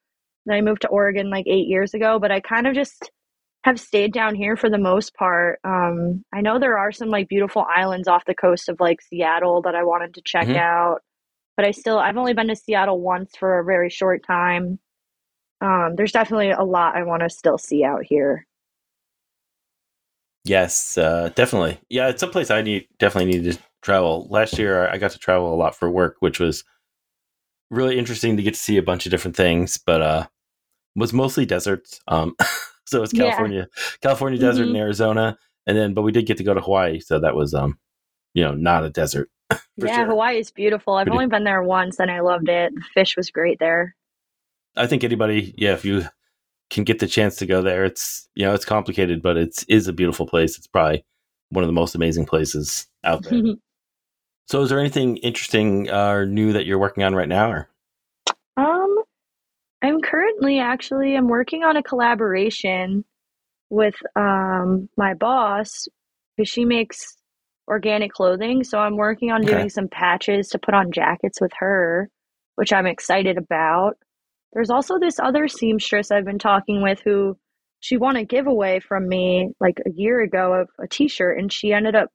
Then 0.46 0.58
I 0.58 0.62
moved 0.62 0.82
to 0.82 0.88
Oregon 0.90 1.30
like 1.30 1.48
eight 1.48 1.68
years 1.68 1.94
ago, 1.94 2.20
but 2.20 2.32
I 2.32 2.42
kind 2.42 2.68
of 2.68 2.76
just 2.76 3.10
have 3.64 3.80
stayed 3.80 4.14
down 4.14 4.36
here 4.36 4.56
for 4.56 4.70
the 4.70 4.78
most 4.78 5.14
part. 5.16 5.60
Um, 5.64 6.24
I 6.34 6.42
know 6.42 6.60
there 6.60 6.78
are 6.78 6.92
some 6.92 7.10
like 7.10 7.28
beautiful 7.30 7.66
islands 7.70 8.08
off 8.08 8.26
the 8.26 8.36
coast 8.36 8.70
of 8.70 8.80
like 8.80 9.02
Seattle 9.02 9.62
that 9.64 9.76
I 9.76 9.84
wanted 9.84 10.14
to 10.16 10.22
check 10.24 10.48
Mhm. 10.48 10.56
out, 10.56 11.02
but 11.58 11.66
I 11.66 11.72
still 11.72 12.00
I've 12.00 12.18
only 12.18 12.34
been 12.34 12.48
to 12.50 12.56
Seattle 12.56 13.02
once 13.02 13.36
for 13.38 13.60
a 13.60 13.66
very 13.66 13.90
short 13.90 14.26
time. 14.26 14.80
Um, 15.62 15.96
there's 15.98 16.12
definitely 16.14 16.52
a 16.52 16.64
lot 16.64 16.96
I 16.96 17.04
want 17.04 17.24
to 17.24 17.30
still 17.30 17.58
see 17.58 17.84
out 17.84 18.04
here. 18.06 18.48
Yes, 20.46 20.98
uh, 20.98 21.30
definitely. 21.36 21.80
Yeah, 21.90 22.08
it's 22.10 22.24
a 22.24 22.28
place 22.28 22.50
I 22.50 22.62
need 22.62 22.88
definitely 22.98 23.32
need 23.40 23.52
to 23.54 23.60
travel. 23.82 24.28
Last 24.30 24.58
year, 24.58 24.88
I 24.90 24.98
got 24.98 25.12
to 25.12 25.20
travel 25.20 25.54
a 25.54 25.58
lot 25.58 25.76
for 25.76 25.90
work, 25.90 26.18
which 26.20 26.40
was 26.40 26.64
really 27.70 28.00
interesting 28.00 28.38
to 28.38 28.44
get 28.44 28.56
to 28.56 28.60
see 28.60 28.78
a 28.78 28.84
bunch 28.84 29.06
of 29.06 29.12
different 29.12 29.38
things. 29.38 29.78
But 29.78 30.02
uh, 30.02 30.28
was 30.96 31.14
mostly 31.14 31.46
deserts. 31.46 32.02
Um, 32.08 32.36
so 32.90 33.04
it's 33.04 33.14
Yeah. 33.14 33.26
California, 33.26 33.68
California 34.02 34.40
desert 34.40 34.68
and 34.68 34.76
Arizona, 34.78 35.38
and 35.68 35.78
then 35.78 35.94
but 35.94 36.02
we 36.02 36.12
did 36.12 36.26
get 36.26 36.38
to 36.38 36.44
go 36.44 36.54
to 36.54 36.62
Hawaii, 36.62 37.00
so 37.00 37.20
that 37.20 37.36
was 37.36 37.54
um, 37.54 37.78
you 38.34 38.44
know, 38.44 38.54
not 38.54 38.84
a 38.86 38.90
desert. 38.90 39.30
Yeah, 39.78 39.96
sure. 39.96 40.08
Hawaii 40.08 40.38
is 40.40 40.52
beautiful. 40.52 40.96
I've 40.96 41.06
Pretty- 41.06 41.16
only 41.16 41.28
been 41.28 41.46
there 41.46 41.64
once 41.64 42.00
and 42.02 42.12
I 42.12 42.20
loved 42.20 42.50
it. 42.50 42.74
The 42.76 42.82
fish 42.94 43.16
was 43.16 43.32
great 43.32 43.60
there. 43.60 43.96
I 44.76 44.88
think 44.88 45.06
anybody, 45.06 45.54
yeah, 45.58 45.72
if 45.74 45.86
you 45.86 46.04
can 46.70 46.84
get 46.84 47.00
the 47.00 47.08
chance 47.08 47.38
to 47.38 47.46
go 47.46 47.62
there, 47.62 47.86
it's 47.86 48.28
you 48.36 48.46
know 48.46 48.54
it's 48.54 48.66
complicated, 48.66 49.22
but 49.22 49.38
it's 49.38 49.64
is 49.64 49.88
a 49.88 49.94
beautiful 49.94 50.28
place. 50.28 50.58
It's 50.58 50.68
probably 50.68 51.06
one 51.50 51.64
of 51.64 51.68
the 51.70 51.74
most 51.74 51.96
amazing 51.96 52.26
places 52.26 52.88
out 53.06 53.24
there. 53.24 53.42
so, 54.48 54.62
is 54.62 54.70
there 54.70 54.80
anything 54.80 55.16
interesting 55.18 55.90
uh, 55.90 56.10
or 56.10 56.26
new 56.26 56.52
that 56.54 56.66
you're 56.66 56.78
working 56.78 57.04
on 57.04 57.16
right 57.16 57.28
now? 57.30 57.50
Or 57.50 57.70
I'm 59.82 60.02
currently 60.02 60.60
actually 60.60 61.16
I'm 61.16 61.28
working 61.28 61.64
on 61.64 61.78
a 61.78 61.84
collaboration 61.84 63.06
with 63.70 63.96
um 64.16 64.90
my 64.98 65.14
boss 65.14 65.88
because 66.36 66.50
she 66.50 66.66
makes 66.66 67.16
organic 67.68 68.12
clothing. 68.12 68.64
So 68.64 68.80
I'm 68.80 68.98
working 68.98 69.32
on 69.32 69.44
Okay. 69.44 69.52
doing 69.54 69.70
some 69.70 69.88
patches 69.88 70.50
to 70.50 70.60
put 70.60 70.74
on 70.74 70.92
jackets 70.92 71.40
with 71.40 71.52
her, 71.60 72.10
which 72.56 72.74
I'm 72.74 72.88
excited 72.88 73.38
about. 73.38 73.94
There's 74.54 74.72
also 74.72 74.98
this 75.00 75.20
other 75.20 75.48
seamstress 75.48 76.12
I've 76.12 76.26
been 76.26 76.40
talking 76.40 76.82
with 76.82 77.00
who 77.06 77.38
she 77.80 77.98
won 77.98 78.16
a 78.16 78.26
giveaway 78.26 78.80
from 78.80 79.08
me 79.08 79.52
like 79.60 79.80
a 79.86 79.92
year 79.92 80.22
ago 80.22 80.54
of 80.54 80.70
a 80.84 80.88
t-shirt 80.88 81.38
and 81.38 81.52
she 81.54 81.72
ended 81.72 81.96
up 81.96 82.10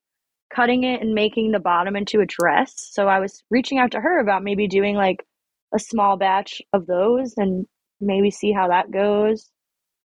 cutting 0.54 0.84
it 0.84 1.00
and 1.00 1.14
making 1.14 1.52
the 1.52 1.60
bottom 1.60 1.96
into 1.96 2.20
a 2.20 2.26
dress. 2.26 2.72
So 2.92 3.08
I 3.08 3.20
was 3.20 3.42
reaching 3.50 3.78
out 3.78 3.92
to 3.92 4.00
her 4.00 4.18
about 4.20 4.42
maybe 4.42 4.66
doing 4.68 4.96
like 4.96 5.24
a 5.74 5.78
small 5.78 6.16
batch 6.16 6.62
of 6.72 6.86
those 6.86 7.34
and 7.36 7.66
maybe 8.00 8.30
see 8.30 8.52
how 8.52 8.68
that 8.68 8.90
goes. 8.90 9.50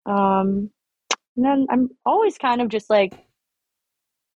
Um, 0.06 0.70
and 1.36 1.44
then 1.44 1.66
I'm 1.70 1.90
always 2.04 2.38
kind 2.38 2.60
of 2.60 2.68
just 2.68 2.88
like 2.88 3.26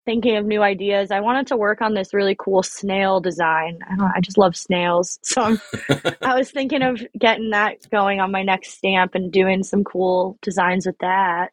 thinking 0.04 0.36
of 0.36 0.44
new 0.44 0.62
ideas. 0.62 1.10
I 1.10 1.20
wanted 1.20 1.46
to 1.48 1.56
work 1.56 1.80
on 1.80 1.94
this 1.94 2.12
really 2.12 2.34
cool 2.38 2.62
snail 2.62 3.20
design. 3.20 3.78
I 3.88 3.96
don't 3.96 4.12
I 4.16 4.20
just 4.20 4.38
love 4.38 4.56
snails. 4.56 5.18
So 5.24 5.42
I'm, 5.42 5.60
I 6.22 6.34
was 6.34 6.50
thinking 6.50 6.82
of 6.82 7.00
getting 7.18 7.50
that 7.50 7.88
going 7.90 8.20
on 8.20 8.32
my 8.32 8.42
next 8.42 8.70
stamp 8.70 9.14
and 9.14 9.32
doing 9.32 9.62
some 9.62 9.84
cool 9.84 10.38
designs 10.42 10.86
with 10.86 10.98
that. 10.98 11.50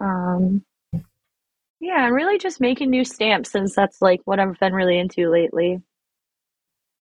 Um, 0.00 0.64
yeah, 1.80 2.06
and 2.06 2.14
really 2.14 2.38
just 2.38 2.60
making 2.60 2.90
new 2.90 3.04
stamps 3.04 3.50
since 3.50 3.74
that's 3.74 4.00
like 4.00 4.20
what 4.24 4.38
I've 4.38 4.58
been 4.60 4.72
really 4.72 4.98
into 4.98 5.28
lately. 5.30 5.82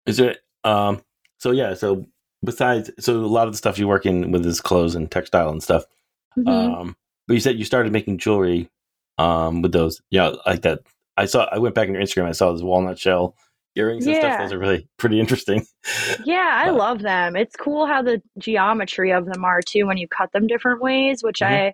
is 0.06 0.20
it 0.20 0.40
um? 0.64 1.02
So 1.40 1.52
yeah, 1.52 1.74
so 1.74 2.06
besides, 2.44 2.92
so 3.00 3.14
a 3.16 3.26
lot 3.26 3.48
of 3.48 3.54
the 3.54 3.58
stuff 3.58 3.80
you 3.80 3.88
work 3.88 4.06
in 4.06 4.32
with 4.32 4.46
is 4.46 4.62
clothes 4.62 4.96
and 4.96 5.10
textile 5.10 5.50
and 5.50 5.62
stuff. 5.64 5.86
Mhm. 6.38 6.48
Um, 6.48 6.96
but 7.28 7.34
you 7.34 7.40
said 7.40 7.58
you 7.58 7.66
started 7.66 7.92
making 7.92 8.18
jewelry, 8.20 8.70
um, 9.18 9.62
with 9.62 9.72
those, 9.72 10.02
yeah, 10.10 10.34
like 10.46 10.62
that. 10.62 10.80
I 11.18 11.26
saw. 11.26 11.48
I 11.52 11.58
went 11.58 11.76
back 11.76 11.88
on 11.90 11.94
your 11.94 12.02
Instagram. 12.04 12.28
I 12.28 12.32
saw 12.32 12.52
those 12.52 12.64
walnut 12.64 12.98
shell 12.98 13.36
earrings 13.76 14.08
and 14.08 14.16
stuff. 14.16 14.40
Those 14.40 14.54
are 14.54 14.58
really 14.60 14.88
pretty 14.98 15.20
interesting. 15.20 15.66
Yeah, 16.24 16.50
I 16.66 16.70
love 16.86 17.00
them. 17.02 17.36
It's 17.36 17.56
cool 17.58 17.86
how 17.86 18.02
the 18.02 18.22
geometry 18.38 19.12
of 19.12 19.26
them 19.26 19.44
are 19.44 19.62
too 19.62 19.86
when 19.86 19.98
you 19.98 20.08
cut 20.08 20.32
them 20.32 20.48
different 20.48 20.82
ways, 20.82 21.22
which 21.22 21.40
Mhm. 21.40 21.48
I 21.48 21.74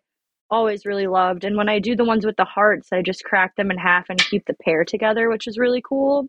always 0.50 0.86
really 0.86 1.06
loved. 1.08 1.44
And 1.44 1.58
when 1.58 1.70
I 1.70 1.78
do 1.80 1.96
the 1.96 2.04
ones 2.06 2.26
with 2.26 2.38
the 2.38 2.44
hearts, 2.46 2.90
I 2.92 3.02
just 3.04 3.24
crack 3.24 3.56
them 3.56 3.70
in 3.72 3.78
half 3.78 4.10
and 4.10 4.20
keep 4.20 4.46
the 4.46 4.56
pair 4.56 4.84
together, 4.84 5.30
which 5.30 5.48
is 5.48 5.58
really 5.60 5.82
cool. 5.88 6.28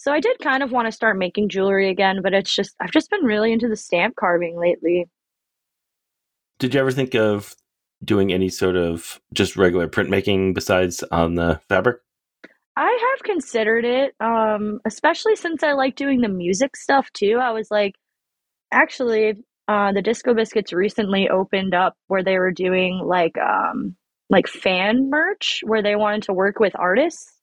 So 0.00 0.14
I 0.14 0.20
did 0.20 0.38
kind 0.38 0.62
of 0.62 0.72
want 0.72 0.86
to 0.86 0.92
start 0.92 1.18
making 1.18 1.50
jewelry 1.50 1.90
again, 1.90 2.20
but 2.22 2.32
it's 2.32 2.54
just 2.54 2.74
I've 2.80 2.90
just 2.90 3.10
been 3.10 3.22
really 3.22 3.52
into 3.52 3.68
the 3.68 3.76
stamp 3.76 4.16
carving 4.16 4.58
lately. 4.58 5.10
Did 6.58 6.72
you 6.72 6.80
ever 6.80 6.90
think 6.90 7.14
of 7.14 7.54
doing 8.02 8.32
any 8.32 8.48
sort 8.48 8.76
of 8.76 9.20
just 9.34 9.58
regular 9.58 9.88
printmaking 9.88 10.54
besides 10.54 11.02
on 11.12 11.34
the 11.34 11.60
fabric? 11.68 11.98
I 12.78 13.10
have 13.10 13.24
considered 13.24 13.84
it, 13.84 14.14
um, 14.20 14.80
especially 14.86 15.36
since 15.36 15.62
I 15.62 15.72
like 15.72 15.96
doing 15.96 16.22
the 16.22 16.30
music 16.30 16.76
stuff 16.76 17.12
too. 17.12 17.38
I 17.38 17.50
was 17.50 17.70
like, 17.70 17.92
actually, 18.72 19.34
uh, 19.68 19.92
the 19.92 20.00
Disco 20.00 20.32
Biscuits 20.32 20.72
recently 20.72 21.28
opened 21.28 21.74
up 21.74 21.92
where 22.06 22.24
they 22.24 22.38
were 22.38 22.52
doing 22.52 23.02
like 23.04 23.36
um, 23.36 23.96
like 24.30 24.46
fan 24.46 25.10
merch, 25.10 25.60
where 25.66 25.82
they 25.82 25.94
wanted 25.94 26.22
to 26.22 26.32
work 26.32 26.58
with 26.58 26.72
artists 26.74 27.39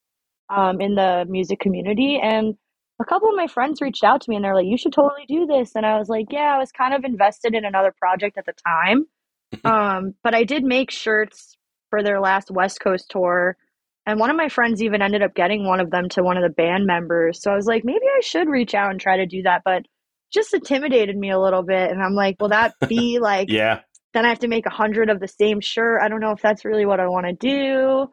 um, 0.50 0.82
in 0.82 0.96
the 0.96 1.26
music 1.28 1.60
community, 1.60 2.20
and 2.22 2.56
a 3.00 3.06
couple 3.06 3.30
of 3.30 3.36
my 3.36 3.48
friends 3.48 3.82
reached 3.82 4.04
out 4.04 4.22
to 4.22 4.30
me 4.30 4.36
and 4.36 4.46
they're 4.46 4.56
like, 4.56 4.66
"You 4.66 4.78
should 4.78 4.94
totally 4.94 5.26
do 5.28 5.46
this," 5.46 5.76
and 5.76 5.86
I 5.86 5.98
was 5.98 6.10
like, 6.10 6.28
"Yeah." 6.32 6.56
I 6.56 6.58
was 6.58 6.72
kind 6.72 6.94
of 6.94 7.04
invested 7.04 7.54
in 7.54 7.66
another 7.66 7.94
project 7.98 8.38
at 8.38 8.46
the 8.46 8.54
time, 8.66 9.06
um, 9.64 10.14
but 10.24 10.34
I 10.36 10.44
did 10.44 10.64
make 10.64 10.92
shirts 10.92 11.58
for 11.90 12.04
their 12.04 12.20
last 12.20 12.52
West 12.52 12.80
Coast 12.80 13.08
tour. 13.10 13.58
And 14.06 14.20
one 14.20 14.30
of 14.30 14.38
my 14.38 14.48
friends 14.48 14.82
even 14.82 15.02
ended 15.02 15.22
up 15.22 15.36
getting 15.36 15.66
one 15.66 15.82
of 15.82 15.92
them 15.92 16.08
to 16.10 16.24
one 16.24 16.38
of 16.38 16.44
the 16.44 16.50
band 16.50 16.86
members. 16.86 17.42
So 17.42 17.52
I 17.52 17.56
was 17.56 17.66
like, 17.66 17.84
maybe 17.84 18.06
I 18.06 18.22
should 18.22 18.48
reach 18.48 18.74
out 18.74 18.90
and 18.90 19.00
try 19.00 19.18
to 19.18 19.26
do 19.26 19.44
that. 19.44 19.64
But 19.66 19.84
just 20.32 20.54
intimidated 20.54 21.18
me 21.18 21.32
a 21.32 21.40
little 21.40 21.64
bit. 21.64 21.92
And 21.92 22.02
I'm 22.02 22.14
like, 22.14 22.38
will 22.40 22.50
that 22.50 22.74
be 22.88 23.20
like, 23.20 23.50
Yeah, 23.52 23.82
then 24.14 24.26
I 24.26 24.30
have 24.30 24.40
to 24.40 24.48
make 24.48 24.66
a 24.66 24.72
hundred 24.72 25.10
of 25.10 25.20
the 25.20 25.28
same 25.28 25.60
shirt? 25.62 26.02
I 26.02 26.08
don't 26.08 26.22
know 26.22 26.32
if 26.32 26.42
that's 26.42 26.66
really 26.66 26.86
what 26.86 27.00
I 27.00 27.08
want 27.08 27.28
to 27.28 27.34
do. 27.34 28.10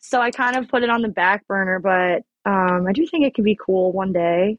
So 0.00 0.20
I 0.20 0.30
kind 0.30 0.56
of 0.56 0.68
put 0.68 0.82
it 0.82 0.90
on 0.90 1.02
the 1.02 1.08
back 1.08 1.46
burner. 1.46 1.78
But 1.80 2.22
um, 2.50 2.86
I 2.86 2.92
do 2.92 3.06
think 3.06 3.24
it 3.24 3.34
could 3.34 3.44
be 3.44 3.58
cool 3.60 3.92
one 3.92 4.12
day. 4.12 4.58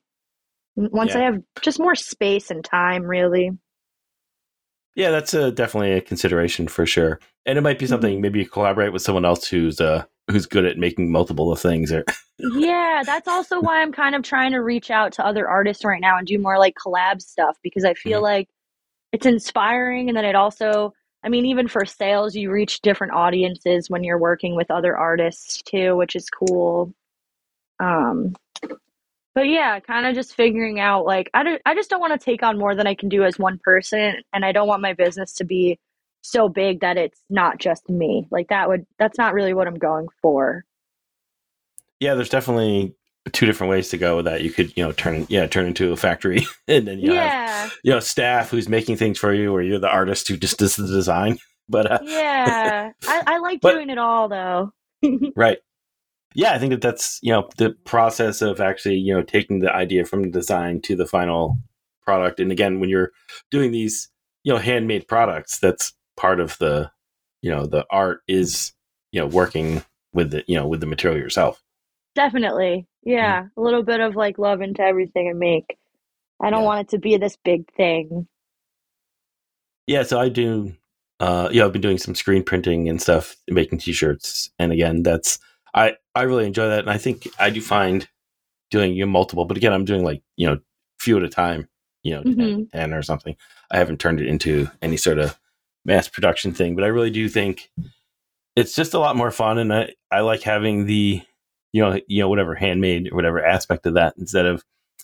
Once 0.76 1.16
I 1.16 1.22
have 1.22 1.42
just 1.62 1.80
more 1.80 1.96
space 1.96 2.52
and 2.52 2.64
time, 2.64 3.04
really. 3.04 3.52
yeah, 4.96 5.12
that's 5.12 5.34
a, 5.34 5.52
definitely 5.52 5.94
a 5.94 6.02
consideration 6.02 6.68
for 6.68 6.86
sure. 6.86 7.20
And 7.46 7.58
it 7.58 7.62
might 7.62 7.80
be 7.80 7.88
something 7.88 8.22
maybe 8.22 8.40
you 8.40 8.48
collaborate 8.50 8.94
with 8.94 9.02
someone 9.02 9.26
else 9.26 9.48
who's 9.48 9.80
uh 9.80 10.04
who's 10.30 10.46
good 10.48 10.66
at 10.66 10.78
making 10.78 11.12
multiple 11.12 11.52
of 11.52 11.60
things. 11.60 11.92
Or 11.92 12.04
Yeah, 12.40 13.04
that's 13.06 13.28
also 13.30 13.62
why 13.62 13.82
I'm 13.82 13.94
kind 13.94 14.14
of 14.16 14.24
trying 14.24 14.52
to 14.52 14.60
reach 14.60 14.92
out 14.92 15.14
to 15.14 15.26
other 15.26 15.48
artists 15.48 15.86
right 15.86 16.02
now 16.02 16.18
and 16.18 16.28
do 16.28 16.38
more 16.38 16.58
like 16.60 16.76
collab 16.76 17.22
stuff 17.22 17.58
because 17.64 17.86
I 17.86 17.94
feel 17.94 18.20
Mhm. 18.20 18.24
like 18.24 18.50
it's 19.14 19.26
inspiring 19.26 20.10
and 20.10 20.18
then 20.18 20.26
it 20.26 20.36
also 20.36 20.94
I 21.26 21.30
mean 21.30 21.46
even 21.48 21.68
for 21.68 21.86
sales 21.86 22.36
you 22.36 22.52
reach 22.52 22.82
different 22.82 23.14
audiences 23.14 23.90
when 23.90 24.04
you're 24.04 24.20
working 24.20 24.56
with 24.56 24.72
other 24.72 24.96
artists 24.96 25.62
too, 25.64 25.96
which 25.98 26.16
is 26.16 26.30
cool. 26.30 26.94
Um 27.80 28.36
but 29.34 29.50
yeah, 29.50 29.80
kind 29.82 30.06
of 30.06 30.16
just 30.16 30.36
figuring 30.36 30.80
out 30.80 31.06
like 31.06 31.30
I 31.34 31.44
don't, 31.44 31.62
I 31.66 31.76
just 31.76 31.90
don't 31.90 32.00
want 32.00 32.20
to 32.20 32.24
take 32.24 32.44
on 32.44 32.58
more 32.58 32.76
than 32.76 32.88
I 32.88 32.96
can 32.96 33.10
do 33.10 33.24
as 33.26 33.38
one 33.38 33.60
person 33.64 34.16
and 34.34 34.46
I 34.46 34.54
don't 34.54 34.68
want 34.68 34.82
my 34.82 34.94
business 34.94 35.34
to 35.36 35.44
be 35.44 35.80
so 36.22 36.50
big 36.50 36.80
that 36.82 36.98
it's 36.98 37.22
not 37.30 37.60
just 37.60 37.90
me. 37.90 38.28
Like 38.32 38.48
that 38.50 38.70
would 38.70 38.86
that's 38.98 39.18
not 39.18 39.34
really 39.34 39.54
what 39.54 39.68
I'm 39.68 39.78
going 39.78 40.08
for. 40.22 40.64
yeah, 42.00 42.16
there's 42.16 42.30
definitely 42.30 42.96
two 43.32 43.46
different 43.46 43.72
ways 43.72 43.90
to 43.90 43.98
go 43.98 44.16
with 44.18 44.26
that. 44.26 44.42
You 44.44 44.52
could 44.52 44.76
you 44.78 44.84
know 44.84 44.92
turn 44.92 45.26
yeah 45.30 45.48
turn 45.48 45.66
into 45.66 45.92
a 45.92 45.98
factory, 45.98 46.46
and 46.68 46.88
then 46.88 47.00
you 47.00 47.14
have 47.14 47.74
you 47.84 47.92
know 47.92 48.00
staff 48.00 48.50
who's 48.50 48.70
making 48.70 48.98
things 48.98 49.18
for 49.20 49.34
you, 49.34 49.52
or 49.54 49.62
you're 49.62 49.80
the 49.80 49.90
artist 49.90 50.28
who 50.28 50.38
just 50.38 50.60
does 50.60 50.76
the 50.76 50.88
design. 50.88 51.38
But 51.68 51.92
uh, 51.92 51.98
Yeah, 52.04 52.92
I, 53.08 53.24
I 53.26 53.38
like 53.40 53.60
But- 53.60 53.74
doing 53.74 53.90
it 53.90 53.98
all 53.98 54.28
though. 54.30 54.72
right, 55.36 55.58
yeah, 56.36 56.54
I 56.54 56.60
think 56.60 56.70
that 56.74 56.82
that's 56.82 57.18
you 57.24 57.34
know 57.34 57.50
the 57.58 57.72
process 57.86 58.44
of 58.44 58.62
actually 58.62 58.98
you 58.98 59.16
know 59.16 59.24
taking 59.24 59.62
the 59.62 59.74
idea 59.74 60.06
from 60.06 60.22
the 60.22 60.30
design 60.30 60.80
to 60.82 60.96
the 60.96 61.08
final 61.08 61.58
product. 62.04 62.40
And 62.40 62.52
again, 62.52 62.80
when 62.80 62.90
you're 62.92 63.12
doing 63.50 63.72
these 63.72 64.10
you 64.44 64.54
know 64.54 64.60
handmade 64.60 65.08
products 65.08 65.58
that's 65.58 65.92
part 66.16 66.40
of 66.40 66.56
the 66.60 66.92
you 67.42 67.50
know 67.50 67.66
the 67.66 67.84
art 67.90 68.22
is 68.28 68.72
you 69.12 69.20
know 69.20 69.26
working 69.26 69.84
with 70.14 70.30
the 70.30 70.44
you 70.48 70.56
know 70.56 70.68
with 70.68 70.82
the 70.82 70.86
material 70.86 71.20
yourself 71.20 71.64
Definitely. 72.14 72.88
Yeah. 73.06 73.46
A 73.56 73.62
little 73.62 73.84
bit 73.84 74.00
of 74.02 74.16
like 74.16 74.38
love 74.38 74.62
into 74.62 74.82
everything 74.82 75.30
I 75.30 75.34
make. 75.34 75.78
I 76.42 76.50
don't 76.50 76.62
Yeah. 76.62 76.66
want 76.66 76.82
it 76.82 76.90
to 76.90 76.98
be 77.00 77.18
this 77.18 77.38
big 77.44 77.72
thing. 77.76 78.28
yeah 79.88 80.02
so 80.04 80.20
i 80.20 80.28
do 80.30 80.74
uh 81.20 81.48
yeah 81.52 81.64
i've 81.64 81.72
been 81.72 81.82
doing 81.82 81.98
some 82.00 82.16
screen 82.16 82.42
printing 82.44 82.90
and 82.90 83.00
stuff 83.02 83.36
making 83.48 83.78
t-shirts 83.78 84.50
and 84.58 84.72
again 84.72 85.04
that's 85.04 85.38
i 85.76 85.94
i 86.16 86.24
really 86.24 86.46
enjoy 86.48 86.68
that 86.68 86.80
and 86.80 86.90
i 86.90 86.98
think 86.98 87.28
i 87.38 87.52
do 87.52 87.62
find 87.62 88.08
doing 88.72 88.94
you 88.94 89.06
know, 89.06 89.12
multiple 89.12 89.46
but 89.46 89.58
again 89.58 89.72
i'm 89.74 89.86
doing 89.86 90.04
like 90.04 90.24
you 90.38 90.48
know 90.48 90.58
few 91.00 91.16
at 91.18 91.24
a 91.24 91.30
time 91.30 91.70
you 92.02 92.16
know 92.16 92.24
10, 92.24 92.36
Mhm. 92.36 92.72
10 92.72 92.94
or 92.96 93.04
something 93.04 93.36
i 93.72 93.78
haven't 93.78 94.00
turned 94.00 94.20
it 94.20 94.28
into 94.28 94.68
any 94.82 94.98
sort 94.98 95.20
of 95.20 95.40
mass 95.86 96.08
production 96.08 96.52
thing 96.52 96.74
but 96.76 96.84
i 96.84 96.88
really 96.88 97.12
do 97.12 97.30
think 97.30 97.70
it's 98.56 98.74
just 98.76 98.96
a 98.96 99.00
lot 99.00 99.16
more 99.16 99.30
fun 99.32 99.60
and 99.60 99.72
i 99.72 99.94
i 100.10 100.22
like 100.22 100.42
having 100.42 100.88
the 100.88 101.22
you 101.76 101.82
know 101.82 102.00
you 102.08 102.22
know 102.22 102.30
whatever 102.30 102.56
handmade 102.56 103.12
or 103.12 103.16
whatever 103.16 103.44
aspect 103.46 103.86
of 103.86 103.96
that 103.96 104.14
instead 104.18 104.46
of 104.46 104.64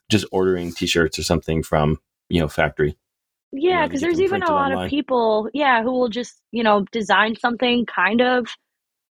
just 0.09 0.25
ordering 0.31 0.71
t-shirts 0.71 1.19
or 1.19 1.23
something 1.23 1.61
from 1.61 1.99
you 2.29 2.39
know 2.39 2.47
factory 2.47 2.97
Yeah, 3.51 3.85
because 3.85 3.99
get 3.99 4.07
there's 4.07 4.21
even 4.21 4.41
a 4.41 4.49
lot 4.51 4.71
online. 4.71 4.85
of 4.85 4.89
people, 4.89 5.49
yeah, 5.53 5.83
who 5.83 5.91
will 5.91 6.07
just, 6.07 6.41
you 6.53 6.63
know, 6.63 6.85
design 6.93 7.35
something 7.35 7.85
kind 7.85 8.21
of, 8.21 8.47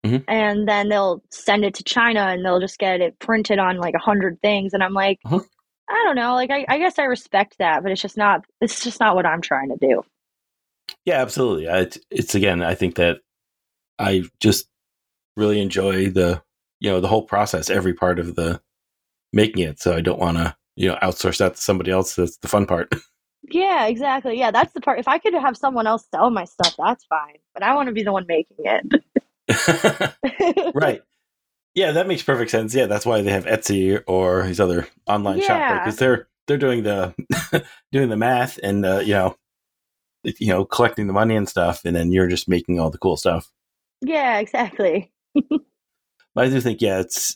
Mhm. 0.04 0.22
and 0.28 0.68
then 0.68 0.90
they'll 0.90 1.22
send 1.30 1.64
it 1.64 1.72
to 1.76 1.84
China 1.84 2.20
and 2.20 2.44
they'll 2.44 2.60
just 2.60 2.78
get 2.78 3.00
it 3.00 3.18
printed 3.20 3.58
on 3.58 3.78
like 3.78 3.94
a 3.94 3.98
hundred 4.10 4.38
things. 4.42 4.74
And 4.74 4.82
I'm 4.84 4.92
like, 4.92 5.18
Uh-huh. 5.24 5.40
I 5.88 6.02
don't 6.04 6.16
know, 6.16 6.34
like 6.34 6.50
I, 6.50 6.66
I 6.68 6.78
guess 6.78 6.98
I 6.98 7.04
respect 7.04 7.56
that, 7.58 7.82
but 7.82 7.90
it's 7.90 8.02
just 8.02 8.18
not 8.18 8.44
it's 8.60 8.84
just 8.84 9.00
not 9.00 9.14
what 9.16 9.24
I'm 9.24 9.40
trying 9.40 9.70
to 9.70 9.76
do. 9.80 10.02
Yeah, 11.06 11.22
absolutely. 11.22 11.70
I, 11.70 11.88
it's 12.10 12.34
again, 12.34 12.62
I 12.62 12.74
think 12.74 12.96
that 12.96 13.20
I 13.98 14.24
just 14.40 14.68
really 15.36 15.60
enjoy 15.60 16.10
the 16.10 16.42
you 16.80 16.90
know 16.90 17.00
the 17.00 17.08
whole 17.08 17.22
process, 17.22 17.70
every 17.70 17.94
part 17.94 18.18
of 18.18 18.34
the 18.34 18.60
making 19.32 19.64
it. 19.64 19.80
So 19.80 19.94
I 19.94 20.00
don't 20.00 20.18
want 20.18 20.38
to 20.38 20.56
you 20.76 20.88
know 20.88 20.96
outsource 21.02 21.38
that 21.38 21.56
to 21.56 21.60
somebody 21.60 21.90
else. 21.90 22.16
That's 22.16 22.38
the 22.38 22.48
fun 22.48 22.66
part. 22.66 22.94
Yeah, 23.48 23.86
exactly. 23.86 24.36
Yeah, 24.36 24.50
that's 24.50 24.72
the 24.72 24.80
part. 24.80 24.98
If 24.98 25.06
I 25.06 25.18
could 25.18 25.32
have 25.32 25.56
someone 25.56 25.86
else 25.86 26.04
sell 26.12 26.30
my 26.30 26.44
stuff, 26.44 26.74
that's 26.76 27.04
fine. 27.04 27.36
But 27.54 27.62
I 27.62 27.76
want 27.76 27.86
to 27.86 27.92
be 27.92 28.02
the 28.02 28.12
one 28.12 28.26
making 28.26 28.56
it. 28.58 29.04
right. 30.74 31.00
Yeah, 31.74 31.92
that 31.92 32.08
makes 32.08 32.24
perfect 32.24 32.50
sense. 32.50 32.74
Yeah, 32.74 32.86
that's 32.86 33.06
why 33.06 33.22
they 33.22 33.30
have 33.30 33.44
Etsy 33.44 34.02
or 34.08 34.44
these 34.44 34.58
other 34.58 34.88
online 35.06 35.40
shop 35.40 35.60
Yeah. 35.60 35.78
because 35.78 35.96
they're 35.96 36.26
they're 36.48 36.56
doing 36.56 36.82
the 36.82 37.14
doing 37.92 38.08
the 38.08 38.16
math 38.16 38.58
and 38.64 38.84
uh, 38.84 38.98
you 38.98 39.14
know 39.14 39.36
you 40.24 40.48
know 40.48 40.64
collecting 40.64 41.06
the 41.06 41.12
money 41.12 41.36
and 41.36 41.48
stuff, 41.48 41.82
and 41.84 41.94
then 41.94 42.10
you're 42.10 42.28
just 42.28 42.48
making 42.48 42.80
all 42.80 42.90
the 42.90 42.98
cool 42.98 43.16
stuff. 43.16 43.48
Yeah, 44.00 44.38
exactly. 44.38 45.12
But 46.36 46.44
I 46.44 46.50
do 46.50 46.60
think, 46.60 46.82
yeah, 46.82 47.00
it's 47.00 47.34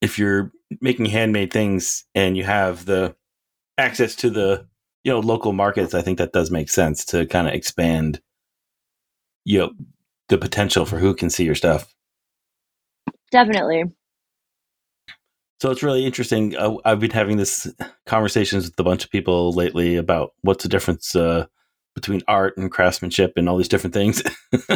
if 0.00 0.18
you're 0.18 0.50
making 0.80 1.04
handmade 1.06 1.52
things 1.52 2.04
and 2.14 2.34
you 2.34 2.44
have 2.44 2.86
the 2.86 3.14
access 3.76 4.16
to 4.16 4.30
the 4.30 4.66
you 5.04 5.12
know 5.12 5.20
local 5.20 5.52
markets, 5.52 5.94
I 5.94 6.00
think 6.00 6.16
that 6.16 6.32
does 6.32 6.50
make 6.50 6.70
sense 6.70 7.04
to 7.06 7.26
kind 7.26 7.46
of 7.46 7.52
expand, 7.52 8.22
you 9.44 9.58
know, 9.58 9.70
the 10.30 10.38
potential 10.38 10.86
for 10.86 10.98
who 10.98 11.14
can 11.14 11.28
see 11.28 11.44
your 11.44 11.54
stuff. 11.54 11.94
Definitely. 13.30 13.84
So 15.60 15.70
it's 15.70 15.82
really 15.82 16.06
interesting. 16.06 16.56
Uh, 16.56 16.76
I've 16.86 17.00
been 17.00 17.10
having 17.10 17.36
this 17.36 17.70
conversations 18.06 18.64
with 18.64 18.80
a 18.80 18.84
bunch 18.84 19.04
of 19.04 19.10
people 19.10 19.52
lately 19.52 19.96
about 19.96 20.32
what's 20.40 20.62
the 20.62 20.70
difference 20.70 21.14
uh, 21.14 21.46
between 21.94 22.22
art 22.26 22.56
and 22.56 22.70
craftsmanship 22.70 23.34
and 23.36 23.46
all 23.46 23.58
these 23.58 23.68
different 23.68 23.92
things. 23.92 24.22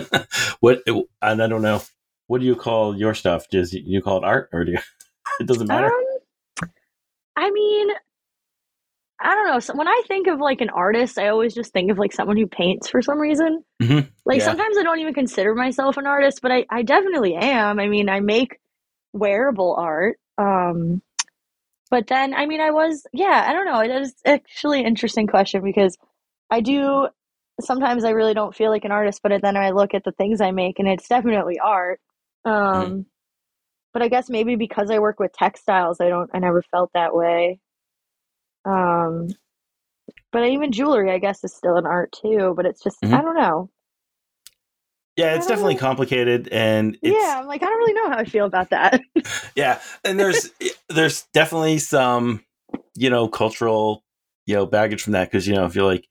what 0.61 0.83
and 1.23 1.43
I 1.43 1.47
don't 1.47 1.63
know. 1.63 1.81
What 2.27 2.41
do 2.41 2.47
you 2.47 2.57
call 2.57 2.97
your 2.97 3.15
stuff? 3.15 3.49
Does 3.49 3.73
you 3.73 4.01
call 4.03 4.19
it 4.19 4.25
art 4.25 4.49
or 4.53 4.65
do 4.65 4.73
you? 4.73 4.79
It 5.41 5.47
doesn't 5.47 5.67
matter. 5.67 5.87
Um, 5.87 6.71
I 7.37 7.51
mean, 7.51 7.89
I 9.21 9.35
don't 9.35 9.47
know. 9.47 9.61
So 9.61 9.75
when 9.75 9.89
I 9.89 10.03
think 10.09 10.27
of 10.27 10.41
like 10.41 10.61
an 10.61 10.69
artist, 10.71 11.19
I 11.19 11.29
always 11.29 11.55
just 11.55 11.73
think 11.73 11.91
of 11.91 11.99
like 11.99 12.13
someone 12.13 12.37
who 12.37 12.47
paints 12.47 12.89
for 12.89 13.01
some 13.01 13.19
reason. 13.19 13.65
Mhm. 13.81 14.11
Like 14.27 14.41
Yeah. 14.41 14.45
sometimes 14.47 14.77
I 14.77 14.83
don't 14.83 14.99
even 14.99 15.15
consider 15.15 15.55
myself 15.55 15.97
an 15.97 16.07
artist, 16.07 16.41
but 16.43 16.53
I, 16.53 16.67
I 16.71 16.83
definitely 16.83 17.35
am. 17.35 17.79
I 17.79 17.89
mean, 17.89 18.09
I 18.09 18.21
make 18.21 18.61
wearable 19.13 19.75
art. 19.77 20.19
Um, 20.39 21.03
but 21.91 22.09
then, 22.09 22.35
I 22.35 22.47
mean, 22.47 22.61
I 22.61 22.71
was, 22.71 23.07
yeah, 23.13 23.45
I 23.47 23.53
don't 23.53 23.67
know. 23.67 23.81
It 23.81 23.91
is 23.91 24.15
actually 24.25 24.81
an 24.81 24.87
interesting 24.87 25.27
question 25.27 25.63
because 25.63 25.97
I 26.51 26.61
do 26.61 27.09
sometimes 27.61 28.05
I 28.05 28.11
really 28.11 28.35
don't 28.35 28.55
feel 28.55 28.71
like 28.71 28.85
an 28.85 28.93
artist, 28.93 29.21
but 29.23 29.41
then 29.43 29.57
I 29.57 29.71
look 29.71 29.95
at 29.95 30.05
the 30.05 30.13
things 30.13 30.41
I 30.41 30.51
make 30.51 30.79
and 30.79 30.89
it's 30.89 31.09
definitely 31.09 31.59
art. 31.59 32.01
Um, 32.45 33.07
but 33.93 34.03
I 34.03 34.09
guess 34.09 34.31
maybe 34.31 34.57
because 34.57 34.91
I 34.91 34.99
work 34.99 35.21
with 35.21 35.33
textiles, 35.33 36.01
I 36.01 36.09
don't, 36.09 36.31
I 36.33 36.39
never 36.39 36.63
felt 36.63 36.91
that 36.95 37.15
way. 37.15 37.61
Um, 38.65 39.29
but 40.31 40.47
even 40.47 40.73
jewelry, 40.73 41.11
I 41.11 41.19
guess, 41.19 41.45
is 41.45 41.55
still 41.55 41.77
an 41.77 41.87
art 41.87 42.13
too. 42.13 42.55
But 42.57 42.67
it's 42.67 42.83
just, 42.83 42.99
I 43.05 43.09
Mhm. 43.09 43.23
don't 43.23 43.37
know. 43.37 43.71
Yeah, 45.17 45.35
it's 45.35 45.47
definitely 45.47 45.75
know. 45.75 45.81
complicated, 45.81 46.49
and 46.49 46.97
it's, 47.03 47.15
yeah, 47.15 47.39
I'm 47.39 47.47
like, 47.47 47.63
I 47.63 47.67
don't 47.67 47.77
really 47.77 47.93
know 47.93 48.09
how 48.09 48.17
I 48.17 48.25
feel 48.25 48.47
about 48.47 48.71
that. 48.71 49.03
yeah, 49.55 49.79
and 50.05 50.19
there's 50.19 50.51
there's 50.89 51.25
definitely 51.35 51.79
some 51.79 52.43
you 52.95 53.11
know 53.11 53.29
cultural 53.29 54.05
you 54.47 54.55
know 54.55 54.65
baggage 54.65 55.03
from 55.03 55.13
that 55.13 55.31
because 55.31 55.47
you 55.47 55.55
know 55.55 55.67
if 55.67 55.75
you're 55.75 55.85
like 55.85 56.07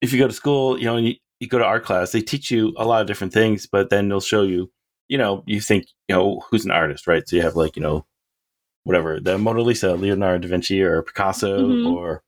if 0.00 0.12
you 0.12 0.18
go 0.18 0.26
to 0.26 0.34
school, 0.34 0.78
you 0.78 0.84
know, 0.84 0.96
and 0.96 1.06
you, 1.06 1.14
you 1.40 1.48
go 1.48 1.58
to 1.58 1.64
art 1.64 1.84
class, 1.84 2.12
they 2.12 2.20
teach 2.20 2.50
you 2.50 2.74
a 2.76 2.84
lot 2.84 3.00
of 3.00 3.06
different 3.06 3.32
things, 3.32 3.66
but 3.66 3.90
then 3.90 4.08
they'll 4.08 4.20
show 4.20 4.42
you, 4.42 4.70
you 5.08 5.18
know, 5.18 5.42
you 5.46 5.60
think 5.60 5.86
you 6.08 6.14
know 6.16 6.42
who's 6.50 6.64
an 6.64 6.70
artist, 6.70 7.06
right? 7.06 7.26
So 7.28 7.36
you 7.36 7.42
have 7.42 7.56
like 7.56 7.76
you 7.76 7.82
know 7.82 8.06
whatever 8.84 9.20
the 9.20 9.38
Mona 9.38 9.62
Lisa, 9.62 9.94
Leonardo 9.94 10.38
da 10.46 10.48
Vinci, 10.48 10.82
or 10.82 11.02
Picasso, 11.02 11.68
Mhm. 11.68 11.92
or 11.92 12.22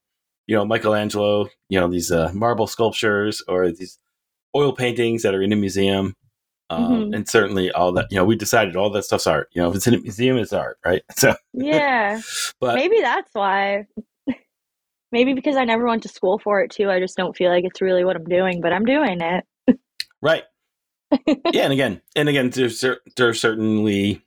you 0.46 0.56
know 0.56 0.64
Michelangelo, 0.64 1.48
you 1.68 1.78
know 1.80 1.88
these 1.88 2.10
uh, 2.12 2.30
marble 2.34 2.66
sculptures 2.66 3.42
or 3.48 3.70
these 3.72 3.98
oil 4.54 4.72
paintings 4.72 5.22
that 5.22 5.34
are 5.34 5.42
in 5.42 5.52
a 5.52 5.56
museum. 5.56 6.14
Um, 6.70 7.10
Mhm. 7.10 7.14
And 7.16 7.28
certainly 7.28 7.70
all 7.70 7.92
that, 7.92 8.06
you 8.10 8.16
know, 8.16 8.24
we 8.24 8.34
decided 8.34 8.74
all 8.74 8.90
that 8.90 9.04
stuff's 9.04 9.26
art. 9.28 9.48
You 9.52 9.62
know, 9.62 9.70
if 9.70 9.76
it's 9.76 9.86
in 9.86 9.94
a 9.94 9.98
museum, 10.00 10.36
it's 10.36 10.52
art, 10.52 10.78
right? 10.84 11.02
So, 11.16 11.34
yeah, 11.52 12.20
but 12.60 12.74
maybe 12.74 13.00
that's 13.00 13.30
why. 13.34 13.86
maybe 15.12 15.32
because 15.34 15.56
I 15.56 15.64
never 15.64 15.86
went 15.86 16.02
to 16.02 16.08
school 16.08 16.38
for 16.38 16.60
it 16.62 16.70
too. 16.72 16.90
I 16.90 16.98
just 16.98 17.16
don't 17.16 17.36
feel 17.36 17.50
like 17.50 17.64
it's 17.64 17.80
really 17.80 18.04
what 18.04 18.16
I'm 18.16 18.24
doing, 18.24 18.60
but 18.60 18.72
I'm 18.72 18.84
doing 18.84 19.20
it. 19.20 19.44
right, 20.20 20.42
yeah, 21.26 21.62
and 21.64 21.72
again, 21.72 22.00
and 22.14 22.28
again, 22.28 22.50
there's 22.50 22.80
cer- 22.80 23.00
there 23.16 23.28
are 23.28 23.34
certainly 23.34 24.22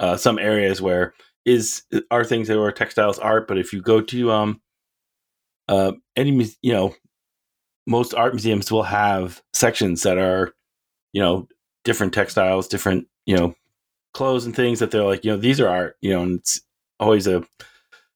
uh, 0.00 0.16
some 0.16 0.38
areas 0.38 0.80
where 0.80 1.14
is 1.44 1.82
are 2.10 2.24
things 2.24 2.48
that 2.48 2.58
are 2.58 2.72
textiles 2.72 3.18
art, 3.18 3.46
but 3.46 3.58
if 3.58 3.72
you 3.72 3.82
go 3.82 4.00
to 4.00 4.30
um 4.30 4.60
uh 5.68 5.92
any 6.16 6.30
you 6.62 6.72
know 6.72 6.94
most 7.86 8.14
art 8.14 8.32
museums 8.32 8.72
will 8.72 8.82
have 8.82 9.42
sections 9.52 10.02
that 10.02 10.16
are 10.18 10.52
you 11.12 11.20
know 11.20 11.46
different 11.84 12.14
textiles, 12.14 12.66
different 12.68 13.06
you 13.26 13.36
know 13.36 13.54
clothes 14.14 14.46
and 14.46 14.56
things 14.56 14.78
that 14.78 14.90
they're 14.90 15.04
like 15.04 15.24
you 15.24 15.30
know 15.30 15.36
these 15.36 15.60
are 15.60 15.68
art, 15.68 15.96
you 16.00 16.10
know, 16.10 16.22
and 16.22 16.38
it's 16.38 16.60
always 16.98 17.26
a 17.26 17.44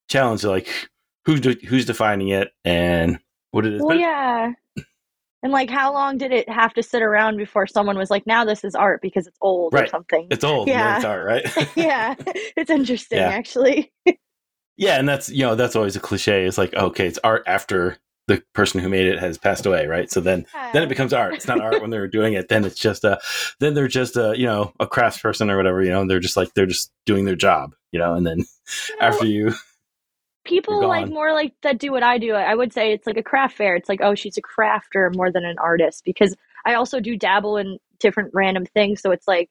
challenge 0.08 0.40
to 0.40 0.48
like 0.48 0.68
who's 1.26 1.40
de- 1.40 1.66
who's 1.66 1.84
defining 1.84 2.28
it 2.28 2.52
and 2.64 3.18
what 3.50 3.66
it 3.66 3.74
is. 3.74 3.80
Well, 3.82 3.90
But- 3.90 3.98
yeah. 3.98 4.52
And 5.42 5.52
like, 5.52 5.70
how 5.70 5.92
long 5.92 6.18
did 6.18 6.32
it 6.32 6.48
have 6.48 6.74
to 6.74 6.82
sit 6.82 7.00
around 7.02 7.36
before 7.36 7.66
someone 7.66 7.96
was 7.96 8.10
like, 8.10 8.26
"Now 8.26 8.44
this 8.44 8.64
is 8.64 8.74
art 8.74 9.00
because 9.02 9.26
it's 9.28 9.38
old" 9.40 9.72
or 9.74 9.86
something? 9.86 10.26
It's 10.30 10.42
old, 10.44 10.66
yeah. 10.68 10.74
Yeah. 10.80 10.96
it's 10.96 11.04
art, 11.04 11.24
right? 11.26 11.68
yeah, 11.76 12.14
it's 12.56 12.70
interesting 12.70 13.18
Yeah. 13.18 13.28
actually. 13.28 13.92
Yeah, 14.80 14.96
and 14.98 15.08
that's 15.08 15.28
you 15.28 15.44
know 15.44 15.56
that's 15.56 15.74
always 15.74 15.96
a 15.96 16.00
cliche. 16.00 16.44
It's 16.46 16.56
like 16.56 16.72
okay, 16.72 17.08
it's 17.08 17.18
art 17.24 17.42
after 17.48 17.98
the 18.28 18.40
person 18.52 18.80
who 18.80 18.88
made 18.88 19.06
it 19.08 19.18
has 19.18 19.36
passed 19.36 19.66
away, 19.66 19.88
right? 19.88 20.08
So 20.08 20.20
then 20.20 20.46
then 20.72 20.84
it 20.84 20.88
becomes 20.88 21.12
art. 21.12 21.34
It's 21.34 21.48
not 21.48 21.60
art 21.60 21.80
when 21.80 21.90
they're 21.90 22.06
doing 22.06 22.34
it. 22.34 22.46
Then 22.48 22.64
it's 22.64 22.78
just 22.78 23.02
a 23.02 23.18
then 23.58 23.74
they're 23.74 23.88
just 23.88 24.16
a 24.16 24.34
you 24.38 24.46
know 24.46 24.72
a 24.78 24.86
crafts 24.86 25.18
person 25.18 25.50
or 25.50 25.56
whatever. 25.56 25.82
You 25.82 25.90
know, 25.90 26.02
and 26.02 26.08
they're 26.08 26.20
just 26.20 26.36
like 26.36 26.54
they're 26.54 26.64
just 26.66 26.92
doing 27.06 27.24
their 27.24 27.34
job. 27.34 27.74
You 27.90 27.98
know, 27.98 28.14
and 28.14 28.24
then 28.24 28.38
You 28.38 28.44
know, 29.00 29.06
after 29.08 29.26
you, 29.26 29.52
people 30.48 30.80
like 30.88 31.08
more 31.10 31.32
like 31.32 31.54
that 31.62 31.78
do 31.78 31.92
what 31.92 32.02
I 32.02 32.18
do. 32.18 32.32
I 32.34 32.54
would 32.54 32.72
say 32.72 32.92
it's 32.92 33.06
like 33.06 33.16
a 33.16 33.22
craft 33.22 33.56
fair. 33.56 33.76
It's 33.76 33.88
like, 33.88 34.00
oh, 34.02 34.14
she's 34.14 34.36
a 34.38 34.42
crafter 34.42 35.14
more 35.14 35.30
than 35.30 35.44
an 35.44 35.58
artist 35.58 36.04
because 36.04 36.34
I 36.64 36.74
also 36.74 37.00
do 37.00 37.16
dabble 37.16 37.56
in 37.56 37.78
different 38.00 38.30
random 38.34 38.66
things. 38.66 39.00
So 39.00 39.10
it's 39.10 39.26
like 39.28 39.48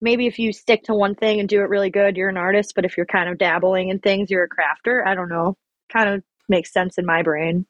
maybe 0.00 0.26
if 0.26 0.38
you 0.38 0.52
stick 0.52 0.82
to 0.84 0.94
one 0.94 1.14
thing 1.14 1.40
and 1.40 1.48
do 1.48 1.60
it 1.60 1.68
really 1.68 1.90
good, 1.90 2.16
you're 2.16 2.28
an 2.28 2.36
artist. 2.36 2.74
But 2.74 2.84
if 2.84 2.96
you're 2.96 3.06
kind 3.06 3.28
of 3.28 3.38
dabbling 3.38 3.88
in 3.88 3.98
things, 3.98 4.30
you're 4.30 4.44
a 4.44 4.48
crafter. 4.48 5.06
I 5.06 5.14
don't 5.14 5.28
know. 5.28 5.56
Kind 5.90 6.08
of 6.08 6.22
makes 6.48 6.72
sense 6.72 6.98
in 6.98 7.06
my 7.06 7.22
brain. 7.22 7.66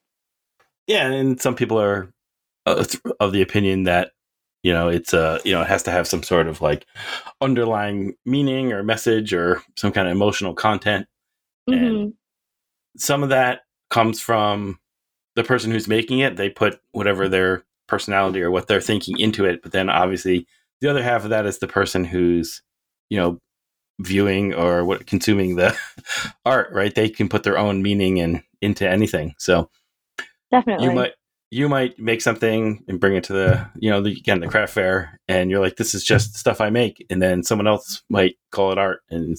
yeah, 0.86 1.06
and 1.06 1.40
some 1.40 1.54
people 1.54 1.80
are 1.80 2.12
uh, 2.66 2.84
of 3.20 3.32
the 3.32 3.42
opinion 3.42 3.84
that 3.84 4.12
you 4.62 4.72
know 4.72 4.88
it's 4.88 5.12
uh 5.12 5.40
you 5.44 5.52
know 5.52 5.60
it 5.62 5.66
has 5.66 5.82
to 5.84 5.90
have 5.90 6.06
some 6.06 6.22
sort 6.22 6.46
of 6.48 6.60
like 6.60 6.86
underlying 7.40 8.14
meaning 8.24 8.72
or 8.72 8.82
message 8.82 9.32
or 9.34 9.60
some 9.76 9.92
kind 9.92 10.06
of 10.08 10.12
emotional 10.12 10.54
content. 10.54 11.06
And- 11.66 11.80
Mhm. 11.80 12.12
Some 12.96 13.22
of 13.22 13.30
that 13.30 13.60
comes 13.90 14.20
from 14.20 14.78
the 15.34 15.44
person 15.44 15.70
who's 15.70 15.88
making 15.88 16.20
it, 16.20 16.36
they 16.36 16.50
put 16.50 16.80
whatever 16.92 17.28
their 17.28 17.64
personality 17.88 18.42
or 18.42 18.50
what 18.50 18.66
they're 18.66 18.80
thinking 18.80 19.18
into 19.18 19.44
it. 19.44 19.62
But 19.62 19.72
then 19.72 19.88
obviously 19.88 20.46
the 20.80 20.88
other 20.88 21.02
half 21.02 21.24
of 21.24 21.30
that 21.30 21.46
is 21.46 21.58
the 21.58 21.68
person 21.68 22.04
who's, 22.04 22.62
you 23.08 23.18
know, 23.18 23.38
viewing 24.00 24.54
or 24.54 24.84
what 24.84 25.06
consuming 25.06 25.56
the 25.56 25.76
art, 26.44 26.70
right? 26.72 26.94
They 26.94 27.08
can 27.08 27.28
put 27.28 27.42
their 27.42 27.58
own 27.58 27.82
meaning 27.82 28.18
in 28.18 28.42
into 28.60 28.88
anything. 28.88 29.34
So 29.38 29.70
Definitely. 30.50 30.86
you 30.86 30.92
might 30.92 31.12
you 31.52 31.68
might 31.68 31.98
make 31.98 32.22
something 32.22 32.82
and 32.88 32.98
bring 32.98 33.14
it 33.14 33.24
to 33.24 33.34
the 33.34 33.70
you 33.76 33.90
know 33.90 34.00
the, 34.00 34.12
again 34.12 34.40
the 34.40 34.48
craft 34.48 34.72
fair 34.72 35.20
and 35.28 35.50
you're 35.50 35.60
like 35.60 35.76
this 35.76 35.94
is 35.94 36.02
just 36.02 36.34
stuff 36.34 36.62
i 36.62 36.70
make 36.70 37.04
and 37.10 37.20
then 37.20 37.42
someone 37.42 37.68
else 37.68 38.02
might 38.08 38.36
call 38.50 38.72
it 38.72 38.78
art 38.78 39.00
and 39.10 39.36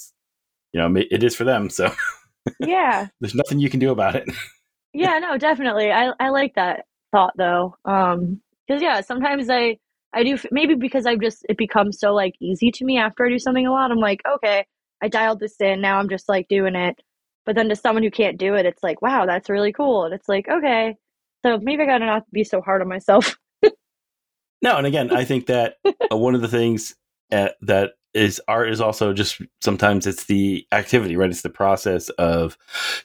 you 0.73 0.79
know 0.79 0.93
it 0.95 1.23
is 1.23 1.35
for 1.35 1.43
them 1.43 1.71
so 1.71 1.91
yeah. 2.59 3.07
there's 3.21 3.35
nothing 3.35 3.59
you 3.59 3.69
can 3.69 3.79
do 3.79 3.91
about 3.91 4.15
it 4.15 4.29
Yeah, 4.93 5.17
no, 5.19 5.37
definitely. 5.37 5.91
I 5.91 6.11
I 6.19 6.29
like 6.29 6.53
that 6.55 6.85
thought 7.11 7.33
though. 7.35 7.75
Um 7.85 8.41
cuz 8.69 8.81
yeah, 8.81 9.01
sometimes 9.01 9.49
I 9.49 9.77
I 10.13 10.23
do 10.23 10.37
maybe 10.51 10.75
because 10.75 11.05
I've 11.05 11.19
just 11.21 11.45
it 11.49 11.57
becomes 11.57 11.99
so 11.99 12.13
like 12.13 12.35
easy 12.39 12.71
to 12.71 12.85
me 12.85 12.97
after 12.97 13.25
I 13.25 13.29
do 13.29 13.39
something 13.39 13.65
a 13.65 13.71
lot. 13.71 13.91
I'm 13.91 13.97
like, 13.97 14.21
okay, 14.25 14.65
I 15.01 15.07
dialed 15.07 15.39
this 15.39 15.59
in. 15.59 15.81
Now 15.81 15.97
I'm 15.97 16.09
just 16.09 16.29
like 16.29 16.47
doing 16.47 16.75
it. 16.75 17.01
But 17.45 17.55
then 17.55 17.69
to 17.69 17.75
someone 17.75 18.03
who 18.03 18.11
can't 18.11 18.37
do 18.37 18.53
it, 18.55 18.65
it's 18.65 18.83
like, 18.83 19.01
wow, 19.01 19.25
that's 19.25 19.49
really 19.49 19.73
cool. 19.73 20.05
And 20.05 20.13
it's 20.13 20.29
like, 20.29 20.47
okay, 20.47 20.95
so 21.43 21.57
maybe 21.57 21.83
I 21.83 21.85
gotta 21.87 22.05
not 22.05 22.31
be 22.31 22.43
so 22.43 22.61
hard 22.61 22.81
on 22.81 22.87
myself. 22.87 23.35
no, 24.61 24.77
and 24.77 24.87
again, 24.87 25.11
I 25.11 25.25
think 25.25 25.47
that 25.47 25.75
uh, 25.85 26.15
one 26.15 26.35
of 26.35 26.41
the 26.41 26.47
things 26.47 26.95
uh, 27.31 27.49
that 27.63 27.93
is 28.13 28.41
art 28.47 28.69
is 28.69 28.79
also 28.81 29.13
just 29.13 29.41
sometimes 29.61 30.05
it's 30.05 30.25
the 30.25 30.67
activity, 30.71 31.15
right? 31.15 31.29
It's 31.29 31.41
the 31.41 31.49
process 31.49 32.09
of 32.09 32.57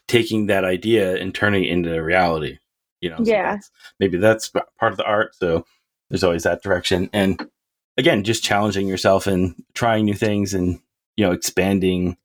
taking 0.07 0.47
that 0.47 0.65
idea 0.65 1.17
and 1.17 1.35
turning 1.35 1.65
it 1.65 1.71
into 1.71 2.03
reality. 2.03 2.59
You 3.01 3.11
know, 3.11 3.17
so 3.19 3.31
Yeah. 3.31 3.43
that's- 3.45 3.71
maybe 4.01 4.19
that's 4.19 4.49
part 4.51 4.93
of 4.93 4.97
the 4.97 5.05
art. 5.07 5.35
So 5.37 5.65
there's 6.11 6.25
always 6.25 6.43
that 6.45 6.63
direction, 6.63 7.09
and 7.13 7.49
again, 7.97 8.25
just 8.25 8.43
challenging 8.45 8.87
yourself 8.89 9.27
and 9.27 9.55
trying 9.75 10.05
new 10.05 10.15
things, 10.15 10.55
and 10.55 10.81
you 11.17 11.25
know, 11.25 11.33
expanding, 11.33 12.17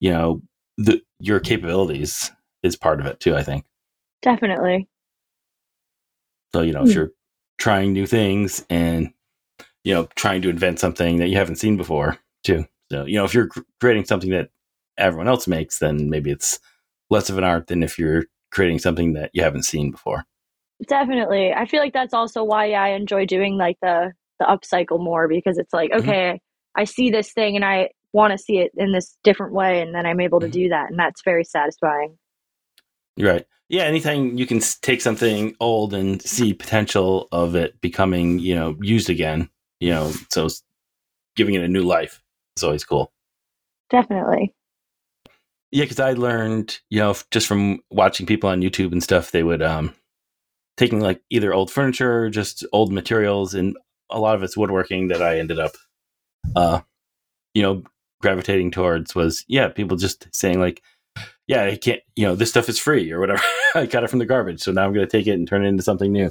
you 0.00 0.10
know, 0.10 0.42
the 0.78 1.02
your 1.20 1.40
capabilities 1.40 2.30
is 2.62 2.76
part 2.76 3.00
of 3.00 3.06
it 3.06 3.20
too. 3.20 3.34
I 3.36 3.42
think. 3.42 3.64
Definitely. 4.22 4.88
So, 6.54 6.62
you 6.62 6.72
know, 6.72 6.82
if 6.82 6.88
Hmm. 6.88 6.94
you're 6.94 7.12
trying 7.58 7.92
new 7.92 8.06
things 8.06 8.64
and, 8.70 9.12
you 9.86 9.94
know, 9.94 10.08
trying 10.16 10.42
to 10.42 10.50
invent 10.50 10.80
something 10.80 11.18
that 11.18 11.28
you 11.28 11.36
haven't 11.36 11.56
seen 11.56 11.76
before, 11.76 12.18
too. 12.42 12.66
So, 12.90 13.04
you 13.04 13.14
know, 13.14 13.24
if 13.24 13.32
you're 13.32 13.48
creating 13.78 14.04
something 14.04 14.30
that 14.30 14.50
everyone 14.98 15.28
else 15.28 15.46
makes, 15.46 15.78
then 15.78 16.10
maybe 16.10 16.32
it's 16.32 16.58
less 17.08 17.30
of 17.30 17.38
an 17.38 17.44
art 17.44 17.68
than 17.68 17.84
if 17.84 17.96
you're 17.96 18.24
creating 18.50 18.80
something 18.80 19.12
that 19.12 19.30
you 19.32 19.44
haven't 19.44 19.62
seen 19.62 19.92
before. 19.92 20.24
Definitely. 20.88 21.52
I 21.52 21.66
feel 21.66 21.78
like 21.78 21.92
that's 21.92 22.14
also 22.14 22.42
why 22.42 22.72
I 22.72 22.88
enjoy 22.90 23.26
doing 23.26 23.56
like 23.56 23.78
the 23.80 24.12
the 24.40 24.44
upcycle 24.46 24.98
more 24.98 25.28
because 25.28 25.56
it's 25.56 25.72
like, 25.72 25.92
Mhm. 25.92 26.00
okay, 26.00 26.40
I 26.74 26.82
see 26.82 27.08
this 27.08 27.32
thing 27.32 27.54
and 27.54 27.64
I 27.64 27.90
want 28.12 28.32
to 28.32 28.38
see 28.38 28.58
it 28.58 28.72
in 28.76 28.90
this 28.92 29.16
different 29.22 29.52
way 29.52 29.80
and 29.80 29.94
then 29.94 30.04
I'm 30.04 30.20
able 30.20 30.40
to 30.40 30.48
Mhm. 30.48 30.52
do 30.52 30.68
that 30.70 30.90
and 30.90 30.98
that's 30.98 31.22
very 31.24 31.44
satisfying. 31.44 32.18
Right. 33.16 33.46
Yeah, 33.68 33.84
anything 33.84 34.36
you 34.36 34.46
can 34.46 34.60
take 34.82 35.00
something 35.00 35.54
old 35.60 35.94
and 35.94 36.20
see 36.20 36.52
potential 36.52 37.28
of 37.30 37.54
it 37.54 37.80
becoming, 37.80 38.40
you 38.40 38.54
know, 38.56 38.76
used 38.80 39.08
again, 39.08 39.48
you 39.80 39.90
know, 39.90 40.12
so 40.30 40.48
giving 41.36 41.54
it 41.54 41.64
a 41.64 41.68
new 41.68 41.82
life 41.82 42.22
is 42.56 42.64
always 42.64 42.84
cool. 42.84 43.12
Definitely. 43.90 44.54
Yeah, 45.72 45.84
because 45.84 46.00
I 46.00 46.12
learned, 46.12 46.78
you 46.90 47.00
know, 47.00 47.14
just 47.30 47.46
from 47.46 47.80
watching 47.90 48.26
people 48.26 48.48
on 48.48 48.62
YouTube 48.62 48.92
and 48.92 49.02
stuff, 49.02 49.30
they 49.30 49.42
would 49.42 49.62
um 49.62 49.94
taking 50.76 51.00
like 51.00 51.22
either 51.30 51.52
old 51.54 51.70
furniture 51.70 52.24
or 52.24 52.30
just 52.30 52.64
old 52.72 52.92
materials, 52.92 53.54
and 53.54 53.76
a 54.10 54.18
lot 54.20 54.34
of 54.34 54.42
it's 54.42 54.56
woodworking 54.56 55.08
that 55.08 55.22
I 55.22 55.38
ended 55.38 55.58
up, 55.58 55.72
uh, 56.54 56.80
you 57.54 57.62
know, 57.62 57.82
gravitating 58.20 58.70
towards 58.70 59.14
was 59.14 59.44
yeah, 59.48 59.68
people 59.68 59.96
just 59.96 60.28
saying 60.34 60.60
like, 60.60 60.82
yeah, 61.46 61.64
I 61.64 61.76
can't, 61.76 62.00
you 62.14 62.26
know, 62.26 62.34
this 62.34 62.50
stuff 62.50 62.68
is 62.68 62.78
free 62.78 63.10
or 63.12 63.20
whatever. 63.20 63.42
I 63.74 63.86
got 63.86 64.04
it 64.04 64.10
from 64.10 64.20
the 64.20 64.26
garbage, 64.26 64.62
so 64.62 64.72
now 64.72 64.84
I'm 64.84 64.92
going 64.94 65.06
to 65.06 65.10
take 65.10 65.26
it 65.26 65.32
and 65.32 65.46
turn 65.46 65.64
it 65.64 65.68
into 65.68 65.82
something 65.82 66.12
new, 66.12 66.30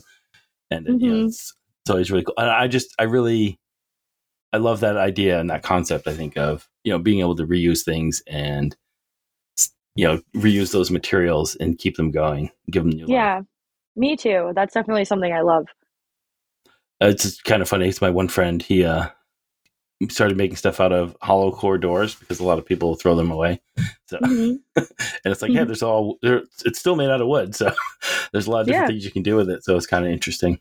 and 0.72 0.88
you 0.88 1.10
know, 1.10 1.26
Mhm. 1.26 1.52
It's, 1.86 1.90
it's 1.90 1.90
always 1.92 2.12
really 2.12 2.24
cool. 2.24 2.36
And 2.38 2.50
I 2.50 2.68
just, 2.68 2.94
I 3.00 3.04
really, 3.04 3.60
I 4.54 4.58
love 4.58 4.80
that 4.80 4.98
idea 4.98 5.40
and 5.40 5.50
that 5.50 5.64
concept. 5.64 6.08
I 6.08 6.14
think 6.14 6.38
of 6.38 6.68
you 6.84 6.92
know 6.92 7.00
being 7.00 7.20
able 7.20 7.36
to 7.36 7.46
reuse 7.46 7.84
things 7.84 8.24
and 8.28 8.76
you 9.96 10.08
know 10.08 10.22
reuse 10.36 10.72
those 10.72 10.92
materials 10.92 11.56
and 11.56 11.78
keep 11.78 11.98
them 11.98 12.12
going 12.12 12.52
give 12.72 12.84
them 12.84 12.92
new 12.92 13.02
life. 13.06 13.10
Yeah. 13.10 13.42
Me 13.98 14.16
too. 14.18 14.52
That's 14.56 14.74
definitely 14.74 15.06
something 15.06 15.32
I 15.34 15.42
love. 15.42 15.68
Uh, 17.02 17.08
it's 17.08 17.24
just 17.24 17.44
kind 17.44 17.62
of 17.62 17.68
funny 17.70 17.90
it's 17.90 18.02
my 18.02 18.10
one 18.10 18.28
friend 18.30 18.62
he 18.62 18.86
uh 18.86 19.08
started 20.10 20.38
making 20.38 20.56
stuff 20.56 20.80
out 20.80 20.94
of 20.94 21.16
hollow 21.22 21.52
core 21.52 21.78
doors 21.78 22.16
because 22.16 22.40
a 22.40 22.44
lot 22.44 22.58
of 22.60 22.66
people 22.66 22.96
throw 22.96 23.16
them 23.16 23.32
away 23.32 23.62
so 24.08 24.18
Mhm. 24.20 24.60
and 24.78 24.88
it's 25.26 25.42
like 25.42 25.52
yeah 25.52 25.62
Mhm. 25.64 25.68
there's 25.68 25.84
all 25.84 26.18
there, 26.22 26.44
it's 26.66 26.80
still 26.80 26.96
made 26.96 27.10
out 27.10 27.22
of 27.22 27.28
wood 27.28 27.54
so 27.56 27.72
there's 28.32 28.48
a 28.48 28.52
lot 28.52 28.62
of 28.62 28.68
different 28.68 28.84
Yeah. 28.84 28.88
things 28.94 29.04
you 29.06 29.12
can 29.12 29.24
do 29.24 29.36
with 29.36 29.50
it 29.50 29.64
so 29.66 29.76
it's 29.76 29.86
kind 29.88 30.06
of 30.06 30.12
interesting 30.12 30.60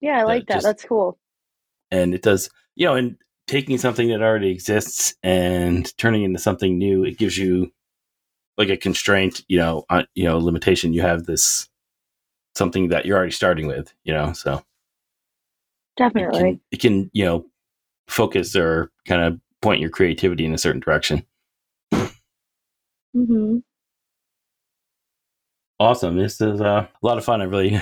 Yeah, 0.00 0.18
I 0.20 0.22
like 0.24 0.46
that. 0.46 0.54
just- 0.54 0.66
That's 0.66 0.84
cool. 0.84 1.18
and 1.90 2.14
it 2.14 2.22
does 2.22 2.48
you 2.76 2.86
know 2.86 2.94
and 2.94 3.16
taking 3.46 3.76
something 3.78 4.08
that 4.08 4.22
already 4.22 4.50
exists 4.50 5.14
and 5.22 5.96
turning 5.98 6.22
into 6.22 6.38
something 6.38 6.78
new 6.78 7.04
it 7.04 7.18
gives 7.18 7.36
you 7.36 7.72
like 8.56 8.68
a 8.68 8.76
constraint 8.76 9.44
you 9.48 9.58
know 9.58 9.84
on, 9.90 10.06
you 10.14 10.24
know 10.24 10.38
limitation 10.38 10.92
you 10.92 11.00
have 11.02 11.24
this 11.26 11.68
something 12.54 12.88
that 12.88 13.06
you're 13.06 13.16
already 13.16 13.32
starting 13.32 13.66
with 13.66 13.92
you 14.04 14.12
know 14.12 14.32
so 14.32 14.54
it 14.54 14.64
Definitely. 15.96 16.38
can, 16.40 16.60
it 16.70 16.80
can 16.80 17.10
you 17.12 17.24
know 17.24 17.46
focus 18.08 18.54
or 18.54 18.90
kind 19.06 19.22
of 19.22 19.40
point 19.62 19.80
your 19.80 19.90
creativity 19.90 20.44
in 20.44 20.54
a 20.54 20.58
certain 20.58 20.80
direction 20.80 21.24
Mm-hmm. 23.16 23.58
awesome 25.80 26.16
this 26.16 26.40
is 26.40 26.60
uh, 26.60 26.86
a 27.02 27.06
lot 27.06 27.18
of 27.18 27.24
fun 27.24 27.40
i 27.40 27.44
really 27.44 27.80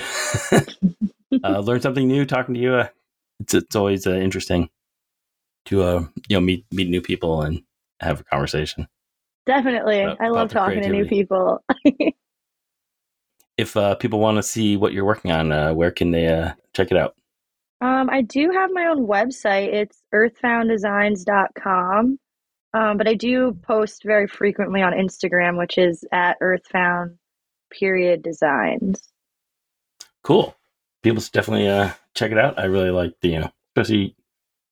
uh, 1.45 1.59
learned 1.61 1.82
something 1.82 2.07
new 2.07 2.24
talking 2.24 2.55
to 2.55 2.61
you 2.61 2.74
uh, 2.74 2.89
it's, 3.41 3.55
it's 3.55 3.76
always 3.76 4.07
uh, 4.07 4.12
interesting 4.12 4.68
to 5.64 5.82
uh, 5.82 6.05
you 6.28 6.36
know 6.36 6.41
meet 6.41 6.64
meet 6.72 6.89
new 6.89 7.01
people 7.01 7.43
and 7.43 7.62
have 8.01 8.20
a 8.20 8.24
conversation 8.24 8.86
Definitely. 9.49 10.03
About- 10.03 10.20
I 10.20 10.28
love 10.28 10.51
talking 10.51 10.82
to 10.82 10.91
new 10.91 11.07
people. 11.07 11.64
if 13.57 13.74
uh, 13.78 13.95
people 13.95 14.20
want 14.20 14.36
to 14.36 14.43
see 14.43 14.76
what 14.76 14.93
you're 14.93 15.07
working 15.07 15.32
on 15.32 15.53
uh, 15.53 15.72
where 15.72 15.91
can 15.91 16.11
they 16.11 16.26
uh, 16.26 16.53
check 16.76 16.91
it 16.91 16.99
out 16.99 17.14
Um, 17.80 18.11
I 18.11 18.20
do 18.20 18.51
have 18.53 18.68
my 18.74 18.89
own 18.89 19.07
website. 19.07 19.72
It's 19.72 20.03
earthfounddesigns.com. 20.14 22.18
Um, 22.74 22.99
but 22.99 23.09
I 23.09 23.14
do 23.14 23.59
post 23.62 24.03
very 24.05 24.26
frequently 24.26 24.82
on 24.82 24.93
Instagram, 24.93 25.57
which 25.57 25.78
is 25.78 26.05
at 26.12 26.36
earthfound 26.43 27.16
period 27.70 28.22
designs. 28.22 29.01
cool 30.22 30.55
people 31.09 31.22
should 31.22 31.32
definitely 31.32 31.68
uh, 31.68 31.90
check 32.14 32.30
it 32.30 32.38
out 32.38 32.59
i 32.59 32.64
really 32.64 32.90
like 32.90 33.14
the 33.22 33.28
you 33.28 33.38
know 33.38 33.50
especially 33.70 34.14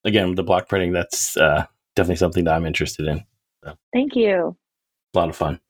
again 0.05 0.34
the 0.34 0.43
block 0.43 0.68
printing 0.68 0.93
that's 0.93 1.37
uh, 1.37 1.64
definitely 1.95 2.16
something 2.16 2.45
that 2.45 2.55
i'm 2.55 2.66
interested 2.66 3.07
in 3.07 3.24
Thank 3.93 4.14
you. 4.14 4.57
a 5.14 5.18
lot 5.18 5.28
of 5.28 5.37
fun 5.37 5.61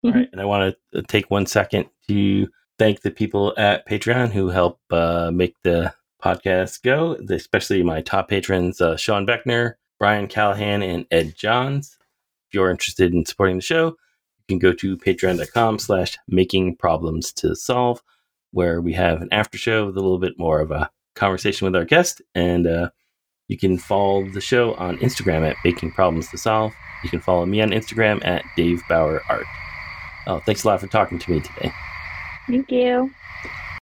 All 0.04 0.12
right, 0.12 0.30
and 0.32 0.40
I 0.40 0.46
want 0.46 0.74
to 0.94 1.02
take 1.02 1.30
one 1.30 1.44
second 1.44 1.86
to 2.08 2.48
thank 2.78 3.02
the 3.02 3.10
people 3.10 3.52
at 3.58 3.86
Patreon 3.86 4.30
who 4.30 4.48
help 4.48 4.80
uh, 4.90 5.30
make 5.30 5.54
the 5.62 5.92
podcast 6.24 6.82
go, 6.82 7.18
especially 7.28 7.82
my 7.82 8.00
top 8.00 8.30
patrons, 8.30 8.80
uh, 8.80 8.96
Sean 8.96 9.26
Beckner, 9.26 9.74
Brian 9.98 10.26
Callahan, 10.26 10.82
and 10.82 11.04
Ed 11.10 11.34
Johns. 11.36 11.98
If 12.48 12.54
you're 12.54 12.70
interested 12.70 13.12
in 13.12 13.26
supporting 13.26 13.56
the 13.56 13.62
show, 13.62 13.88
you 13.88 14.44
can 14.48 14.58
go 14.58 14.72
to 14.72 14.96
patreon.com 14.96 15.78
slash 15.78 16.16
making 16.26 16.76
problems 16.76 17.30
to 17.34 17.54
solve, 17.54 18.02
where 18.52 18.80
we 18.80 18.92
have 18.92 19.22
an 19.22 19.28
after 19.32 19.58
show 19.58 19.86
with 19.86 19.96
a 19.96 20.00
little 20.00 20.18
bit 20.18 20.38
more 20.38 20.60
of 20.60 20.70
a 20.70 20.90
conversation 21.14 21.66
with 21.66 21.76
our 21.76 21.84
guest. 21.84 22.22
And 22.34 22.66
uh, 22.66 22.90
you 23.48 23.58
can 23.58 23.78
follow 23.78 24.28
the 24.30 24.40
show 24.40 24.74
on 24.74 24.98
Instagram 24.98 25.48
at 25.48 25.56
Making 25.64 25.92
problems 25.92 26.28
to 26.30 26.38
solve. 26.38 26.72
You 27.02 27.10
can 27.10 27.20
follow 27.20 27.46
me 27.46 27.60
on 27.60 27.70
Instagram 27.70 28.24
at 28.24 28.44
Dave 28.56 28.82
Bauer 28.88 29.22
Art. 29.28 29.46
Oh, 30.26 30.40
thanks 30.40 30.64
a 30.64 30.68
lot 30.68 30.80
for 30.80 30.86
talking 30.86 31.18
to 31.18 31.30
me 31.30 31.40
today. 31.40 31.72
Thank 32.46 32.70
you. 32.70 33.10